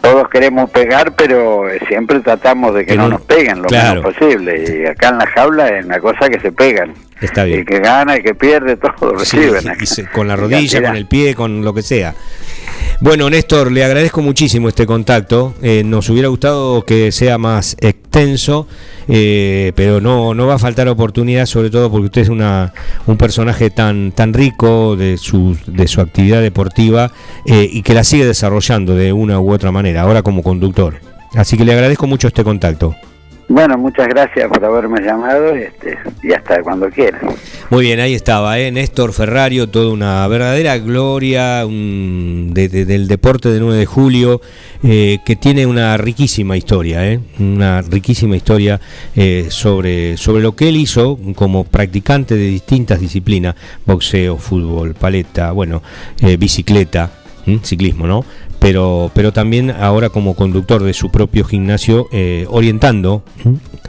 todos 0.00 0.28
queremos 0.28 0.70
pegar, 0.70 1.14
pero 1.16 1.68
eh, 1.68 1.80
siempre 1.88 2.20
tratamos 2.20 2.74
de 2.74 2.80
que, 2.84 2.92
Que 2.92 2.96
no, 2.96 3.04
no- 3.04 3.08
nos 3.10 3.22
peguen 3.22 3.62
lo 3.62 3.68
claro. 3.68 4.02
menos 4.02 4.14
posible. 4.14 4.82
Y 4.82 4.86
acá 4.86 5.08
en 5.10 5.18
la 5.18 5.26
jaula 5.26 5.68
es 5.68 5.84
una 5.84 5.98
cosa 6.00 6.28
que 6.28 6.40
se 6.40 6.52
pegan. 6.52 6.94
Está 7.20 7.44
bien. 7.44 7.60
El 7.60 7.66
que 7.66 7.78
gana, 7.80 8.16
el 8.16 8.22
que 8.22 8.34
pierde, 8.34 8.76
todos 9.00 9.26
Sí, 9.26 9.36
reciben. 9.38 9.76
y 9.80 9.86
se- 9.86 10.06
con 10.06 10.28
la 10.28 10.36
rodilla, 10.36 10.82
con 10.82 10.96
el 10.96 11.06
pie, 11.06 11.34
con 11.34 11.64
lo 11.64 11.72
que 11.74 11.82
sea. 11.82 12.14
Bueno, 13.00 13.28
Néstor, 13.28 13.72
le 13.72 13.84
agradezco 13.84 14.22
muchísimo 14.22 14.68
este 14.68 14.86
contacto. 14.86 15.54
Eh, 15.62 15.82
nos 15.84 16.08
hubiera 16.08 16.28
gustado 16.28 16.82
que 16.84 17.12
sea 17.12 17.38
más 17.38 17.76
extenso, 17.80 18.66
eh, 19.08 19.72
pero 19.74 20.00
no, 20.00 20.32
no 20.32 20.46
va 20.46 20.54
a 20.54 20.58
faltar 20.58 20.88
oportunidad, 20.88 21.46
sobre 21.46 21.70
todo 21.70 21.90
porque 21.90 22.06
usted 22.06 22.22
es 22.22 22.28
una, 22.28 22.72
un 23.06 23.16
personaje 23.16 23.70
tan, 23.70 24.12
tan 24.12 24.32
rico 24.32 24.96
de 24.96 25.18
su, 25.18 25.56
de 25.66 25.88
su 25.88 26.00
actividad 26.00 26.40
deportiva 26.40 27.12
eh, 27.46 27.68
y 27.70 27.82
que 27.82 27.94
la 27.94 28.04
sigue 28.04 28.24
desarrollando 28.24 28.94
de 28.94 29.12
una 29.12 29.40
u 29.40 29.52
otra 29.52 29.72
manera, 29.72 30.02
ahora 30.02 30.22
como 30.22 30.42
conductor. 30.42 31.00
Así 31.34 31.56
que 31.56 31.64
le 31.64 31.72
agradezco 31.72 32.06
mucho 32.06 32.28
este 32.28 32.44
contacto. 32.44 32.94
Bueno, 33.46 33.76
muchas 33.76 34.08
gracias 34.08 34.48
por 34.48 34.64
haberme 34.64 35.02
llamado 35.02 35.54
este, 35.54 35.98
y 36.22 36.32
hasta 36.32 36.62
cuando 36.62 36.88
quieran. 36.88 37.20
Muy 37.68 37.82
bien, 37.84 38.00
ahí 38.00 38.14
estaba, 38.14 38.58
¿eh? 38.58 38.72
Néstor 38.72 39.12
Ferrario, 39.12 39.68
toda 39.68 39.92
una 39.92 40.26
verdadera 40.28 40.78
gloria 40.78 41.66
un- 41.66 42.50
de- 42.54 42.68
de- 42.70 42.84
del 42.86 43.06
deporte 43.06 43.50
de 43.50 43.60
9 43.60 43.76
de 43.76 43.86
julio, 43.86 44.40
eh, 44.82 45.18
que 45.26 45.36
tiene 45.36 45.66
una 45.66 45.96
riquísima 45.98 46.56
historia, 46.56 47.06
¿eh? 47.06 47.20
una 47.38 47.82
riquísima 47.82 48.34
historia 48.34 48.80
eh, 49.14 49.46
sobre, 49.50 50.16
sobre 50.16 50.42
lo 50.42 50.56
que 50.56 50.70
él 50.70 50.76
hizo 50.76 51.18
como 51.34 51.64
practicante 51.64 52.36
de 52.36 52.46
distintas 52.48 52.98
disciplinas, 52.98 53.54
boxeo, 53.84 54.38
fútbol, 54.38 54.94
paleta, 54.94 55.52
bueno, 55.52 55.82
eh, 56.22 56.38
bicicleta, 56.38 57.10
ciclismo, 57.62 58.06
¿no? 58.06 58.24
Pero, 58.64 59.10
pero 59.12 59.30
también 59.30 59.70
ahora 59.70 60.08
como 60.08 60.32
conductor 60.32 60.82
de 60.82 60.94
su 60.94 61.10
propio 61.10 61.44
gimnasio, 61.44 62.08
eh, 62.12 62.46
orientando 62.48 63.22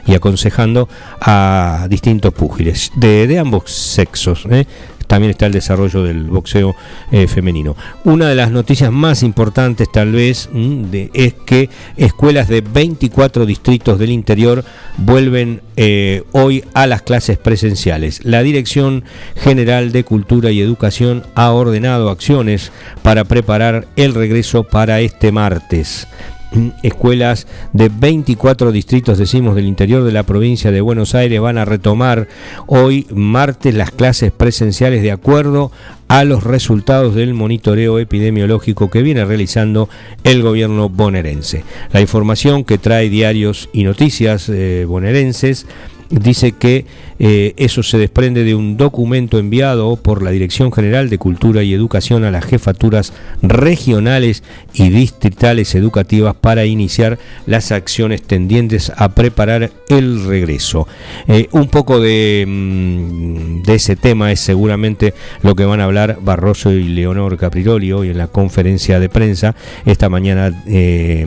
y 0.05 0.15
aconsejando 0.15 0.89
a 1.21 1.87
distintos 1.89 2.33
púgiles 2.33 2.91
de, 2.97 3.25
de 3.25 3.39
ambos 3.39 3.71
sexos. 3.71 4.45
¿eh? 4.51 4.65
También 5.07 5.31
está 5.31 5.45
el 5.45 5.51
desarrollo 5.51 6.03
del 6.03 6.23
boxeo 6.25 6.75
eh, 7.11 7.27
femenino. 7.27 7.75
Una 8.03 8.27
de 8.29 8.35
las 8.35 8.51
noticias 8.51 8.91
más 8.91 9.23
importantes 9.23 9.91
tal 9.91 10.11
vez 10.11 10.49
¿m? 10.53 10.87
de- 10.89 11.11
es 11.13 11.33
que 11.45 11.69
escuelas 11.97 12.47
de 12.47 12.61
24 12.61 13.45
distritos 13.45 13.99
del 13.99 14.11
interior 14.11 14.63
vuelven 14.97 15.61
eh, 15.77 16.23
hoy 16.31 16.63
a 16.73 16.87
las 16.87 17.01
clases 17.01 17.37
presenciales. 17.37 18.23
La 18.23 18.41
Dirección 18.43 19.03
General 19.35 19.91
de 19.91 20.03
Cultura 20.03 20.51
y 20.51 20.61
Educación 20.61 21.23
ha 21.35 21.51
ordenado 21.51 22.09
acciones 22.09 22.71
para 23.03 23.23
preparar 23.25 23.87
el 23.95 24.13
regreso 24.13 24.63
para 24.63 25.01
este 25.01 25.31
martes. 25.31 26.07
Mm, 26.51 26.69
Escuelas 26.83 27.47
de 27.73 27.89
24 27.89 28.71
distritos, 28.71 29.17
decimos, 29.17 29.55
del 29.55 29.65
interior 29.65 30.03
de 30.03 30.11
la 30.11 30.23
provincia 30.23 30.71
de 30.71 30.81
Buenos 30.81 31.15
Aires 31.15 31.41
van 31.41 31.57
a 31.57 31.65
retomar 31.65 32.27
hoy, 32.67 33.07
martes, 33.13 33.73
las 33.73 33.91
clases 33.91 34.31
presenciales 34.31 35.01
de 35.01 35.11
acuerdo 35.11 35.71
a 36.07 36.23
los 36.23 36.43
resultados 36.43 37.15
del 37.15 37.33
monitoreo 37.33 37.97
epidemiológico 37.99 38.89
que 38.89 39.01
viene 39.01 39.25
realizando 39.25 39.89
el 40.23 40.43
gobierno 40.43 40.87
bonaerense. 40.87 41.63
La 41.91 42.01
información 42.01 42.63
que 42.63 42.77
trae 42.77 43.09
diarios 43.09 43.69
y 43.73 43.83
noticias 43.83 44.47
eh, 44.49 44.85
bonaerenses 44.87 45.65
dice 46.09 46.53
que 46.53 46.85
eh, 47.17 47.53
eso 47.57 47.81
se 47.81 47.97
desprende 47.97 48.43
de 48.43 48.55
un 48.55 48.75
documento 48.75 49.39
enviado 49.39 49.95
por 49.95 50.21
la 50.21 50.31
Dirección 50.31 50.71
General 50.71 51.09
de 51.09 51.17
Cultura 51.17 51.63
y 51.63 51.73
Educación 51.73 52.25
a 52.25 52.31
las 52.31 52.45
jefaturas 52.45 53.13
regionales 53.41 54.43
y 54.73 54.89
distritales 54.89 55.75
educativas 55.75 56.35
para 56.35 56.65
iniciar 56.65 57.17
las 57.45 57.71
acciones 57.71 58.21
tendientes 58.21 58.91
a 58.97 59.15
preparar 59.15 59.71
el 59.89 60.25
regreso. 60.25 60.87
Eh, 61.27 61.47
un 61.51 61.69
poco 61.69 61.99
de, 61.99 62.45
mm, 62.47 63.63
de 63.63 63.75
ese 63.75 63.95
tema 63.95 64.31
es 64.31 64.41
seguramente 64.41 65.13
lo 65.41 65.55
que 65.55 65.65
van 65.65 65.79
a 65.79 65.85
hablar 65.85 66.19
Barroso 66.21 66.71
y 66.71 66.83
Leonor 66.83 67.37
Capriroli 67.37 67.91
hoy 67.93 68.09
en 68.09 68.17
la 68.17 68.27
conferencia 68.27 68.99
de 68.99 69.09
prensa 69.09 69.55
esta 69.85 70.09
mañana. 70.09 70.63
eh, 70.67 71.25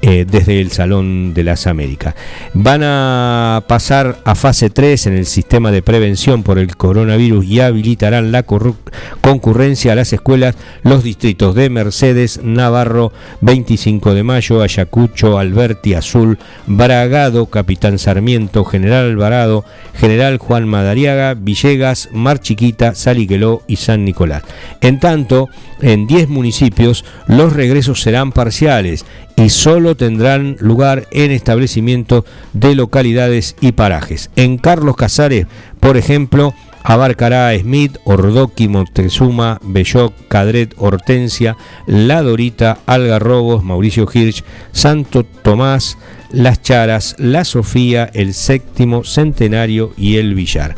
eh, 0.00 0.24
desde 0.30 0.60
el 0.60 0.70
Salón 0.70 1.34
de 1.34 1.44
las 1.44 1.66
Américas. 1.66 2.14
Van 2.54 2.82
a 2.84 3.64
pasar 3.66 4.18
a 4.24 4.34
fase 4.34 4.70
3 4.70 5.08
en 5.08 5.14
el 5.14 5.26
sistema 5.26 5.70
de 5.70 5.82
prevención 5.82 6.42
por 6.42 6.58
el 6.58 6.76
coronavirus 6.76 7.44
y 7.44 7.60
habilitarán 7.60 8.30
la 8.30 8.44
concurrencia 8.44 9.92
a 9.92 9.96
las 9.96 10.12
escuelas 10.12 10.54
los 10.82 11.02
distritos 11.02 11.54
de 11.54 11.70
Mercedes, 11.70 12.40
Navarro, 12.42 13.12
25 13.40 14.14
de 14.14 14.22
Mayo, 14.22 14.62
Ayacucho, 14.62 15.38
Alberti, 15.38 15.94
Azul, 15.94 16.38
Bragado, 16.66 17.46
Capitán 17.46 17.98
Sarmiento, 17.98 18.64
General 18.64 19.04
Alvarado, 19.04 19.64
General 19.94 20.38
Juan 20.38 20.68
Madariaga, 20.68 21.34
Villegas, 21.34 22.08
Mar 22.12 22.40
Chiquita, 22.40 22.94
Saligueló 22.94 23.62
y 23.66 23.76
San 23.76 24.04
Nicolás. 24.04 24.44
En 24.80 25.00
tanto, 25.00 25.48
en 25.80 26.06
10 26.06 26.28
municipios 26.28 27.04
los 27.26 27.52
regresos 27.52 28.02
serán 28.02 28.32
parciales 28.32 29.04
y 29.38 29.50
solo 29.50 29.96
tendrán 29.96 30.56
lugar 30.58 31.06
en 31.12 31.30
establecimientos 31.30 32.24
de 32.52 32.74
localidades 32.74 33.54
y 33.60 33.72
parajes. 33.72 34.30
En 34.34 34.58
Carlos 34.58 34.96
Casares, 34.96 35.46
por 35.78 35.96
ejemplo, 35.96 36.54
abarcará 36.82 37.56
Smith, 37.56 37.98
Ordoqui, 38.04 38.66
Montezuma, 38.66 39.60
Belloc, 39.62 40.12
Cadret, 40.26 40.74
Hortensia, 40.76 41.56
La 41.86 42.20
Dorita, 42.22 42.78
Algarrobos, 42.86 43.62
Mauricio 43.62 44.08
Hirsch, 44.12 44.42
Santo 44.72 45.22
Tomás, 45.22 45.98
Las 46.32 46.60
Charas, 46.60 47.14
La 47.18 47.44
Sofía, 47.44 48.10
el 48.14 48.34
Séptimo 48.34 49.04
Centenario 49.04 49.92
y 49.96 50.16
el 50.16 50.34
Villar. 50.34 50.74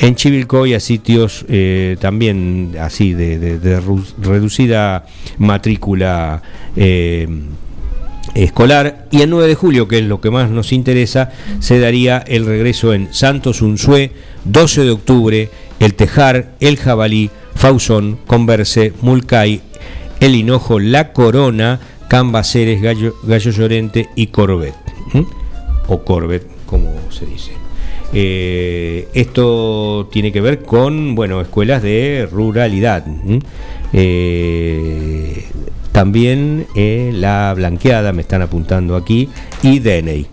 En 0.00 0.16
Chivilcoy 0.16 0.74
a 0.74 0.80
sitios 0.80 1.44
eh, 1.48 1.96
también 2.00 2.74
así 2.80 3.12
de, 3.12 3.80
reducida 4.20 5.06
matrícula. 5.38 6.42
Eh, 6.74 7.28
escolar 8.34 9.06
y 9.10 9.22
el 9.22 9.30
9 9.30 9.48
de 9.48 9.54
julio, 9.54 9.88
que 9.88 9.98
es 9.98 10.04
lo 10.04 10.20
que 10.20 10.30
más 10.30 10.50
nos 10.50 10.72
interesa, 10.72 11.30
se 11.58 11.78
daría 11.78 12.18
el 12.18 12.46
regreso 12.46 12.92
en 12.94 13.12
Santos 13.12 13.62
Unzué, 13.62 14.12
12 14.44 14.84
de 14.84 14.90
octubre, 14.90 15.50
El 15.78 15.94
Tejar, 15.94 16.52
El 16.60 16.76
Jabalí, 16.76 17.30
Fausón, 17.54 18.18
Converse, 18.26 18.92
Mulcay, 19.02 19.60
El 20.20 20.34
Hinojo, 20.34 20.78
La 20.78 21.12
Corona, 21.12 21.80
Cambaceres, 22.08 22.82
Gallo, 22.82 23.14
Gallo 23.22 23.50
Llorente 23.50 24.08
y 24.16 24.28
Corbet. 24.28 24.74
O 25.88 26.02
Corbet, 26.02 26.46
como 26.66 26.92
se 27.10 27.26
dice. 27.26 27.52
Eh, 28.12 29.08
esto 29.14 30.08
tiene 30.10 30.32
que 30.32 30.40
ver 30.40 30.62
con 30.62 31.14
bueno 31.14 31.40
escuelas 31.40 31.82
de 31.82 32.28
ruralidad. 32.30 33.06
También 35.92 36.66
eh, 36.76 37.10
la 37.14 37.52
blanqueada, 37.54 38.12
me 38.12 38.22
están 38.22 38.42
apuntando 38.42 38.96
aquí, 38.96 39.28
y 39.62 39.80
DNI. 39.80 40.26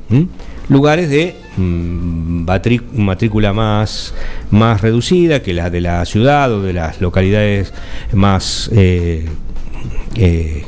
Lugares 0.69 1.09
de 1.09 1.35
mm, 1.55 2.45
matrícula 2.93 3.53
más, 3.53 4.13
más 4.51 4.81
reducida 4.81 5.41
que 5.41 5.53
la 5.53 5.69
de 5.69 5.81
la 5.81 6.05
ciudad 6.05 6.51
o 6.51 6.61
de 6.61 6.73
las 6.73 7.01
localidades 7.01 7.73
más 8.13 8.69
eh, 8.73 9.25
eh, 10.15 10.65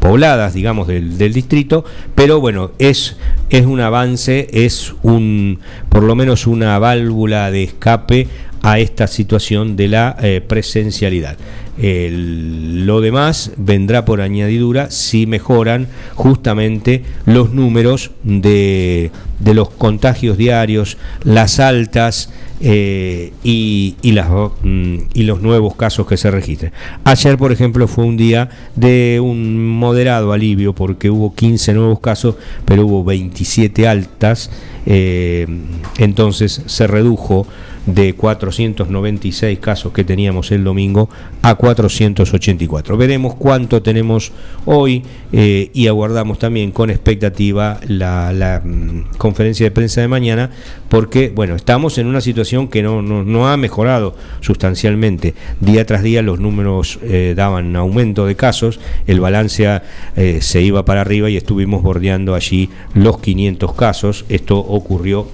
pobladas, 0.00 0.54
digamos, 0.54 0.88
del, 0.88 1.16
distrito, 1.32 1.84
pero 2.14 2.40
bueno, 2.40 2.72
es, 2.78 3.16
es 3.48 3.64
un 3.64 3.80
avance, 3.80 4.48
es 4.52 4.94
un, 5.02 5.60
por 5.88 6.02
lo 6.02 6.14
menos 6.14 6.46
una 6.46 6.78
válvula 6.78 7.50
de 7.50 7.64
escape 7.64 8.28
a 8.62 8.78
esta 8.78 9.06
situación 9.06 9.76
de 9.76 9.88
la 9.88 10.16
presencialidad 10.48 11.36
lo 11.78 13.00
demás 13.02 13.52
vendrá 13.56 14.04
por 14.04 14.22
añadidura 14.22 14.90
si 14.90 15.26
mejoran 15.26 15.88
justamente 16.14 17.02
los 17.26 17.52
números 17.52 18.12
de, 18.22 19.10
los 19.44 19.68
contagios 19.70 20.38
diarios, 20.38 20.96
las 21.22 21.60
altas 21.60 22.30
eh, 22.60 23.32
y, 23.44 23.96
mm, 24.02 24.96
y 25.12 25.22
los 25.24 25.42
nuevos 25.42 25.76
casos 25.76 26.06
que 26.06 26.16
se 26.16 26.30
registren. 26.30 26.72
Ayer, 27.04 27.36
por 27.36 27.52
ejemplo, 27.52 27.86
fue 27.88 28.04
un 28.04 28.16
día 28.16 28.48
de 28.74 29.20
un 29.22 29.76
moderado 29.76 30.32
alivio 30.32 30.72
porque 30.72 31.10
hubo 31.10 31.34
15 31.34 31.74
nuevos 31.74 32.00
casos, 32.00 32.36
pero 32.64 32.86
hubo 32.86 33.04
27 33.04 33.86
altas, 33.86 34.50
eh, 34.86 35.46
entonces 35.98 36.62
se 36.64 36.86
redujo 36.86 37.46
de 37.86 38.14
496 38.14 39.58
casos 39.60 39.92
que 39.92 40.04
teníamos 40.04 40.50
el 40.50 40.64
domingo 40.64 41.08
a 41.42 41.54
484. 41.54 42.96
Veremos 42.96 43.34
cuánto 43.36 43.80
tenemos 43.80 44.32
hoy 44.64 45.04
eh, 45.32 45.70
y 45.72 45.86
aguardamos 45.86 46.38
también 46.38 46.72
con 46.72 46.90
expectativa 46.90 47.80
la, 47.86 48.60
mm, 48.64 49.16
conferencia 49.16 49.64
de 49.64 49.70
prensa 49.70 50.00
de 50.00 50.08
mañana 50.08 50.50
porque, 50.88 51.32
bueno, 51.34 51.54
estamos 51.54 51.98
en 51.98 52.06
una 52.06 52.20
situación 52.20 52.68
que 52.68 52.82
no, 52.82 53.02
no, 53.02 53.48
ha 53.48 53.56
mejorado 53.56 54.14
sustancialmente. 54.40 55.34
Día 55.60 55.86
tras 55.86 56.02
día 56.02 56.22
los 56.22 56.40
números 56.40 56.98
eh, 57.02 57.34
daban 57.36 57.76
aumento 57.76 58.26
de 58.26 58.34
casos, 58.34 58.80
el 59.06 59.20
balance 59.20 59.80
eh, 60.16 60.38
se 60.42 60.62
iba 60.62 60.84
para 60.84 61.00
arriba 61.02 61.30
y 61.30 61.36
estuvimos 61.36 61.82
bordeando 61.82 62.34
allí 62.34 62.70
los 62.94 63.20
500 63.20 63.72
casos. 63.74 64.24
Esto 64.28 64.58
ocurrió 64.58 65.28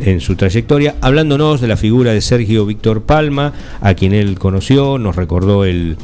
en 0.00 0.20
su 0.20 0.36
trayectoria, 0.36 0.96
hablándonos 1.00 1.60
de 1.60 1.68
la 1.68 1.76
figura 1.76 2.12
de 2.12 2.20
Sergio 2.20 2.66
Víctor 2.66 3.02
Palma, 3.02 3.54
a 3.80 3.94
quien 3.94 4.12
él 4.12 4.38
conoció, 4.38 4.98
nos 4.98 5.16
recordó 5.16 5.64
el, 5.64 5.96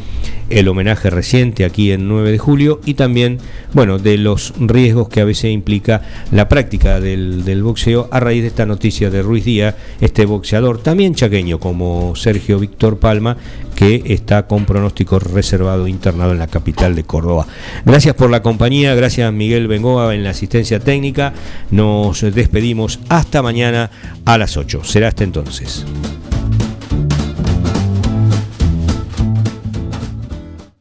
el 0.50 0.68
homenaje 0.68 1.10
reciente 1.10 1.64
aquí 1.64 1.92
en 1.92 2.08
9 2.08 2.32
de 2.32 2.38
julio 2.38 2.80
y 2.84 2.94
también, 2.94 3.38
bueno, 3.72 3.98
de 3.98 4.18
los 4.18 4.54
riesgos 4.58 5.08
que 5.08 5.20
a 5.20 5.24
veces 5.24 5.52
implica 5.52 6.02
la 6.32 6.48
práctica 6.48 7.00
del, 7.00 7.44
del 7.44 7.62
boxeo 7.62 8.08
a 8.10 8.20
raíz 8.20 8.42
de 8.42 8.48
esta 8.48 8.66
noticia 8.66 9.10
de 9.10 9.22
Ruiz 9.22 9.44
Díaz, 9.44 9.74
este 10.00 10.26
boxeador 10.26 10.82
también 10.82 11.14
chaqueño 11.14 11.58
como 11.58 12.14
Sergio 12.16 12.58
Víctor 12.58 12.98
Palma, 12.98 13.36
que 13.74 14.02
está 14.06 14.46
con 14.46 14.64
pronóstico 14.64 15.18
reservado 15.20 15.86
internado 15.86 16.32
en 16.32 16.38
la 16.38 16.48
capital 16.48 16.96
de 16.96 17.04
Córdoba. 17.04 17.46
Gracias 17.84 18.14
por 18.14 18.28
la 18.28 18.42
compañía, 18.42 18.94
gracias 18.94 19.32
Miguel 19.32 19.68
Bengoa 19.68 20.14
en 20.14 20.24
la 20.24 20.30
asistencia 20.30 20.80
técnica. 20.80 21.32
Nos 21.70 22.22
despedimos 22.22 22.98
hasta 23.08 23.42
mañana 23.42 23.90
a 24.24 24.38
las 24.38 24.56
8. 24.56 24.82
Será 24.82 25.08
hasta 25.08 25.24
entonces. 25.24 25.84